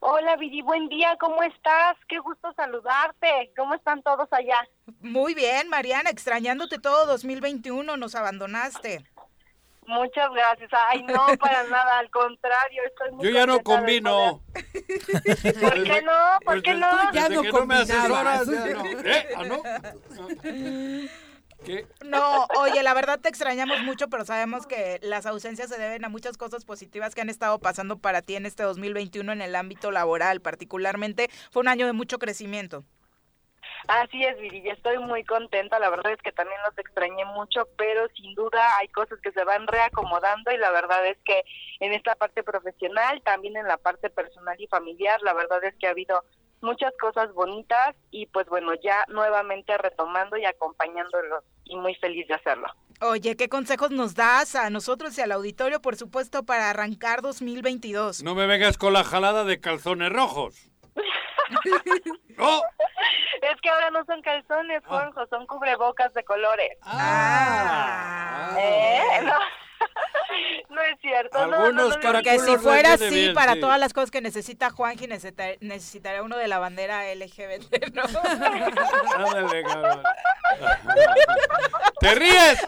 [0.09, 1.97] Hola Viri, buen día, ¿cómo estás?
[2.09, 3.51] Qué gusto saludarte.
[3.57, 4.57] ¿Cómo están todos allá?
[5.01, 9.05] Muy bien, Mariana, extrañándote todo 2021, nos abandonaste.
[9.85, 10.71] Muchas gracias.
[10.73, 14.43] Ay, no, para nada, al contrario, estoy muy Yo ya no combino.
[14.55, 16.39] ¿Por qué no?
[16.45, 17.13] ¿Por qué no?
[17.13, 18.43] Ya Desde no que no me combinabas.
[18.43, 18.85] asesoras, ya no.
[19.11, 19.29] ¿Eh?
[19.37, 19.63] ¿Ah, no?
[21.67, 21.85] ¿Qué?
[22.05, 26.09] No, oye, la verdad te extrañamos mucho, pero sabemos que las ausencias se deben a
[26.09, 29.91] muchas cosas positivas que han estado pasando para ti en este 2021 en el ámbito
[29.91, 32.85] laboral, particularmente fue un año de mucho crecimiento.
[33.89, 35.79] Así es, Viri, y estoy muy contenta.
[35.79, 39.45] La verdad es que también los extrañé mucho, pero sin duda hay cosas que se
[39.45, 41.45] van reacomodando y la verdad es que
[41.81, 45.87] en esta parte profesional, también en la parte personal y familiar, la verdad es que
[45.87, 46.25] ha habido
[46.61, 52.35] muchas cosas bonitas y pues bueno, ya nuevamente retomando y acompañándolos y muy feliz de
[52.35, 52.67] hacerlo.
[53.01, 58.23] Oye, ¿qué consejos nos das a nosotros y al auditorio, por supuesto, para arrancar 2022?
[58.23, 60.71] No me vengas con la jalada de calzones rojos.
[62.37, 62.63] ¡No!
[63.43, 66.79] Es que ahora no son calzones, Juanjo, son cubrebocas de colores.
[66.83, 68.57] Ah.
[68.59, 69.21] ¿Eh?
[69.23, 69.35] No,
[70.71, 71.39] no es cierto.
[71.39, 73.61] no, no, Algunos no, no, caracoles Que si fuera así, bien, para sí.
[73.61, 78.03] todas las cosas que necesita Juanji, necesita- necesitaría uno de la bandera LGBT, ¿no?
[79.17, 80.03] Ándale, cabrón.
[82.01, 82.67] ¿Te ríes?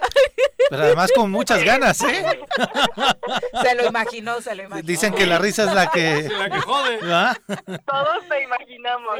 [0.71, 2.25] Pero además con muchas ganas, ¿eh?
[3.63, 4.87] se lo imaginó, se lo imaginó.
[4.87, 6.29] Dicen que la risa es la que...
[6.29, 6.99] La que jode.
[7.05, 7.35] ¿Ah?
[7.87, 9.19] Todos te imaginamos.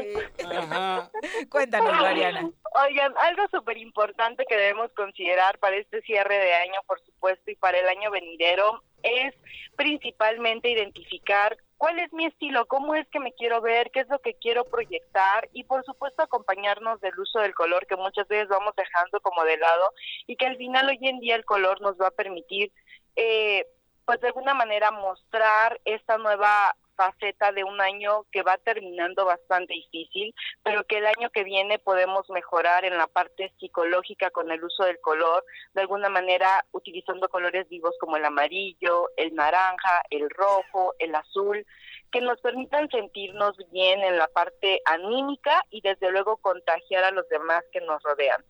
[0.57, 1.09] Ajá.
[1.49, 2.49] Cuéntanos, Mariana.
[2.81, 7.55] Oigan, algo súper importante que debemos considerar para este cierre de año, por supuesto, y
[7.55, 9.33] para el año venidero, es
[9.75, 14.19] principalmente identificar cuál es mi estilo, cómo es que me quiero ver, qué es lo
[14.19, 18.75] que quiero proyectar y por supuesto acompañarnos del uso del color que muchas veces vamos
[18.75, 19.93] dejando como de lado
[20.27, 22.71] y que al final hoy en día el color nos va a permitir
[23.15, 23.65] eh,
[24.05, 29.73] pues de alguna manera mostrar esta nueva faceta de un año que va terminando bastante
[29.73, 34.61] difícil, pero que el año que viene podemos mejorar en la parte psicológica con el
[34.61, 40.29] uso del color, de alguna manera utilizando colores vivos como el amarillo, el naranja, el
[40.29, 41.65] rojo, el azul,
[42.11, 47.29] que nos permitan sentirnos bien en la parte anímica y desde luego contagiar a los
[47.29, 48.43] demás que nos rodean.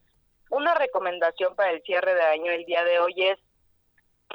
[0.49, 3.37] Una recomendación para el cierre de año el día de hoy es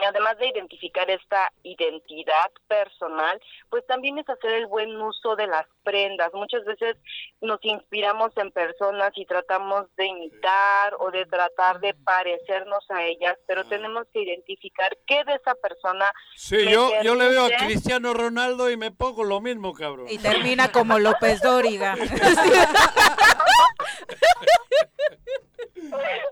[0.02, 3.40] además de identificar esta identidad personal,
[3.70, 6.30] pues también es hacer el buen uso de las prendas.
[6.32, 6.96] Muchas veces
[7.40, 13.36] nos inspiramos en personas y tratamos de imitar o de tratar de parecernos a ellas,
[13.46, 18.14] pero tenemos que identificar qué de esa persona Sí, yo, yo le veo a Cristiano
[18.14, 20.06] Ronaldo y me pongo lo mismo, cabrón.
[20.10, 21.94] Y termina como López Dóriga.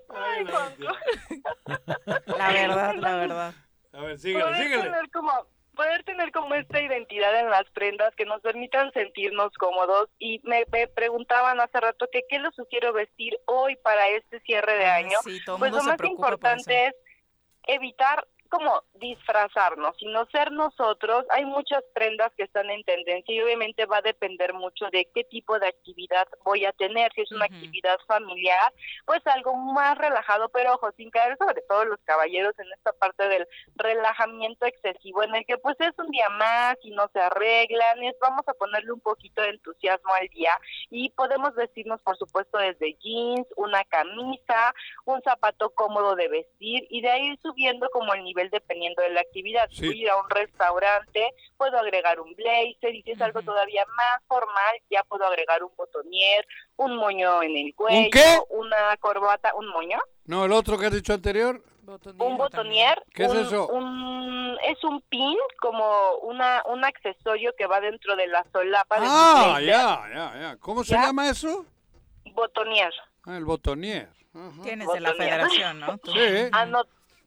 [0.09, 0.97] Ay, la-
[2.39, 3.55] La verdad, la verdad.
[3.93, 4.83] A ver, síguele, poder síguele.
[4.85, 5.33] tener como
[5.74, 10.11] poder tener como esta identidad en las prendas que nos permitan sentirnos cómodos.
[10.18, 14.74] Y me, me preguntaban hace rato que qué lo sugiero vestir hoy para este cierre
[14.76, 15.18] de año.
[15.24, 16.95] sí, todo el pues mundo lo se más importante es
[17.66, 21.24] evitar como disfrazarnos, sino ser nosotros.
[21.30, 25.24] Hay muchas prendas que están en tendencia y obviamente va a depender mucho de qué
[25.24, 27.11] tipo de actividad voy a tener.
[27.14, 28.70] Si es una actividad familiar,
[29.07, 33.26] pues algo más relajado, pero ojo, sin caer sobre todo los caballeros en esta parte
[33.26, 38.03] del relajamiento excesivo, en el que pues es un día más y no se arreglan,
[38.03, 40.53] es vamos a ponerle un poquito de entusiasmo al día
[40.90, 44.74] y podemos vestirnos, por supuesto, desde jeans, una camisa,
[45.07, 49.20] un zapato cómodo de vestir y de ahí subiendo como el nivel dependiendo de la
[49.20, 49.68] actividad.
[49.70, 53.42] Si voy a ir a un restaurante, puedo agregar un blazer y si es algo
[53.42, 56.46] todavía más formal, ya puedo agregar un botonier,
[56.76, 59.98] un moño en el cuello, una corbata, un moño.
[60.26, 61.62] No, el otro que has dicho anterior.
[62.18, 63.02] un botonier.
[63.14, 63.68] ¿Qué es eso?
[63.68, 69.00] Un, es un pin, como una un accesorio que va dentro de la solapa.
[69.00, 70.56] De ah, ya, ya, ya.
[70.58, 71.66] ¿Cómo se llama eso?
[72.34, 72.92] Botonier.
[73.24, 74.08] Ah, el botonier.
[74.62, 76.00] Tienes de la federación, ¿no?
[76.04, 76.48] Sí.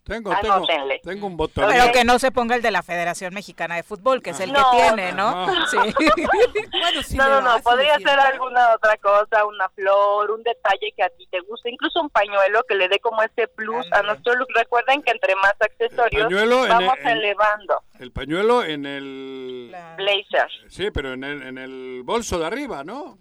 [0.06, 0.68] Tengo, tengo,
[1.04, 1.66] tengo, un botón.
[1.68, 4.54] Pero que no se ponga el de la Federación Mexicana de Fútbol, que es el
[4.54, 5.48] que tiene, ¿no?
[5.66, 5.78] Sí.
[6.72, 11.02] bueno, sí no, no, no, podría ser alguna otra cosa, una flor, un detalle que
[11.02, 14.36] a ti te guste, incluso un pañuelo que le dé como ese plus a nuestro
[14.36, 14.48] look.
[14.54, 16.32] Recuerden que entre más accesorios
[16.70, 17.82] vamos elevando.
[18.00, 19.76] El pañuelo en el...
[19.98, 20.52] Blazer.
[20.70, 23.18] Sí, pero en el, en el bolso de arriba, ¿no?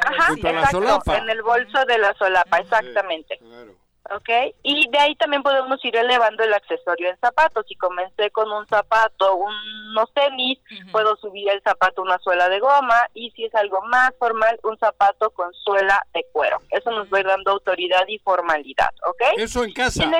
[0.00, 3.38] Ajá, exacto, en el bolso de la solapa, exactamente.
[3.38, 3.87] claro.
[4.10, 4.54] ¿Ok?
[4.62, 7.66] Y de ahí también podemos ir elevando el accesorio en zapatos.
[7.68, 10.58] Si comencé con un zapato, unos tenis,
[10.92, 14.78] puedo subir el zapato una suela de goma y si es algo más formal, un
[14.78, 16.60] zapato con suela de cuero.
[16.70, 19.22] Eso nos va a ir dando autoridad y formalidad, ¿ok?
[19.38, 20.10] Eso en casa.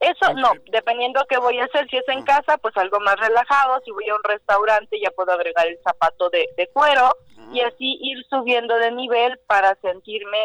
[0.00, 2.24] Eso no, dependiendo qué voy a hacer, si es en ah.
[2.24, 6.30] casa, pues algo más relajado, si voy a un restaurante ya puedo agregar el zapato
[6.30, 7.14] de, de cuero
[7.52, 10.38] y así ir subiendo de nivel para sentirme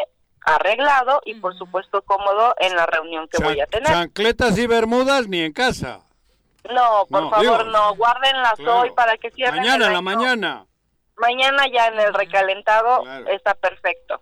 [0.46, 3.88] arreglado y por supuesto cómodo en la reunión que voy a tener.
[3.88, 6.00] Chancletas y bermudas ni en casa.
[6.72, 9.56] No, por favor, no, guárdenlas hoy para que cierren.
[9.56, 10.66] Mañana, la mañana.
[11.16, 14.20] Mañana ya en el recalentado está perfecto.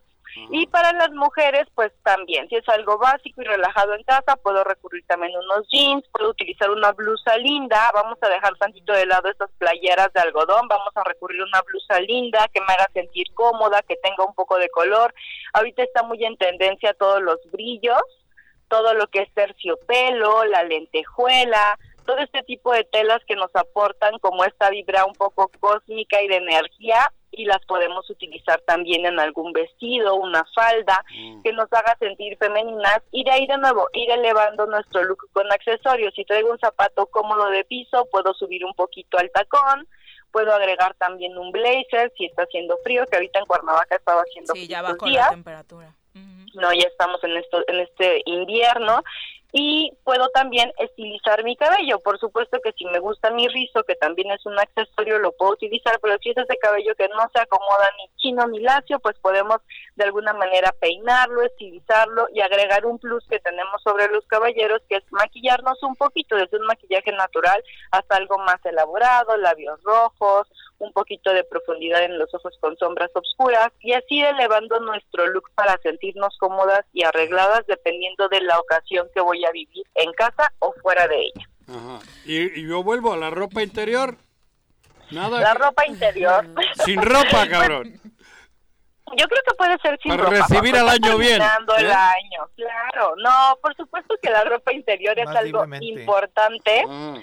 [0.51, 4.65] Y para las mujeres, pues también, si es algo básico y relajado en casa, puedo
[4.65, 9.06] recurrir también a unos jeans, puedo utilizar una blusa linda, vamos a dejar tantito de
[9.06, 12.89] lado estas playeras de algodón, vamos a recurrir a una blusa linda que me haga
[12.93, 15.15] sentir cómoda, que tenga un poco de color.
[15.52, 18.02] Ahorita está muy en tendencia todos los brillos,
[18.69, 24.19] todo lo que es terciopelo, la lentejuela, todo este tipo de telas que nos aportan
[24.19, 29.19] como esta vibra un poco cósmica y de energía y las podemos utilizar también en
[29.19, 31.43] algún vestido, una falda mm.
[31.43, 35.51] que nos haga sentir femeninas y de ahí de nuevo ir elevando nuestro look con
[35.51, 36.15] accesorios.
[36.15, 39.86] Si traigo un zapato cómodo de piso, puedo subir un poquito al tacón,
[40.31, 44.55] puedo agregar también un blazer si está haciendo frío, que ahorita en Cuernavaca estaba haciendo
[44.55, 45.94] Sí, ya bajó la temperatura.
[46.55, 49.02] No, ya estamos en esto en este invierno
[49.56, 52.01] y puedo también estilizar mi cabello.
[52.01, 55.52] Por supuesto que si me gusta mi rizo, que también es un accesorio, lo puedo
[55.52, 59.16] utilizar, pero si es ese cabello que no se acomoda ni chino ni lacio, pues
[59.20, 59.59] podemos
[59.94, 64.97] de alguna manera peinarlo, estilizarlo y agregar un plus que tenemos sobre los caballeros, que
[64.97, 67.62] es maquillarnos un poquito, desde un maquillaje natural
[67.93, 70.48] hasta algo más elaborado, labios rojos,
[70.78, 75.51] un poquito de profundidad en los ojos con sombras oscuras y así elevando nuestro look
[75.55, 80.53] para sentirnos cómodas y arregladas dependiendo de la ocasión que voy a vivir en casa
[80.59, 81.49] o fuera de ella.
[81.69, 81.99] Ajá.
[82.25, 84.16] ¿Y, yo vuelvo a la ropa interior?
[85.11, 85.41] Nada.
[85.41, 86.47] La ropa interior.
[86.85, 88.01] Sin ropa, cabrón.
[89.16, 91.41] Yo creo que puede ser sin Para recibir al año bien.
[91.41, 91.93] el ¿eh?
[91.93, 93.15] año, claro.
[93.16, 96.85] No, por supuesto que la ropa interior es algo importante.
[96.89, 97.16] Ah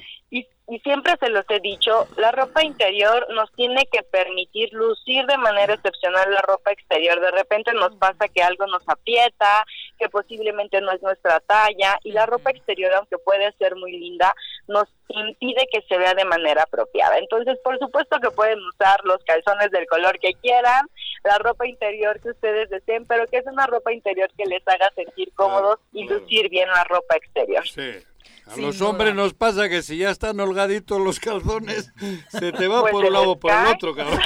[0.72, 5.38] y siempre se los he dicho, la ropa interior nos tiene que permitir lucir de
[5.38, 7.20] manera excepcional la ropa exterior.
[7.20, 9.66] De repente nos pasa que algo nos aprieta,
[10.00, 14.34] que posiblemente no es nuestra talla y la ropa exterior, aunque puede ser muy linda,
[14.70, 17.18] nos impide que se vea de manera apropiada.
[17.18, 20.88] Entonces, por supuesto que pueden usar los calzones del color que quieran,
[21.26, 24.90] la ropa interior que ustedes deseen, pero que es una ropa interior que les haga
[24.96, 27.68] sentir cómodos y lucir bien la ropa exterior.
[27.68, 28.06] Sí.
[28.48, 31.92] A los hombres nos pasa que si ya están holgaditos los calzones,
[32.30, 34.20] se te va pues por un lado o por el otro, cabrón.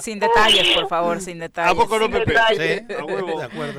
[0.00, 1.72] Sin detalles, por favor, sin detalles.
[1.72, 2.34] ¿A poco no, Pepe?
[2.56, 2.94] Sí,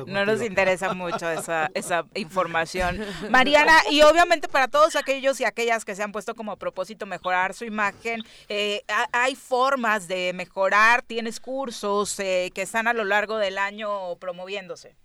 [0.06, 2.98] no nos interesa mucho esa, esa información.
[3.30, 7.54] Mariana, y obviamente para todos aquellos y aquellas que se han puesto como propósito mejorar
[7.54, 8.82] su imagen, eh,
[9.12, 14.96] hay formas de mejorar, tienes cursos eh, que están a lo largo del año promoviéndose.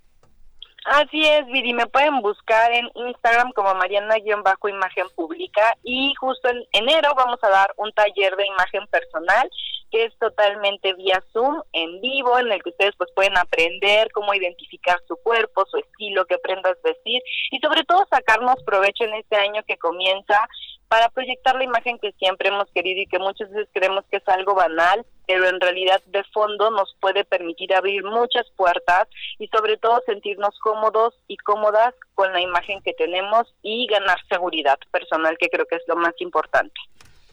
[0.85, 7.13] Así es, Viri, me pueden buscar en Instagram como Mariana-Imagen Pública y justo en enero
[7.15, 9.49] vamos a dar un taller de imagen personal
[9.91, 14.33] que es totalmente vía Zoom, en vivo, en el que ustedes pues pueden aprender cómo
[14.33, 19.37] identificar su cuerpo, su estilo, qué prendas vestir y sobre todo sacarnos provecho en este
[19.37, 20.49] año que comienza
[20.93, 24.27] para proyectar la imagen que siempre hemos querido y que muchas veces creemos que es
[24.27, 29.07] algo banal, pero en realidad de fondo nos puede permitir abrir muchas puertas
[29.39, 34.77] y sobre todo sentirnos cómodos y cómodas con la imagen que tenemos y ganar seguridad
[34.91, 36.79] personal, que creo que es lo más importante.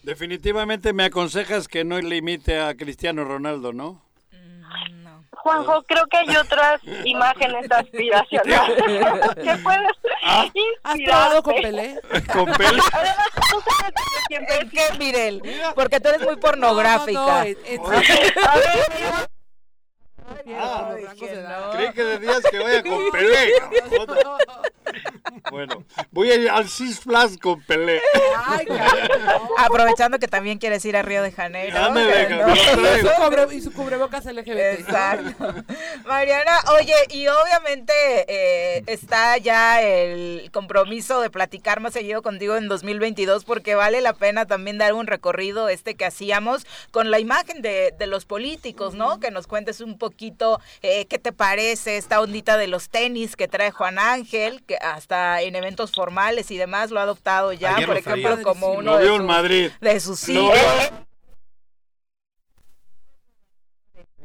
[0.04, 4.00] Definitivamente me aconsejas que no limite a Cristiano Ronaldo, ¿no?
[5.32, 8.76] Juanjo, creo que hay otras imágenes aspiracionales
[9.36, 9.90] que puedes
[10.22, 11.04] ¿Has inspirarte.
[11.04, 12.00] probado con Pelé?
[12.32, 12.80] Con Pelé.
[12.92, 15.42] Además, tú sabes que siempre ¿En qué, Mirel?
[15.74, 17.12] Porque tú eres muy pornográfica.
[17.20, 19.30] No, no, en- A ver,
[20.46, 21.72] los rangos de edad.
[21.72, 23.52] Creí que decías que vaya con Pelé.
[25.50, 28.00] Bueno, voy a ir al Six Flags con Pelé.
[28.44, 29.48] Ay, cabrón, no.
[29.58, 31.74] Aprovechando que también quieres ir a Río de Janeiro.
[31.76, 32.46] Ya me que deja, no.
[32.48, 32.58] me lo Y
[33.00, 33.10] su, traigo.
[33.30, 34.58] cubre- y su cubrebocas LGBT.
[34.80, 35.54] Exacto.
[36.06, 37.92] Mariana, oye, y obviamente
[38.28, 44.12] eh, está ya el compromiso de platicar más seguido contigo en 2022 porque vale la
[44.14, 48.94] pena también dar un recorrido este que hacíamos con la imagen de, de los políticos,
[48.94, 49.20] ¿no?
[49.20, 50.19] Que nos cuentes un poquito
[50.82, 55.40] eh, qué te parece esta ondita de los tenis que trae Juan Ángel, que hasta
[55.42, 58.42] en eventos formales y demás lo ha adoptado ya, Ayer por lo ejemplo, traía.
[58.44, 59.70] como uno Lo de vio en sus, Madrid.
[59.80, 60.58] de sus hijos.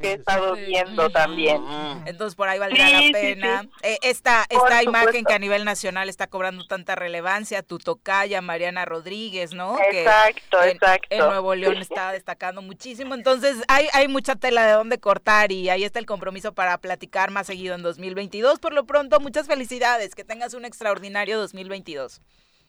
[0.05, 1.63] Que he estado viendo también.
[2.05, 3.61] Entonces por ahí valdrá Sí, la pena.
[3.61, 3.69] sí.
[3.83, 5.27] Eh, esta Por esta imagen supuesto.
[5.29, 9.77] que a nivel nacional está cobrando tanta relevancia, tu tocaya Mariana Rodríguez, ¿no?
[9.89, 11.07] Que Exacto, en, exacto.
[11.09, 13.15] en Nuevo León está destacando muchísimo.
[13.15, 17.31] Entonces hay, hay mucha tela de dónde cortar y ahí está el compromiso para platicar
[17.31, 18.59] más seguido en 2022.
[18.59, 20.13] Por lo pronto, muchas felicidades.
[20.15, 22.21] Que tengas un extraordinario 2022.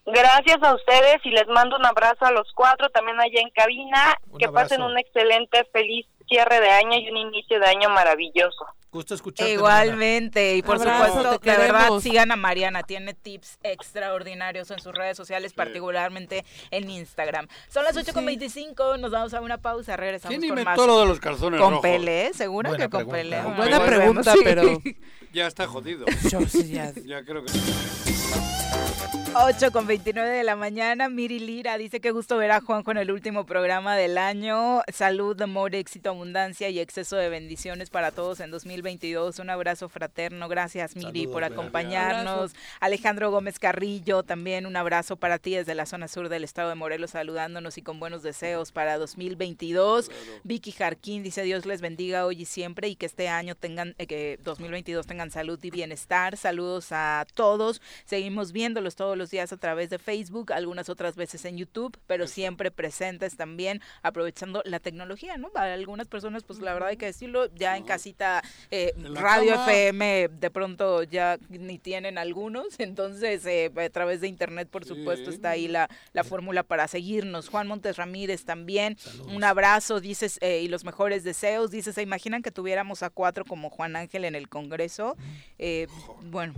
[0.06, 4.14] Gracias a ustedes y les mando un abrazo a los cuatro también allá en cabina.
[4.30, 8.66] Un que pasen un excelente, feliz cierre de año y un inicio de año maravilloso.
[8.90, 9.56] Gusto escucharte.
[9.58, 9.84] Mariana.
[9.84, 14.94] Igualmente, y por Abrazo, supuesto, de verdad, sigan a Mariana, tiene tips extraordinarios en sus
[14.94, 17.46] redes sociales, particularmente en Instagram.
[17.68, 20.74] Son las 8.25, nos vamos a una pausa, regresamos ¿Quién con más.
[20.78, 21.82] inventó lo de los calzones Con rojos?
[21.82, 23.42] Pelé, seguro Buena que con pregunta.
[23.42, 23.56] Pelé.
[23.56, 24.80] Buena pregunta, pero-
[25.32, 26.06] Ya está jodido.
[26.30, 26.92] Yo sí, ya.
[27.04, 27.52] Ya creo que...
[29.38, 32.96] 8 con 29 de la mañana, Miri Lira dice que gusto ver a Juanjo en
[32.96, 34.80] el último programa del año.
[34.90, 39.38] Salud, amor, éxito, abundancia y exceso de bendiciones para todos en 2022.
[39.38, 40.48] Un abrazo fraterno.
[40.48, 42.52] Gracias, Miri, Saludos, por acompañarnos.
[42.80, 46.74] Alejandro Gómez Carrillo, también un abrazo para ti desde la zona sur del estado de
[46.74, 50.10] Morelos, saludándonos y con buenos deseos para 2022.
[50.44, 54.06] Vicky Jarquín dice Dios les bendiga hoy y siempre y que este año tengan, eh,
[54.06, 56.38] que 2022 tengan salud y bienestar.
[56.38, 57.82] Saludos a todos.
[58.06, 62.26] Seguimos viéndolos todos los días a través de Facebook, algunas otras veces en YouTube, pero
[62.26, 65.50] siempre presentes también, aprovechando la tecnología, ¿no?
[65.50, 69.72] Para algunas personas, pues la verdad hay que decirlo, ya en casita, eh, radio cama.
[69.72, 75.30] FM, de pronto ya ni tienen algunos, entonces eh, a través de internet, por supuesto,
[75.30, 75.36] Sí.
[75.36, 77.48] está ahí la, la fórmula para seguirnos.
[77.48, 78.96] Juan Montes Ramírez también,
[79.32, 83.44] un abrazo, dices, eh, y los mejores deseos, dices, ¿se imaginan que tuviéramos a cuatro
[83.44, 85.16] como Juan Ángel en el Congreso?
[85.58, 85.86] Eh,
[86.22, 86.54] bueno,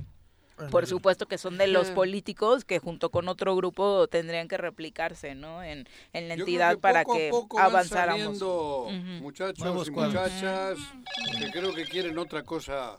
[0.70, 5.34] por supuesto que son de los políticos que junto con otro grupo tendrían que replicarse,
[5.34, 5.62] ¿no?
[5.62, 8.38] En, en la entidad que para que avanzáramos.
[8.38, 8.88] saliendo
[9.20, 10.78] muchachos y muchachas
[11.38, 12.98] que creo que quieren otra cosa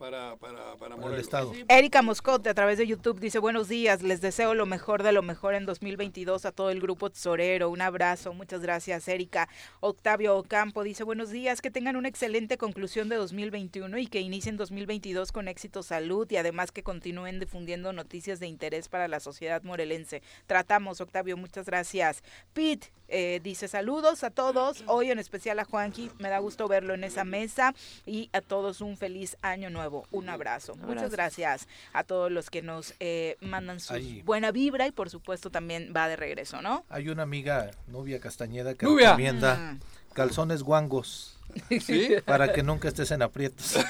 [0.00, 1.20] para, para, para Para el.
[1.20, 1.52] Estado.
[1.68, 5.20] Erika Moscote a través de YouTube dice buenos días, les deseo lo mejor de lo
[5.20, 9.48] mejor en 2022 a todo el grupo tesorero, un abrazo, muchas gracias Erika.
[9.80, 14.56] Octavio Ocampo dice buenos días, que tengan una excelente conclusión de 2021 y que inicien
[14.56, 19.62] 2022 con éxito, salud y además que continúen difundiendo noticias de interés para la sociedad
[19.64, 20.22] morelense.
[20.46, 22.22] Tratamos Octavio, muchas gracias.
[22.54, 26.94] Pete eh, dice saludos a todos, hoy en especial a Juanqui, me da gusto verlo
[26.94, 27.74] en esa mesa
[28.06, 29.89] y a todos un feliz año nuevo.
[30.10, 30.74] Un abrazo.
[30.76, 31.10] Muchas Abrazo.
[31.10, 34.22] gracias a todos los que nos eh, mandan su Ahí.
[34.22, 36.84] buena vibra y por supuesto también va de regreso, ¿no?
[36.88, 39.08] Hay una amiga, Nubia Castañeda, que Nubia.
[39.10, 39.80] recomienda Mm.
[40.14, 41.36] calzones guangos
[41.80, 42.10] ¿Sí?
[42.24, 43.76] para que nunca estés en aprietos.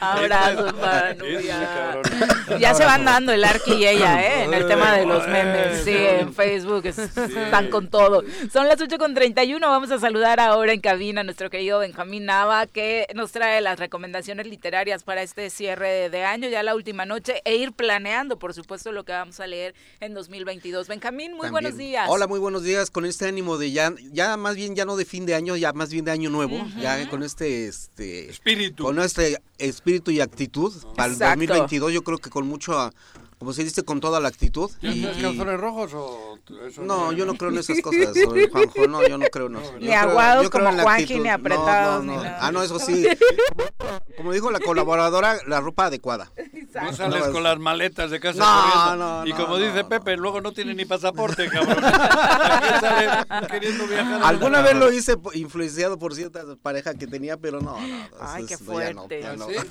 [0.00, 2.00] Abrazos para Nubia.
[2.58, 4.44] Ya se van dando el Arqui y ella, ¿eh?
[4.44, 5.84] En el tema de los memes.
[5.84, 8.22] Sí, en Facebook es- están con todo.
[8.52, 9.66] Son las 8 con 31.
[9.68, 13.78] Vamos a saludar ahora en cabina a nuestro querido Benjamín Nava, que nos trae las
[13.78, 18.54] recomendaciones literarias para este cierre de año, ya la última noche, e ir planeando, por
[18.54, 20.88] supuesto, lo que vamos a leer en 2022.
[20.88, 21.52] Benjamín, muy También.
[21.52, 22.06] buenos días.
[22.08, 22.90] Hola, muy buenos días.
[22.90, 25.67] Con este ánimo de ya, ya más bien ya no de fin de año, ya
[25.74, 28.84] más bien de año nuevo, ya con este, este, Espíritu.
[28.84, 31.40] con este espíritu y actitud para el Exacto.
[31.40, 31.92] 2022.
[31.92, 32.92] Yo creo que con mucho,
[33.38, 34.70] como se dice, con toda la actitud.
[34.82, 38.08] ¿Ya y- tienes calzones rojos o Eso No, yo no creo en esas cosas,
[38.52, 39.72] Juanjo, no, yo no creo en eso.
[39.78, 42.24] Ni creo- aguados creo como Juanji, ni apretados, no, ni no.
[42.24, 42.38] nada.
[42.40, 43.06] Ah, no, eso sí.
[44.16, 46.30] Como dijo la colaboradora, la ropa adecuada.
[46.74, 49.20] No sales con las maletas de casa No, corriendo.
[49.20, 49.88] no, y como no, dice no.
[49.88, 51.76] Pepe, luego no tiene ni pasaporte, cabrón.
[53.50, 54.22] Queriendo viajar.
[54.24, 57.86] Alguna vez lo hice influenciado por cierta pareja que tenía, pero no, no.
[57.98, 59.20] no, Ay, qué fuerte.
[59.22, 59.46] ya no.
[59.46, 59.64] ¿Ah,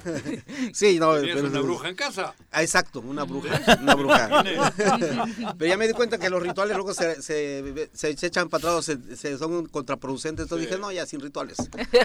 [0.73, 2.33] Sí, no, pero una bruja en casa.
[2.51, 4.43] Ah, exacto, una bruja, una bruja.
[5.57, 8.69] Pero ya me di cuenta que los rituales luego se, se, se- se echan para
[8.69, 10.43] atrás, se, se son contraproducentes.
[10.43, 11.57] Entonces dije, no, ya sin rituales.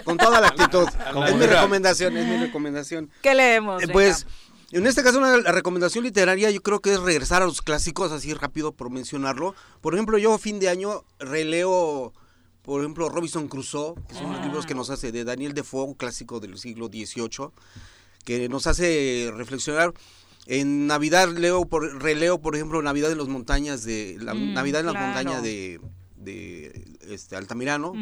[0.03, 0.87] Con toda la actitud.
[1.13, 3.09] la Es mi recomendación, es mi recomendación.
[3.21, 3.83] ¿Qué leemos?
[3.83, 3.87] Eh.
[3.91, 4.25] Pues,
[4.71, 8.11] en este caso, una, la recomendación literaria yo creo que es regresar a los clásicos,
[8.11, 9.53] así rápido por mencionarlo.
[9.81, 12.11] Por ejemplo, yo a fin de año releo,
[12.63, 15.93] por ejemplo, Robinson Crusoe, que son los libros que nos hace, de Daniel Defoe, un
[15.93, 17.49] clásico del siglo XVIII,
[18.25, 19.93] que nos hace reflexionar.
[20.45, 24.81] En Navidad leo por, releo, por ejemplo, Navidad en las montañas de la Mm, Navidad
[24.81, 25.07] en las claro.
[25.07, 25.79] montañas de,
[26.17, 27.93] de este Altamirano.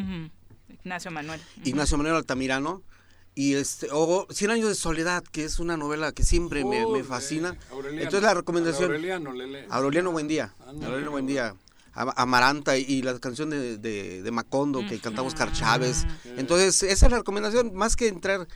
[0.69, 1.39] Ignacio Manuel.
[1.63, 2.81] Ignacio Manuel Altamirano.
[3.33, 6.85] Y este, o Cien años de soledad, que es una novela que siempre me, me
[6.85, 7.51] Uy, fascina.
[7.53, 8.01] de Aureliano.
[8.03, 9.67] Entonces la recomendación, Aureliano le lee.
[9.69, 11.27] Aureliano Buen Día, Ándale, Aureliano Buen.
[11.27, 11.55] Día,
[11.93, 16.05] Am- Amaranta y, la canción de, de, de Macondo que cantamos Oscar Chávez.
[16.37, 18.47] Entonces esa es la recomendación, más que entrar,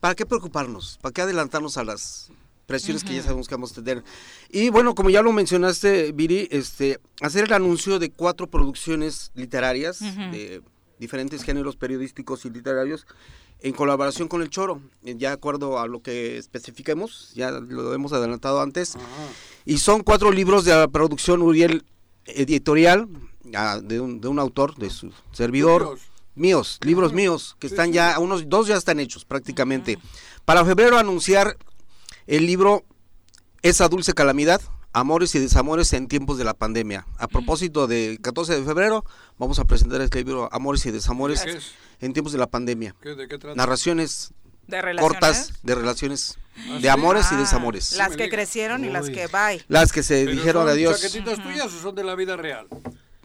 [0.00, 0.98] ¿para qué preocuparnos?
[1.00, 2.30] ¿Para qué adelantarnos a las
[2.66, 4.04] presiones que ya sabemos que vamos a tener?
[4.50, 10.00] Y bueno, como ya lo mencionaste, Viri, este, hacer el anuncio de cuatro producciones literarias
[10.00, 10.62] de
[10.98, 13.06] diferentes géneros periodísticos y literarios
[13.60, 17.94] en colaboración con el Choro, eh, ya de acuerdo a lo que especifiquemos, ya lo
[17.94, 18.94] hemos adelantado antes.
[19.64, 21.82] Y son cuatro libros de la producción Uriel
[22.26, 23.08] Editorial,
[23.54, 25.98] ah, de, un, de un autor, de su servidor.
[26.36, 29.98] Míos, libros míos, que están ya, unos dos ya están hechos prácticamente.
[30.44, 31.56] Para febrero anunciar
[32.26, 32.84] el libro
[33.62, 34.60] Esa dulce calamidad,
[34.92, 37.06] amores y desamores en tiempos de la pandemia.
[37.18, 39.04] A propósito del 14 de febrero,
[39.38, 41.42] vamos a presentar este libro Amores y desamores
[42.00, 42.94] en tiempos de la pandemia.
[43.02, 43.56] ¿Qué- ¿De qué trata?
[43.56, 44.32] Narraciones
[44.66, 45.02] ¿De relaciones?
[45.20, 46.38] cortas de relaciones,
[46.68, 46.88] ¿Ah, de sí?
[46.88, 47.92] amores y Ah, desamores.
[47.96, 49.64] Las que crecieron y las que bye.
[49.68, 51.00] Las que se ¿Pero dijeron son adiós.
[51.00, 52.66] chaquetitas tuyas o son de la vida real?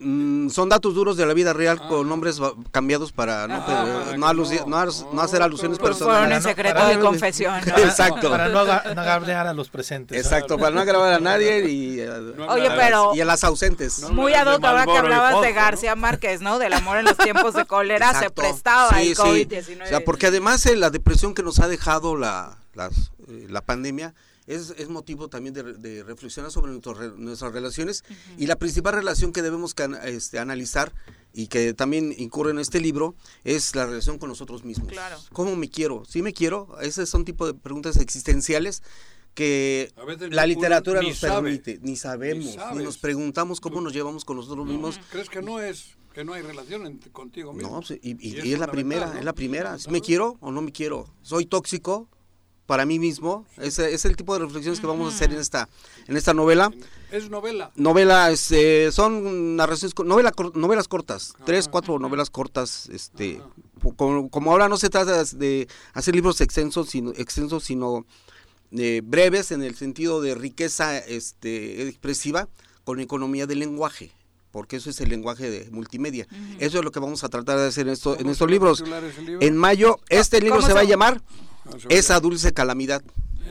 [0.01, 1.88] Mm, son datos duros de la vida real Ah.
[1.89, 2.39] con nombres
[2.71, 4.34] cambiados para no, Ah, no,
[4.65, 5.97] no- no hacer alusiones cabrón.
[5.97, 6.43] Fueron en personales.
[6.43, 7.53] secreto de confesión.
[7.65, 7.77] ¿no?
[7.77, 8.30] Exacto.
[8.30, 10.17] Para no, agarrear a los presentes.
[10.17, 12.05] Exacto, para no agravar a nadie y, eh,
[12.38, 13.99] No Oye, hablarás- pero- y a las ausentes.
[13.99, 14.09] No.
[14.11, 15.53] Muy ad hoc, ahora que hablabas de.
[15.53, 16.59] García Márquez, ¿no?
[16.59, 18.41] Del amor en los tiempos de cólera, se Exacto.
[18.41, 19.21] prestaba Sí, el sí.
[19.21, 19.84] COVID-19.
[19.84, 23.61] O sea, porque además eh, la depresión que nos ha dejado la, las, eh, la
[23.61, 24.13] pandemia
[24.49, 28.03] es, es motivo también de, de reflexionar sobre nuestro nuestras relaciones
[28.38, 30.91] y la principal relación que debemos este, analizar
[31.34, 34.89] y que también incurre en este libro es la relación con nosotros mismos.
[34.89, 35.17] Claro.
[35.34, 36.03] ¿Cómo me quiero?
[36.07, 36.80] ¿Sí me quiero?
[36.81, 38.81] Esos son tipo de preguntas existenciales
[39.35, 39.93] que
[40.31, 41.43] la literatura nos sabe.
[41.43, 44.99] permite, ni sabemos, Ni nos preguntamos cómo nos llevamos con nosotros mismos.
[45.11, 47.69] ¿Crees que no es que no hay relación contigo mismo?
[47.69, 49.19] No, pues, y, y- Y es y es la primera, ¿no?
[49.19, 49.77] es la primera.
[49.89, 51.07] ¿Me quiero o no me quiero?
[51.21, 52.09] ¿Soy tóxico
[52.70, 53.48] para mí mismo?
[53.58, 55.68] Ese es el tipo de reflexiones que vamos a hacer en esta,
[56.06, 56.72] en esta novela.
[57.12, 57.72] Es novela.
[57.76, 63.41] Novela, este, son narraciones, novela, novelas cortas, tres, cuatro novelas cortas, este,
[63.96, 68.06] como, como ahora no se trata de hacer libros extensos, sino, extensos, sino
[68.72, 72.50] eh, breves en el sentido de riqueza, este, expresiva
[72.84, 74.12] con economía del lenguaje,
[74.52, 76.28] porque eso es el lenguaje de multimedia.
[76.60, 78.82] Eso es lo que vamos a tratar de hacer en, esto, en ¿Cómo estos libros.
[78.82, 79.41] libro?
[79.41, 81.48] En mayo, este libro ¿Cómo se va a llamar Ah,
[81.90, 83.02] Esa dulce calamidad,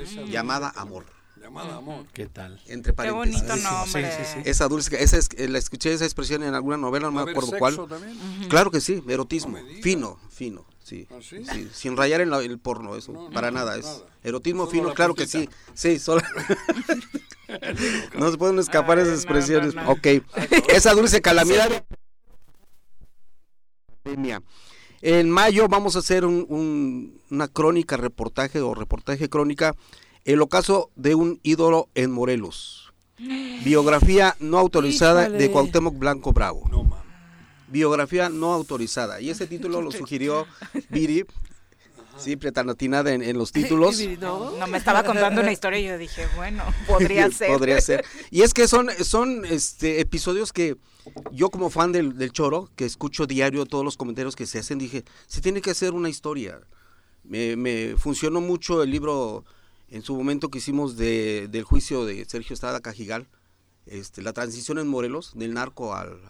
[0.01, 1.05] Esa llamada amor,
[1.41, 2.05] Llamada amor.
[2.13, 2.61] ¿Qué tal?
[2.67, 3.43] entre Qué paréntesis.
[3.43, 4.13] bonito nombre.
[4.13, 4.49] Sí, sí, sí.
[4.51, 7.25] Esa dulce, esa es, eh, la escuché esa expresión en alguna novela, no ¿Va a
[7.25, 7.89] me acuerdo sexo cuál.
[7.89, 8.49] también?
[8.49, 11.07] Claro que sí, erotismo, No fino, fino, sí.
[11.11, 11.43] ¿Ah, sí?
[11.45, 14.01] Sí, sin rayar en la- el porno, eso, No, para no, nada, es nada.
[14.25, 15.57] erotismo Solo fino, la claro que sí, puntita.
[15.75, 16.21] sí, solo.
[18.19, 19.75] no se pueden escapar Ay, esas expresiones.
[19.75, 19.91] no.
[19.91, 20.07] Ok,
[20.69, 21.85] esa dulce calamidad.
[25.03, 29.75] En mayo vamos a hacer un- un- una crónica, reportaje o reportaje crónica,
[30.25, 32.93] el ocaso de un ídolo en Morelos.
[33.65, 35.51] Biografía no autorizada de.
[35.51, 36.69] Cuauhtémoc Blanco Bravo.
[36.71, 37.05] No mames.
[37.69, 39.21] Biografía no autorizada.
[39.21, 40.47] Y ese título lo sugirió
[40.91, 41.25] Viri,
[42.17, 44.01] sí, pretanatinada en, en los títulos.
[44.21, 44.53] ¿no?
[44.53, 47.49] No, me estaba contando una historia y yo dije, bueno, podría ser.
[47.49, 48.05] Podría ser.
[48.31, 50.77] Y es que son, son este, episodios que
[51.33, 54.79] yo como fan del, del Choro, que escucho diario todos los comentarios que se hacen,
[54.79, 56.61] dije, se tiene que hacer una historia.
[57.25, 59.45] Me, me funcionó mucho el libro
[59.91, 63.29] en su momento que hicimos de, del juicio de Sergio Estrada Cajigal,
[63.87, 66.21] este, la transición en Morelos, del narco al,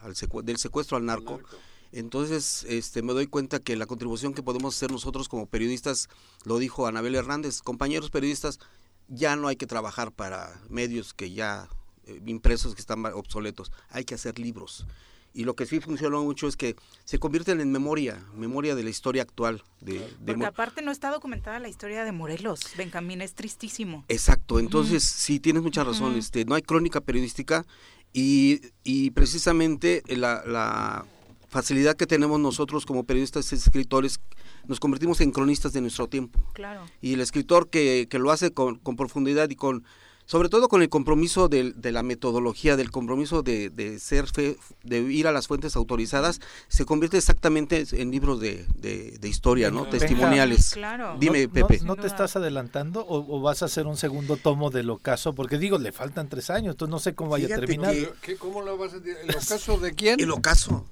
[0.44, 1.40] del secuestro al narco.
[1.90, 6.09] Entonces, este, me doy cuenta que la contribución que podemos hacer nosotros como periodistas,
[6.44, 8.59] lo dijo Anabel Hernández, compañeros periodistas,
[9.09, 11.68] ya no hay que trabajar para medios que ya
[12.09, 13.70] eh, impresos que están obsoletos.
[13.90, 14.86] Hay que hacer libros.
[15.35, 16.74] Y lo que sí funciona mucho es que
[17.05, 19.62] se convierten en memoria, memoria de la historia actual.
[19.80, 24.05] De, de Porque aparte no está documentada la historia de Morelos, Benjamín, es tristísimo.
[24.09, 27.66] Exacto, entonces sí, tienes mucha razón, este, no hay crónica periodística
[28.12, 31.05] y, y precisamente la, la
[31.48, 34.20] facilidad que tenemos nosotros como periodistas y escritores,
[34.66, 36.40] nos convertimos en cronistas de nuestro tiempo.
[36.55, 36.85] Claro.
[37.01, 39.85] Y el escritor que, que lo hace con, con profundidad y con
[40.28, 44.59] sobre todo con el compromiso de, de la metodología, del compromiso de, de, ser fe,
[44.84, 49.84] de ir a las fuentes autorizadas, se convierte exactamente en libros de, de historia, ¿no?
[49.84, 49.98] Venga.
[49.98, 50.70] Testimoniales.
[50.74, 51.16] Claro.
[51.18, 51.78] Dime, ¿No, Pepe.
[51.78, 55.32] ¿No, no te estás adelantando o, o, vas a hacer un segundo tomo del ocaso?
[55.32, 57.94] Porque digo, le faltan tres años, entonces no sé cómo vaya Fíjate a terminar.
[57.94, 59.16] que- ¿Qué, ¿Cómo lo vas a decir?
[59.22, 60.20] ¿El ocaso de quién?
[60.20, 60.84] El ocaso.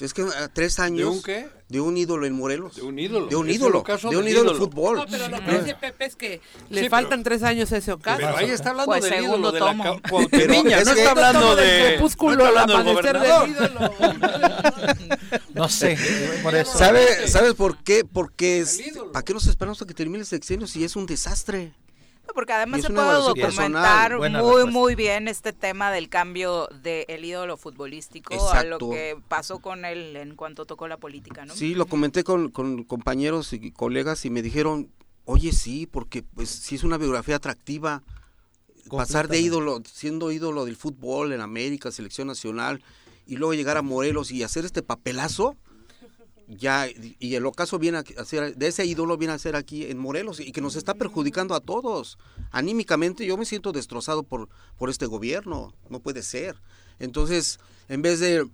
[0.00, 1.48] Es que a tres años ¿De un qué?
[1.68, 2.76] de un ídolo en Morelos.
[2.76, 3.26] De un ídolo.
[3.26, 3.84] De un ídolo.
[3.86, 4.54] De un ídolo de ídolo.
[4.58, 4.96] fútbol.
[4.96, 6.40] No, pero lo que dice Pepe es que
[6.70, 8.18] le Sí, faltan tres años a ese ocaso.
[8.18, 9.84] Pero ahí está hablando Pues del ídolo de la tomo.
[9.84, 11.86] ca- Pero Cuauhtémoc, es no está hablando del de...
[11.88, 13.90] crepúsculo, no está al hablando del amanecer gobernador.
[14.00, 15.40] del ídolo.
[15.54, 15.98] No sé,
[16.42, 16.78] por eso.
[16.78, 18.04] ¿Sabe, ¿Sabes por qué?
[18.04, 18.80] Porque es.
[19.12, 21.72] ¿para qué nos esperamos a que termine el sexenio si es un desastre?
[22.34, 24.42] Porque además se puede documentar personal.
[24.42, 29.84] Muy, muy bien este tema del cambio del ídolo futbolístico a lo que pasó con
[29.84, 31.54] él en cuanto tocó la política, ¿no?
[31.54, 34.90] Sí, lo comenté con, con compañeros y colegas y me dijeron,
[35.24, 38.02] oye, sí, porque pues sí es una biografía atractiva.
[38.88, 42.82] Pasar de ídolo, siendo ídolo del fútbol en América, selección nacional,
[43.26, 45.56] y luego llegar a Morelos y hacer este papelazo,
[46.50, 49.98] ya, y el ocaso viene a hacer, de ese ídolo viene a ser aquí en
[49.98, 52.18] Morelos, y que nos está perjudicando a todos.
[52.50, 56.56] Anímicamente yo me siento destrozado por, por este gobierno, no puede ser.
[56.98, 58.48] Entonces, en vez de,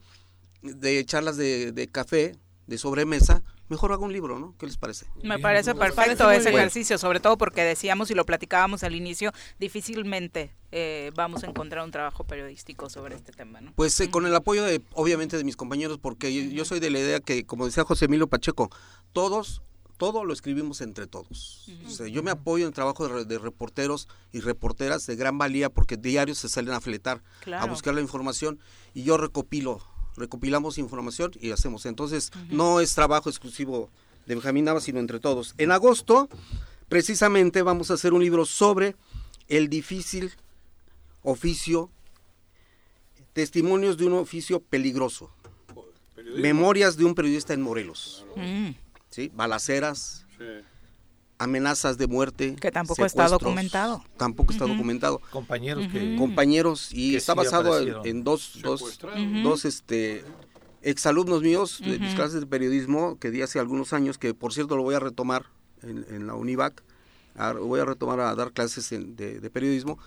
[0.62, 2.36] de charlas de, de café,
[2.66, 4.54] de sobremesa, mejor hago un libro, ¿no?
[4.58, 5.06] ¿Qué les parece?
[5.22, 10.52] Me parece perfecto ese ejercicio, sobre todo porque decíamos y lo platicábamos al inicio, difícilmente
[10.72, 13.72] eh, vamos a encontrar un trabajo periodístico sobre este tema, ¿no?
[13.76, 16.90] Pues eh, con el apoyo de, obviamente, de mis compañeros, porque yo, yo soy de
[16.90, 18.70] la idea que, como decía José Emilio Pacheco,
[19.12, 19.62] todos,
[19.96, 21.70] todo lo escribimos entre todos.
[21.86, 25.38] O sea, yo me apoyo en el trabajo de, de reporteros y reporteras de gran
[25.38, 27.68] valía, porque diarios se salen a fletar, a Claro.
[27.68, 28.58] buscar la información,
[28.92, 29.80] y yo recopilo,
[30.16, 31.86] recopilamos información y hacemos.
[31.86, 33.90] Entonces, no es trabajo exclusivo
[34.26, 35.54] de Benjamín Nava, sino entre todos.
[35.58, 36.28] En agosto,
[36.88, 38.96] precisamente, vamos a hacer un libro sobre
[39.48, 40.32] el difícil
[41.22, 41.90] oficio
[43.36, 45.30] Testimonios de un oficio peligroso.
[46.38, 48.24] Memorias de un periodista en Morelos.
[48.34, 48.70] Mm,
[49.10, 49.30] ¿sí?
[49.34, 50.44] Balaceras, Sí.
[51.38, 52.56] Amenazas de muerte.
[52.60, 54.02] Que tampoco está documentado.
[54.16, 55.20] Tampoco está documentado.
[55.30, 56.16] Compañeros que...
[56.16, 58.98] Compañeros, y Que está sí basado en, dos, dos,
[59.42, 60.24] dos este,
[60.82, 64.76] exalumnos míos de mis clases de periodismo que di hace algunos años, que por cierto
[64.76, 65.46] lo voy a retomar
[65.82, 66.82] en, en la UNIVAC.
[67.36, 69.98] a- voy a retomar a dar clases en- de, de periodismo.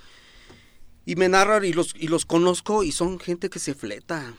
[1.05, 4.33] Y me narran y los, y los conozco y son gente que se fleta.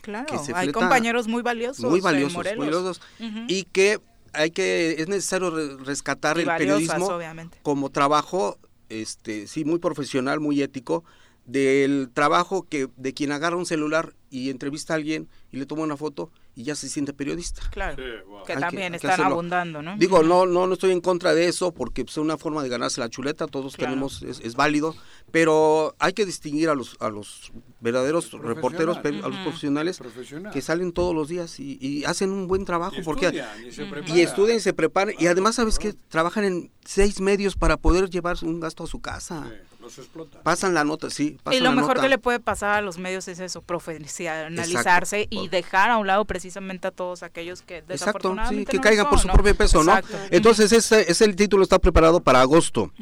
[0.00, 1.84] Claro, que se hay fleta compañeros muy valiosos.
[1.88, 2.58] muy en valiosos, Morelos.
[2.58, 3.00] muy valiosos,
[3.48, 4.00] y que
[4.34, 7.58] hay que es necesario re- rescatar Y el valiosas, periodismo obviamente.
[7.62, 8.58] como trabajo
[8.88, 11.04] este sí muy profesional muy ético
[11.46, 15.82] del trabajo que de quien agarra un celular y entrevista a alguien y le toma
[15.82, 18.44] una foto y ya se siente periodista Claro, Sí, wow.
[18.44, 19.96] que también que están abundando, ¿no?
[19.96, 22.68] digo no no no estoy en contra de eso porque pues, es una forma de
[22.68, 23.92] ganarse la chuleta todos Claro.
[23.92, 24.94] tenemos es, es válido
[25.32, 27.50] pero hay que distinguir a los a los
[27.80, 30.52] verdaderos reporteros a los profesionales Profesional.
[30.52, 33.72] que salen todos los días y, y hacen un buen trabajo Y porque estudian, y
[33.72, 34.18] se y preparan.
[34.18, 38.36] estudian y se preparan y además sabes que trabajan en seis medios para poder llevar
[38.42, 40.08] un gasto a su casa Sí, los
[40.42, 42.02] pasan la nota sí Y lo la mejor nota.
[42.02, 45.36] que le puede pasar a los medios es eso, profesionalizarse Exacto.
[45.44, 48.82] y dejar a un lado precisamente a todos aquellos que exacto desafortunadamente sí que no
[48.82, 49.34] caigan por su ¿no?
[49.34, 50.16] propio peso Exacto.
[50.16, 52.92] no entonces ese, ese el título está preparado para agosto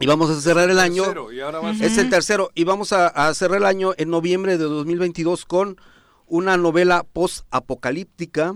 [0.00, 2.50] y vamos a cerrar el año Tercero, y ahora va a ser- es el tercero
[2.54, 5.76] y vamos a, a cerrar el año en noviembre de 2022 con
[6.26, 8.54] una novela post-apocalíptica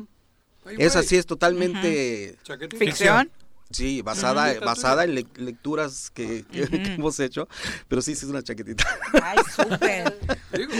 [0.79, 2.39] esa sí es totalmente.
[2.79, 3.31] Ficción.
[3.73, 7.49] Sí, basada, basada en le- lecturas que, que- que hemos hecho,
[7.89, 8.85] pero sí, sí es una chaquetita.
[9.23, 10.19] Ay, súper.
[10.57, 10.73] Digo,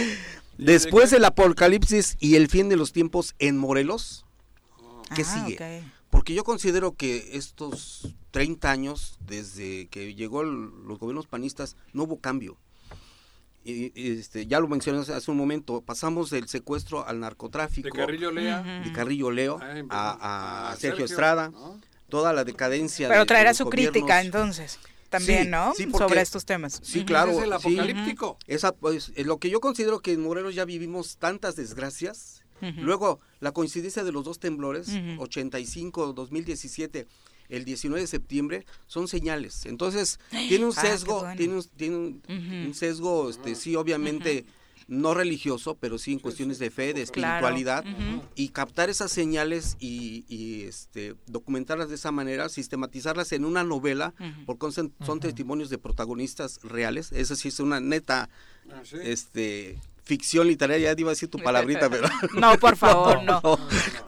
[0.57, 4.25] ¿y Después de del apocalipsis y el fin de los tiempos en Morelos,
[5.15, 5.83] ¿qué Ah, sigue?
[6.09, 12.03] Porque yo considero que estos 30 años, desde que llegó el- los gobiernos panistas, no
[12.03, 12.57] hubo cambio.
[13.65, 17.87] Y, y, este, ya lo mencioné hace- hace un momento, pasamos del secuestro al narcotráfico,
[17.87, 18.61] de Carrillo Lea.
[18.61, 21.79] De Carrillo Leo Ah, a, a a Sergio, Sergio, Estrada, ¿no?
[22.13, 23.07] Toda la decadencia.
[23.07, 24.77] de- Pero de traerá su crítica entonces,
[25.09, 25.73] también, Sí, ¿no?
[25.75, 26.79] sí, porque- Sobre estos temas.
[26.83, 27.31] Sí, claro.
[27.31, 27.53] Es el sí.
[27.53, 28.37] apocalíptico.
[28.45, 32.41] Esa, pues, eh, lo que yo considero que en Morelos ya vivimos tantas desgracias.
[32.77, 35.21] Luego, la coincidencia de los dos temblores, Ujú.
[35.23, 37.07] 85, 2017,
[37.49, 39.65] el 19 de septiembre, son señales.
[39.65, 40.17] Entonces,
[40.47, 41.35] tiene un Ah, sesgo, bueno.
[41.35, 42.21] tiene, un, tiene un,
[42.67, 44.45] un sesgo, este, sí, obviamente,
[44.87, 47.45] no religioso, pero sí en cuestiones de fe, de Claro.
[47.47, 47.85] espiritualidad,
[48.35, 54.13] y captar esas señales y, y, este, documentarlas de esa manera, sistematizarlas en una novela,
[54.45, 58.29] porque son, son testimonios de protagonistas reales, eso sí es una neta
[58.71, 58.95] Ah, sí.
[59.01, 63.41] este ficción literaria, ya iba a decir tu palabrita, pero No, por favor, no.
[63.43, 63.57] no,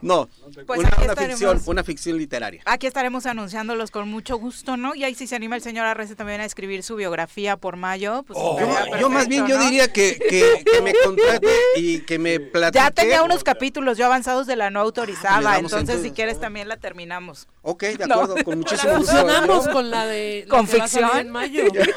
[0.01, 0.29] no,
[0.65, 1.39] Pues una, aquí una estaremos.
[1.39, 2.61] ficción, una ficción literaria.
[2.65, 4.93] Aquí estaremos anunciándolos con mucho gusto, ¿no?
[4.95, 8.23] Y ahí si se anima el señor Arrece también a escribir su biografía por mayo,
[8.23, 11.47] pues Yo, estaría yo más bien yo diría que, que, que me contrate
[11.77, 12.77] y que me platique.
[12.83, 16.03] Ya tenía unos capítulos yo avanzados de la no Ah, autorizada, damos entonces entonces.
[16.03, 17.47] si quieres también la terminamos.
[17.61, 18.15] Ok, de No.
[18.15, 19.71] acuerdo, con muchísimo La gusto.
[19.71, 21.17] con la de la ¿Con ficción?
[21.17, 21.93] en mayo, porque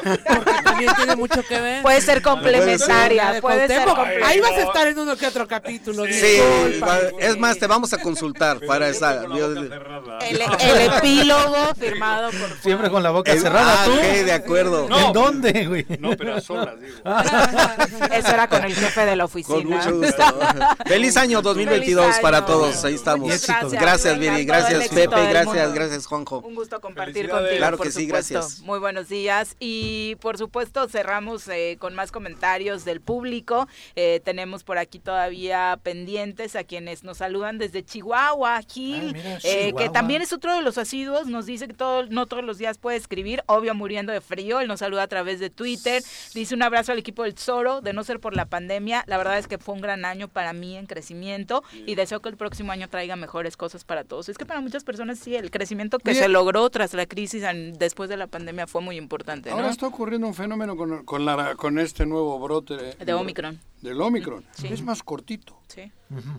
[0.63, 1.81] también tiene mucho que ver.
[1.83, 3.95] Puede ser complementaria, de puede ser Cuauhtémoc.
[3.95, 4.27] complementaria.
[4.27, 6.05] Ahí vas a estar en uno que otro capítulo.
[6.05, 6.85] Sí, disculpa.
[6.87, 9.23] va- es más, te vamos a consultar para esa.
[9.23, 13.93] El, el epílogo firmado por Siempre con la boca Eh, cerrada, ah, ¿tú?
[13.93, 14.87] ok, de acuerdo.
[14.89, 15.85] ¿En dónde, güey?
[15.99, 16.95] No, pero a solas, digo.
[18.13, 19.55] Eso era con el jefe de la oficina.
[19.57, 20.23] Con mucho gusto.
[20.85, 22.45] Feliz año 2022 Feliz para año.
[22.47, 22.83] todos.
[22.85, 23.27] Ahí estamos.
[23.29, 23.71] Gracias.
[23.71, 24.45] Gracias, Viri.
[24.45, 25.27] Gracias, Pepe.
[25.29, 26.39] Gracias, gracias, Juanjo.
[26.39, 28.33] Un gusto compartir contigo, Claro por que sí, supuesto.
[28.35, 28.59] gracias.
[28.61, 33.67] Muy buenos días y por supuesto cerramos eh, con más comentarios del público.
[33.95, 39.73] Eh, tenemos por aquí todavía pendientes a quienes nos saludan desde Chihuahua, Gil, mira, eh,
[39.77, 41.27] que también es otro de los asiduos.
[41.27, 44.59] Nos dice que todo, no todos los días puede escribir, obvio muriendo de frío.
[44.59, 46.01] Él nos saluda a través de Twitter.
[46.33, 49.03] Dice un abrazo al equipo del Zoro, de no ser por la pandemia.
[49.07, 52.29] La verdad es que fue un gran año para mí en crecimiento y deseo que
[52.29, 54.29] el próximo año traiga mejores cosas para todos.
[54.29, 56.19] Es que para muchas personas sí, el crecimiento que Oye.
[56.19, 59.55] se logró tras la crisis en- después de la pandemia fue muy importante, ¿no?
[59.57, 63.59] Ahora está ocurriendo un fenómeno con, con, la, con este nuevo brote De Omicron.
[63.81, 64.45] Del Omicron.
[64.55, 64.67] Sí.
[64.67, 65.59] Es más cortito.
[65.67, 65.91] Sí.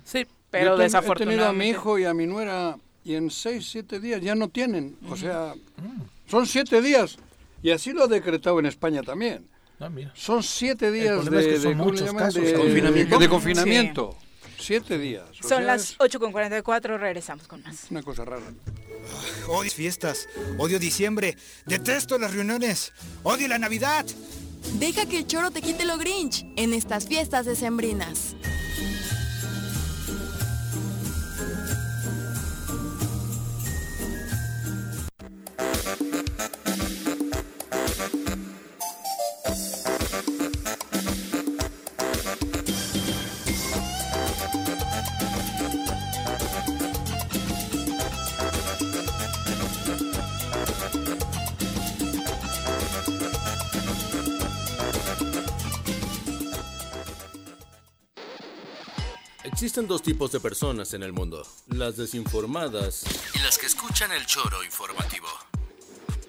[0.05, 1.65] Sí, Pero Yo ten- He tenido a desafortunadamente.
[1.65, 4.97] mi hijo y a mi nuera y en seis, siete días ya no tienen.
[5.09, 5.55] O sea,
[6.27, 7.17] son siete días.
[7.62, 9.47] Y así lo ha decretado en España también.
[9.79, 10.12] Ah, mira.
[10.15, 12.25] Son siete días de, es que son de- ¿cómo le muchos llaman?
[12.25, 12.43] casos.
[12.45, 13.19] de Confinamiento.
[13.19, 14.17] De confinamiento.
[14.59, 15.25] Siete días.
[15.31, 17.87] O Son sea, las es 8.44, regresamos con más.
[17.91, 18.43] una cosa rara.
[19.49, 22.93] Odio fiestas, odio diciembre, detesto las reuniones,
[23.23, 24.05] odio la Navidad.
[24.78, 28.37] Deja que el choro te quite lo grinch en estas fiestas decembrinas.
[59.71, 63.05] Existen dos tipos de personas en el mundo, las desinformadas
[63.37, 65.29] y las que escuchan el choro informativo.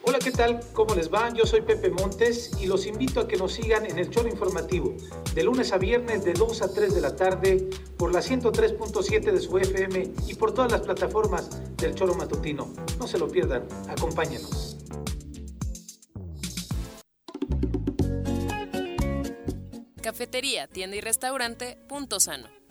[0.03, 0.59] Hola, ¿qué tal?
[0.73, 1.33] ¿Cómo les va?
[1.33, 4.95] Yo soy Pepe Montes y los invito a que nos sigan en el Choro Informativo,
[5.33, 9.41] de lunes a viernes de 2 a 3 de la tarde, por la 103.7 de
[9.41, 12.71] su FM y por todas las plataformas del Choro Matutino.
[12.99, 14.77] No se lo pierdan, acompáñenos.
[19.99, 22.60] Cafetería, tienda y restaurante Punto Sano.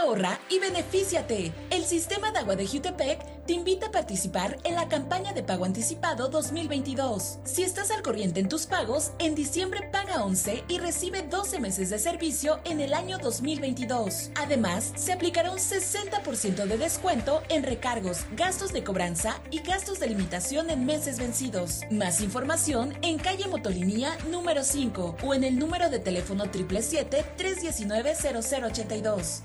[0.00, 1.52] Ahorra y benefíciate.
[1.68, 5.66] El sistema de agua de Jutepec te invita a participar en la campaña de pago
[5.66, 7.40] anticipado 2022.
[7.44, 11.90] Si estás al corriente en tus pagos, en diciembre paga 11 y recibe 12 meses
[11.90, 14.30] de servicio en el año 2022.
[14.36, 20.06] Además, se aplicará un 60% de descuento en recargos, gastos de cobranza y gastos de
[20.06, 21.82] limitación en meses vencidos.
[21.90, 29.42] Más información en calle Motolinía número 5 o en el número de teléfono 777-319-0082.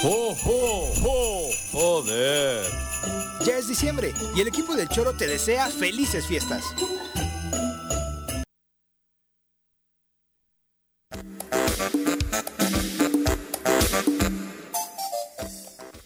[0.00, 1.48] ¡Jo, jo, jo!
[1.72, 2.64] ¡Joder!
[3.44, 6.64] Ya es diciembre y el equipo del Choro te desea felices fiestas.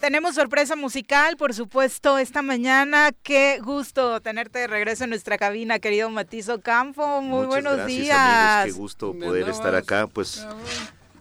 [0.01, 3.11] Tenemos sorpresa musical, por supuesto, esta mañana.
[3.25, 7.21] Qué gusto tenerte de regreso en nuestra cabina, querido Matizo Campo.
[7.23, 8.19] Muy Muchas buenos gracias, días.
[8.19, 8.65] amigos.
[8.77, 10.07] Qué gusto ¿Dónde poder estar acá.
[10.07, 10.47] Pues,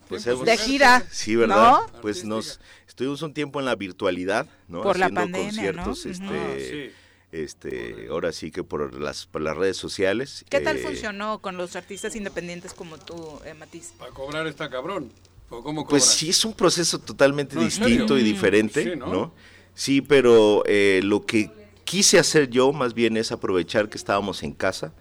[0.07, 1.55] pues hemos- De gira, Sí, ¿verdad?
[1.91, 2.01] ¿no?
[2.01, 4.81] Pues nos estuvimos un tiempo en la virtualidad, ¿no?
[4.81, 6.11] Por la Haciendo pandemia, conciertos ¿no?
[6.11, 6.25] este.
[6.39, 6.55] Ah,
[6.91, 6.91] sí.
[7.31, 10.45] este, ahora sí que por las, por las redes sociales.
[10.49, 13.93] ¿Qué tal eh, funcionó con los artistas independientes como tú, eh, Matiz?
[13.97, 15.11] Para cobrar está cabrón.
[15.49, 19.07] ¿O cómo Pues sí, es un proceso totalmente No, ¿en distinto y diferente, Sí, ¿no?
[19.07, 19.33] ¿no?
[19.75, 21.51] Sí, pero eh, lo que
[21.83, 24.93] quise hacer yo más bien es aprovechar que estábamos en casa,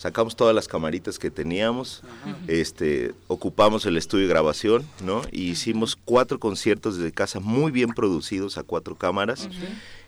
[0.00, 2.02] sacamos todas las camaritas que teníamos,
[2.48, 5.20] este, ocupamos el estudio de grabación, ¿no?
[5.30, 9.50] Y hicimos cuatro conciertos desde casa muy bien producidos a cuatro cámaras.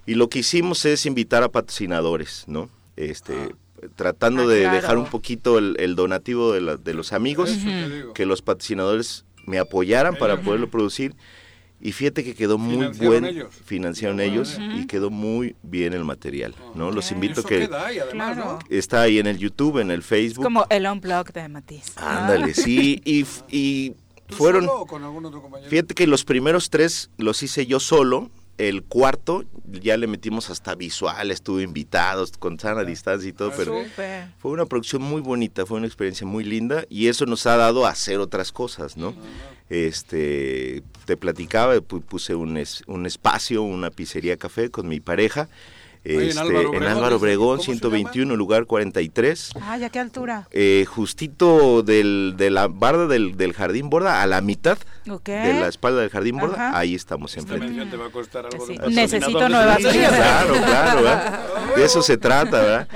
[0.06, 2.70] Y lo que hicimos es invitar a patrocinadores, ¿no?
[2.96, 3.54] Este,
[3.94, 4.76] tratando Ah, de claro.
[4.76, 7.50] dejar un poquito el, el donativo de, la- de los amigos,
[8.14, 11.14] que los patrocinadores me apoyaran para poderlo producir.
[11.84, 13.54] Y fíjate que quedó muy ¿Financiaron buen, ellos?
[13.64, 16.92] financiaron ellos y quedó muy bien el material, ¿no?
[16.92, 18.58] Los invito Eso que queda ahí, además, ¿no?
[18.70, 20.44] está ahí en el YouTube, en el Es Facebook.
[20.44, 21.92] como el unplug de Matiz.
[21.96, 23.96] Ándale, sí, y, y
[24.28, 25.68] ¿Tú fueron, solo o con algún otro compañero?
[25.68, 28.30] fíjate que los primeros tres los hice yo solo,
[28.68, 33.54] el cuarto ya le metimos hasta visuales, tuve invitados con sana distancia y todo, Ah,
[33.56, 33.72] pero
[34.38, 37.86] fue una producción muy bonita, fue una experiencia muy linda y eso nos ha dado
[37.86, 39.14] a hacer otras cosas, ¿no?
[39.68, 45.48] Este, te platicaba, pu- puse un, es- un espacio, una pizzería café con mi pareja.
[46.04, 49.50] Ahí en este, Álvaro en Obregón, Álvaro dice, Obregón, ¿cómo se 121, lugar 43.
[49.62, 50.48] Ay, ¿a qué altura?
[50.50, 55.26] Eh, justito del, de la barda del, del jardín borda, a la mitad Ok.
[55.28, 56.78] de la espalda del jardín borda, Ajá.
[56.78, 57.86] ahí estamos Esta enfrente.
[57.86, 59.78] te va a costar algo Pues Necesito nuevas.
[59.78, 61.40] Claro, claro, ¿verdad?
[61.76, 62.88] De eso se trata, ¿verdad?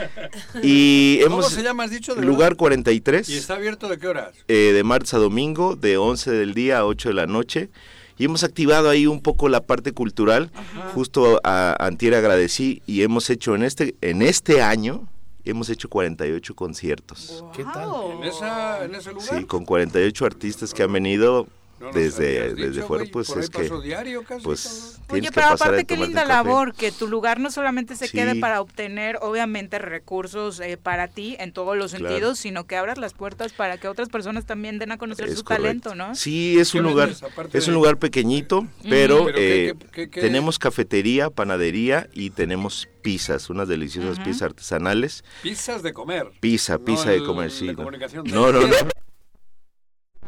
[0.62, 2.14] Y ¿Cómo hemos se llama, has dicho?
[2.14, 2.56] de lugar verdad?
[2.58, 3.28] 43.
[3.28, 4.30] ¿Y está abierto de qué horas?
[4.48, 7.70] eh, de martes a domingo, de 11 del día a 8 de la noche.
[8.18, 10.50] Y hemos activado ahí un poco la parte cultural.
[10.94, 15.06] Justo a, Antier agradecí y hemos hecho en este, en este año,
[15.44, 17.44] hemos hecho 48 conciertos.
[17.54, 17.88] ¿Qué tal?
[18.12, 19.38] ¿En, esa, ¿En ese lugar?
[19.38, 21.46] Sí, con 48 artistas que han venido
[21.78, 23.68] No desde, desde dicho, fuera, pues es que...
[23.84, 27.96] diario casi, Pues Oye, pero pasar aparte qué linda labor, que tu lugar no solamente
[27.96, 28.16] se Sí.
[28.16, 32.08] quede para obtener, obviamente, recursos eh, para ti en todos los Claro.
[32.08, 35.36] sentidos, sino que abras las puertas para que otras personas también den a conocer Es
[35.38, 35.90] su correcto.
[35.90, 36.14] talento, ¿no?
[36.14, 37.20] Sí, es ¿Qué un lugar, es
[37.66, 40.20] de- un lugar pequeñito, pero, ¿Pero qué- eh, qué- qué- qué?
[40.22, 45.24] tenemos cafetería, panadería y tenemos pizzas, unas deliciosas pizzas artesanales.
[45.42, 46.30] Pizzas de comer.
[46.40, 47.66] Pizza, No pizza de el- comer, de sí.
[47.66, 47.74] no.
[47.76, 48.24] comunicación.
[48.26, 48.74] No, no, no.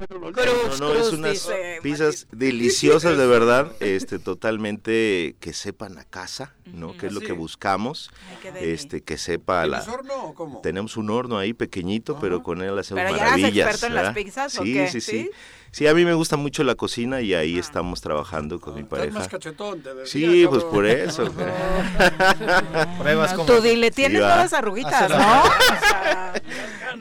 [0.06, 5.98] Cruz, No, no, es cruz, unas dice pizzas deliciosas de verdad, este, totalmente que sepan
[5.98, 6.96] a casa, ¿no?
[6.96, 7.26] Que es lo Sí.
[7.26, 8.10] que buscamos,
[8.54, 9.80] Ay, este, que sepa a la.
[9.80, 10.60] ¿Tienes horno o cómo?
[10.60, 13.66] Tenemos un horno ahí pequeñito, pero con él hacemos Pero ya maravillas.
[13.68, 14.14] experto en las ¿verdad?
[14.14, 14.88] pizzas, ¿o sí, qué?
[14.88, 15.30] Sí, sí, ¿Sí?
[15.72, 15.86] sí.
[15.88, 19.18] a mí me gusta mucho la cocina y ahí estamos trabajando con mi pareja.
[19.18, 20.70] más cachetón, te decía, Sí, pues cabrón.
[20.74, 21.24] por eso.
[22.98, 23.46] Pruebas No, como...
[23.52, 24.28] tú dile, tienes Sí, va.
[24.34, 25.16] nuevas arruguitas, ¿no?
[25.16, 25.50] O
[25.80, 26.32] sea,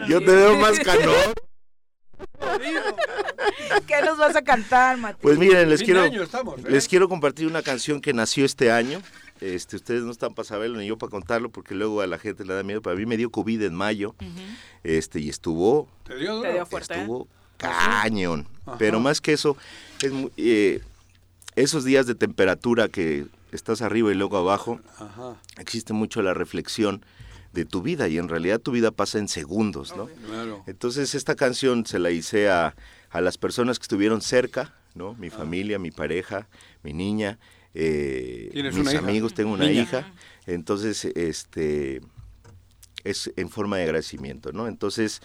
[0.07, 1.13] Yo te veo más canón.
[3.87, 5.19] ¿Qué nos vas a cantar, Mati?
[5.21, 6.63] Pues miren, les quiero, estamos, ¿eh?
[6.69, 9.01] les quiero compartir una canción que nació este año.
[9.39, 12.43] Este, ustedes no están para saberlo ni yo para contarlo porque luego a la gente
[12.43, 12.81] le da miedo.
[12.81, 14.15] Pero a mí me dio COVID en mayo,
[14.83, 16.49] este y estuvo, ¿Te dio duro?
[16.49, 16.93] Te dio fuerte.
[16.95, 17.27] estuvo
[17.57, 18.47] cañón.
[18.65, 18.77] Ajá.
[18.77, 19.55] Pero más que eso,
[20.01, 20.81] es eh,
[21.55, 25.35] esos días de temperatura que estás arriba y luego abajo, Ajá.
[25.57, 27.03] existe mucho la reflexión
[27.57, 30.05] de tu vida y en realidad tu vida pasa en segundos, ¿no?
[30.27, 30.63] Claro.
[30.67, 32.75] Entonces esta canción se la hice a,
[33.09, 35.09] a las personas que estuvieron cerca, ¿no?
[35.09, 35.15] Ah.
[35.19, 36.47] Mi familia, mi pareja,
[36.83, 37.39] mi niña,
[37.73, 38.99] eh, ¿Tienes mis hija?
[38.99, 39.81] amigos, tengo una Niña.
[39.81, 40.13] hija.
[40.45, 42.01] Entonces, este,
[43.03, 44.67] es en forma de agradecimiento, ¿no?
[44.67, 45.21] Entonces,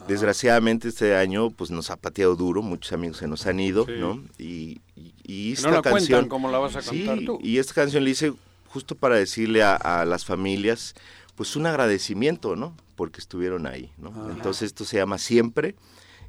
[0.00, 0.06] Ah.
[0.08, 3.92] desgraciadamente este año, pues nos ha pateado duro, muchos amigos se nos han ido, Sí.
[3.98, 4.24] ¿no?
[4.38, 6.08] Y, y, y No esta la canción...
[6.20, 7.38] cuentan como la vas a Sí, cantar tú.
[7.42, 8.32] y esta canción la hice
[8.66, 10.94] justo para decirle a, a las familias,
[11.34, 12.76] pues un agradecimiento, ¿no?
[12.96, 14.30] Porque estuvieron ahí, ¿no?
[14.30, 15.74] Entonces esto se llama Siempre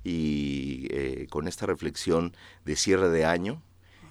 [0.03, 3.61] y eh, con esta reflexión de cierre de año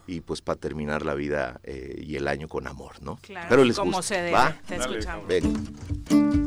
[0.07, 3.17] y pues para terminar la vida eh, y el año con amor, ¿no?
[3.23, 4.15] Claro, Espero les como guste.
[4.15, 4.33] se debe.
[4.33, 4.61] ¿Va?
[4.67, 5.27] Te Dale, escuchamos.
[5.29, 6.44] Venga.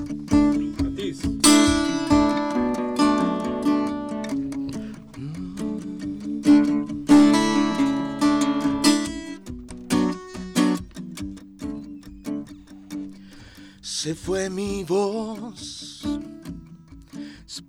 [13.99, 16.03] Se fue mi voz,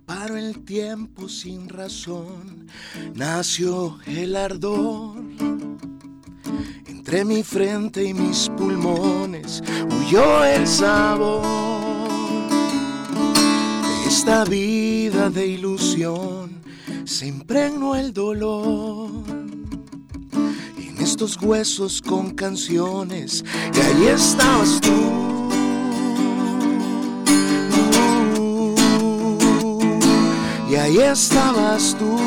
[0.05, 2.67] paró el tiempo sin razón,
[3.15, 5.23] nació el ardor.
[6.85, 11.41] Entre mi frente y mis pulmones huyó el sabor
[13.81, 16.61] de esta vida de ilusión.
[17.05, 19.09] Se impregnó el dolor
[20.77, 23.43] en estos huesos con canciones
[23.73, 25.38] y ahí estabas tú.
[30.79, 32.17] Ahí estabas tú.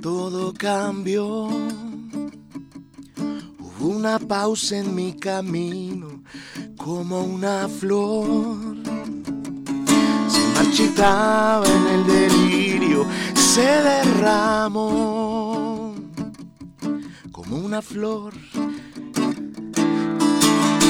[0.00, 1.48] Todo cambió.
[3.80, 6.22] una pausa en mi camino
[6.76, 8.76] como una flor.
[10.28, 15.20] Se marchitaba en el delirio, se derramó
[17.32, 18.34] como una flor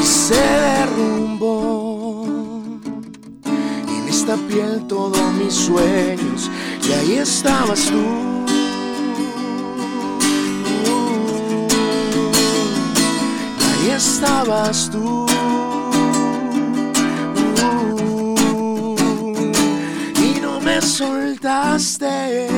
[0.01, 1.90] y se derrumbó.
[4.31, 6.49] Esta piel todos mis sueños
[6.89, 7.97] y ahí estabas tú.
[13.59, 15.27] Y ahí estabas tú.
[20.23, 22.49] Y no me soltaste,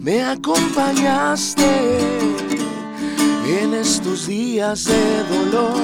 [0.00, 2.00] me acompañaste
[3.46, 5.78] en estos días de dolor.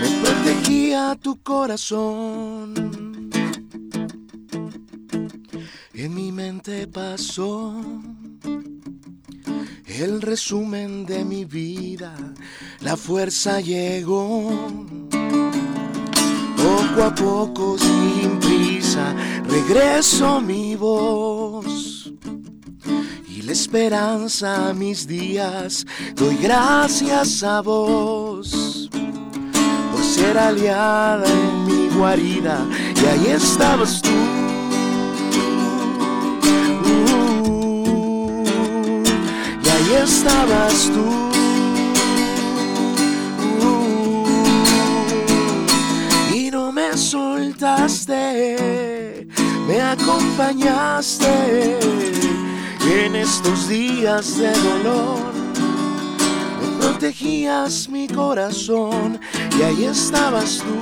[0.00, 3.11] Me protegía tu corazón.
[6.92, 7.80] Pasó
[9.86, 12.14] el resumen de mi vida,
[12.80, 14.50] la fuerza llegó.
[16.56, 19.14] Poco a poco, sin prisa,
[19.44, 22.12] regreso mi voz.
[23.28, 25.86] Y la esperanza a mis días,
[26.16, 28.90] doy gracias a vos.
[29.92, 32.66] Por ser aliada en mi guarida,
[33.00, 34.41] y ahí estabas tú.
[40.02, 41.30] Estabas tú.
[46.34, 48.16] y no me soltaste,
[49.68, 51.78] me acompañaste
[52.90, 55.32] en estos días de dolor.
[56.60, 59.20] Me protegías mi corazón
[59.58, 60.76] y ahí estabas tú.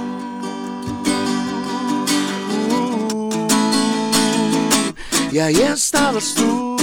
[5.33, 6.80] Y ahí estabas tú.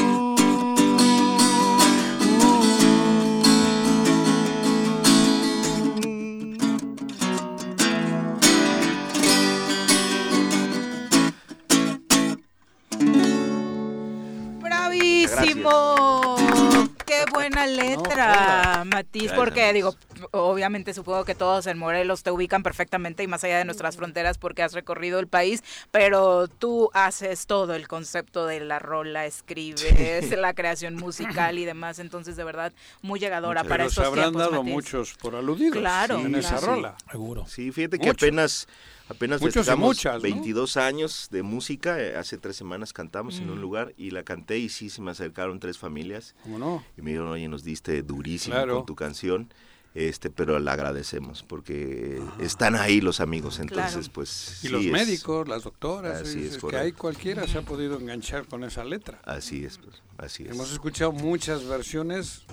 [17.49, 17.56] bueno.
[17.75, 19.23] ¡Qué buena letra, Matiz!
[19.23, 19.39] Gracias.
[19.39, 19.95] Porque, digo,
[20.31, 24.37] obviamente supongo que todos en Morelos te ubican perfectamente y más allá de nuestras fronteras
[24.37, 30.31] porque has recorrido el país, pero tú haces todo el concepto de la rola, escribes
[30.37, 34.25] la creación musical y demás, entonces de verdad muy llegadora para Pero se estos habrán
[34.31, 34.73] tiempos, dado Matiz.
[34.73, 36.95] muchos por aludidos Claro, en esa rola.
[37.11, 37.45] Seguro.
[37.47, 38.67] Sí, fíjate que apenas
[39.09, 40.21] apenas Muchos y festejamos muchas, ¿no?
[40.21, 43.61] 22 años de música, eh, hace tres semanas cantamos en un Mm.
[43.61, 46.83] lugar y la canté y sí se me acercaron tres familias ¿Cómo no?
[46.97, 48.75] y me dijeron, oye, nos diste durísimo Claro.
[48.77, 49.51] con tu canción,
[49.95, 54.11] este, pero la agradecemos porque están ahí los amigos, entonces Claro.
[54.13, 57.57] pues Y sí los es- médicos, las doctoras, Así es, es, que hay cualquiera se
[57.57, 59.19] ha podido enganchar con esa letra.
[59.25, 60.51] Así es, pues, así es.
[60.51, 62.43] Hemos escuchado muchas versiones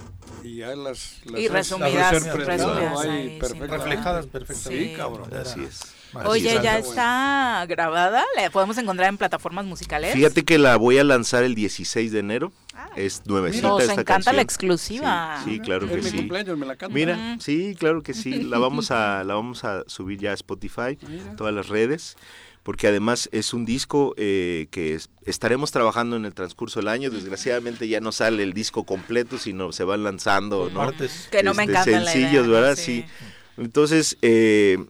[0.42, 3.38] y ya las, las Y resumidas, ahí ahí.
[3.40, 4.88] Reflejadas perfectamente.
[4.90, 5.34] Sí, cabrón.
[5.34, 5.80] Así es.
[6.26, 6.62] Oye, Así.
[6.64, 8.24] ¿ya está grabada?
[8.36, 10.12] ¿La podemos encontrar en plataformas musicales?
[10.14, 12.52] Fíjate que la voy a lanzar el 16 de enero.
[12.96, 15.40] es nuevecita Nos esta encanta la exclusiva.
[15.44, 16.16] Sí, sí, claro que Es mi sí.
[16.16, 16.94] cumpleaños, me la canta.
[16.94, 18.42] Mira, sí, claro que sí.
[18.44, 20.96] La vamos a la vamos a subir ya a Spotify,
[21.36, 22.16] todas las redes,
[22.62, 27.10] porque además es un disco eh, que es- estaremos trabajando en el transcurso del año.
[27.10, 30.78] Desgraciadamente ya no sale el disco completo, sino se van lanzando, ¿no?
[30.78, 31.28] Partes.
[31.30, 32.76] Que no me Este, la sencillos, idea, ¿verdad?
[32.76, 33.04] sí.
[33.06, 33.24] Sí.
[33.56, 34.84] Entonces, eh,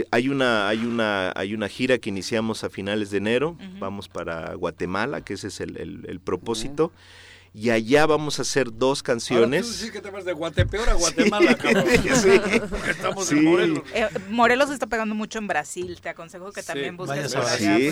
[0.00, 4.08] eh, hay una hay una hay una gira que iniciamos a finales de enero vamos
[4.08, 6.92] para Guatemala que ese es el, el- el propósito
[7.54, 10.90] y allá vamos a hacer dos Ahora canciones tú sí que te vas de Guatepeor
[10.90, 11.86] a Guatemala, cabrón.
[12.14, 12.38] Sí.
[12.70, 13.38] Porque estamos Sí.
[13.38, 13.80] en Morelos.
[13.94, 15.98] Eh, Morelos está pegando mucho en Brasil.
[16.02, 17.76] Te aconsejo que también busques por a allá.
[17.78, 17.90] Sí,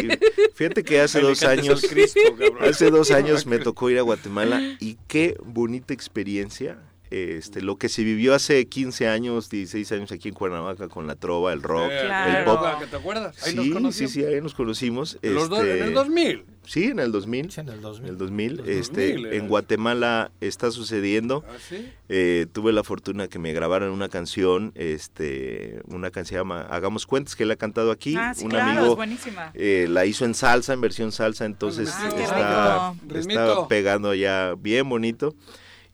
[0.00, 0.08] sí.
[0.54, 2.18] Fíjate que hace dos años, Cristo,
[2.60, 6.78] hace dos años me tocó ir a Guatemala y qué bonita experiencia.
[7.10, 11.14] Este, lo que se vivió hace 15 años, 16 años aquí en Cuernavaca con la
[11.14, 12.60] trova, el rock, Eh, el pop.
[12.90, 13.42] ¿Te acuerdas?
[13.46, 13.94] Ahí nos Sí, conocimos.
[14.12, 15.18] sí, sí, ahí nos conocimos.
[15.22, 16.44] En los este, en el 2000.
[16.66, 17.50] Sí, en el 2000.
[17.56, 18.04] en el 2000.
[18.04, 19.36] En el 2000, Los este, 2000 era.
[19.36, 21.42] en Guatemala está sucediendo.
[21.48, 21.88] ¿Ah, sí?
[22.10, 27.06] Eh, tuve la fortuna que me grabaran una canción, este, una canción se llama Hagamos
[27.06, 28.16] Cuentas, que él ha cantado aquí.
[28.18, 29.50] Ah, sí, un claro, amigo es buenísima.
[29.54, 34.86] eh, la hizo en salsa, en versión salsa, entonces Ah, está, está pegando ya bien
[34.90, 35.34] bonito.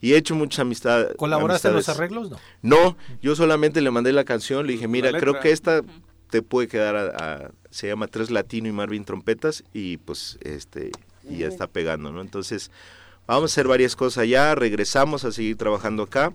[0.01, 1.15] Y he hecho muchas amistades.
[1.17, 2.29] ¿Colaboraste en los arreglos?
[2.29, 2.37] No.
[2.61, 5.81] No, yo solamente le mandé la canción, le dije, mira, creo que esta
[6.29, 7.05] te puede quedar a,
[7.45, 10.91] a- se llama Tres Latino y Marvin Trompetas y pues este
[11.29, 12.21] y ya está pegando, ¿no?
[12.21, 12.69] Entonces,
[13.27, 16.31] vamos a hacer varias cosas allá, regresamos a seguir trabajando acá.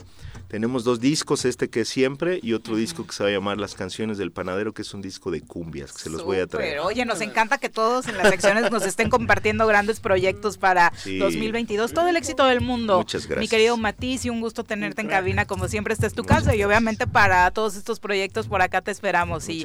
[0.50, 3.58] Tenemos dos discos, este que es siempre y otro disco que se va a llamar
[3.58, 6.46] Las canciones del panadero, que es un disco de cumbias, que se los voy a
[6.48, 6.70] traer.
[6.72, 10.92] Pero oye, nos encanta que todos en las secciones nos estén compartiendo grandes proyectos para
[10.96, 11.18] Sí.
[11.18, 11.92] 2022.
[11.92, 12.98] Todo el éxito del mundo.
[12.98, 13.38] Muchas gracias.
[13.40, 15.94] Mi querido Matiz, y un gusto tenerte en cabina como siempre.
[15.94, 19.64] Esta es tu casa y obviamente para todos estos proyectos por acá te esperamos y,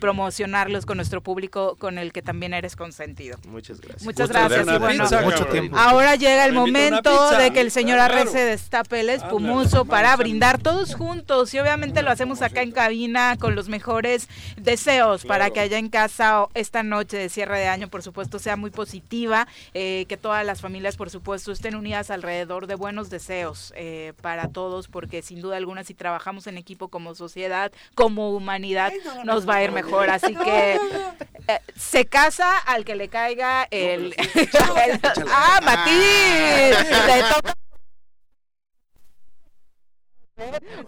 [0.00, 3.38] promocionarlos con nuestro público con el que también eres consentido.
[3.48, 4.02] Muchas gracias.
[4.02, 4.66] Muchas Gusto gracias.
[4.76, 5.52] y bueno, pizza, Mucho cabrón.
[5.52, 5.76] tiempo.
[5.78, 7.38] Ahora llega el momento pizza.
[7.38, 8.14] de que el señor Claro.
[8.14, 12.72] Arre se destape el espumoso para brindar todos juntos y obviamente lo hacemos acá en
[12.72, 17.68] cabina con los mejores deseos para que allá en casa esta noche de cierre de
[17.68, 22.10] año por supuesto sea muy positiva, eh, que todas las familias por supuesto estén unidas
[22.10, 26.88] alrededor de buenos deseos eh, para todos porque sin duda alguna si trabajamos en equipo
[26.88, 28.92] como sociedad, como humanidad
[29.24, 30.74] nos va a ir mejor, así que
[31.48, 36.76] eh, se casa al que le caiga el, el- ah Matiz
[37.34, 37.54] toca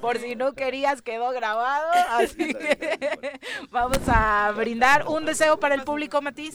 [0.00, 1.86] por si no querías, quedó grabado.
[2.10, 3.40] Así que
[3.70, 6.54] vamos a brindar un deseo para el público, Matiz.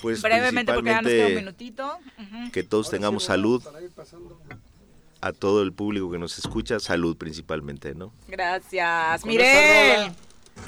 [0.00, 1.98] Pues Brevemente, porque ya nos queda un minutito.
[2.52, 3.62] Que todos tengamos salud.
[5.20, 8.12] A todo el público que nos escucha, salud principalmente, ¿no?
[8.28, 9.24] Gracias.
[9.24, 10.12] Mirel.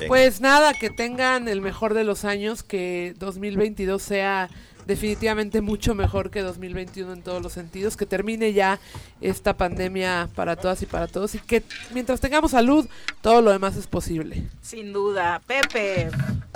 [0.06, 4.50] Pues nada, que tengan el mejor de los años, que 2022 sea
[4.88, 8.80] definitivamente mucho mejor que 2021 en todos los sentidos, que termine ya
[9.20, 11.62] esta pandemia para todas y para todos y que
[11.92, 12.88] mientras tengamos salud,
[13.20, 14.48] todo lo demás es posible.
[14.62, 15.42] Sin duda.
[15.46, 16.08] Pepe.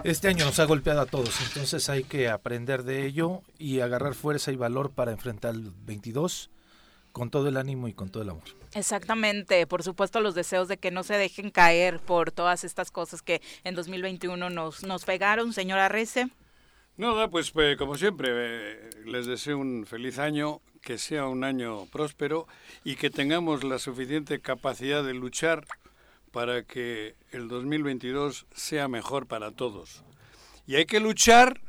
[0.03, 4.15] Este año nos ha golpeado a todos, entonces hay que aprender de ello y agarrar
[4.15, 6.49] fuerza y valor para enfrentar el 22
[7.13, 8.45] con todo el ánimo y con todo el amor.
[8.73, 13.21] Exactamente, por supuesto los deseos de que no se dejen caer por todas estas cosas
[13.21, 16.31] que en 2021 nos, nos pegaron, señora Rece.
[16.97, 21.87] Nada, pues eh, como siempre, eh, les deseo un feliz año, que sea un año
[21.87, 22.47] próspero
[22.85, 25.67] y que tengamos la suficiente capacidad de luchar
[26.33, 30.05] para que el 2022 sea mejor para todos.
[30.67, 31.61] Y hay que luchar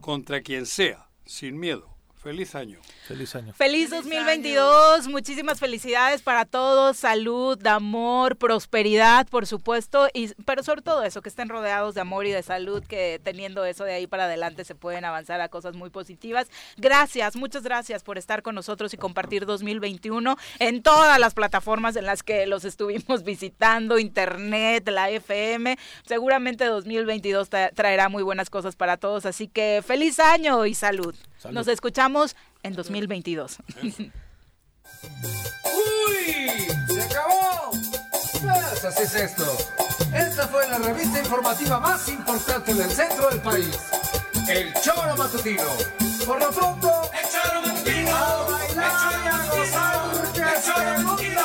[0.00, 1.91] contra quien sea, sin miedo.
[2.22, 2.78] Feliz año.
[3.08, 3.52] Feliz año.
[3.52, 11.02] Feliz 2022, muchísimas felicidades para todos, salud, amor, prosperidad, por supuesto, y pero sobre todo
[11.02, 14.26] eso, que estén rodeados de amor y de salud, que teniendo eso de ahí para
[14.26, 16.46] adelante se pueden avanzar a cosas muy positivas.
[16.76, 22.06] Gracias, muchas gracias por estar con nosotros y compartir 2021 en todas las plataformas en
[22.06, 25.76] las que los estuvimos visitando, internet, la FM.
[26.06, 31.16] Seguramente 2022 tra- traerá muy buenas cosas para todos, así que feliz año y salud.
[31.38, 31.54] Salud.
[31.56, 32.11] Nos escuchamos
[32.62, 33.58] en 2022.
[35.02, 36.66] ¡Uy!
[36.88, 37.70] ¡Se acabó!
[38.40, 39.56] Pues así es esto.
[40.14, 43.78] Esta fue la revista informativa más importante del centro del país.
[44.48, 45.64] El Choro Matutino.
[46.26, 48.14] Por lo pronto, el Choro Matutino.
[48.14, 51.42] A bailar y a gozar, que el Choro Matutino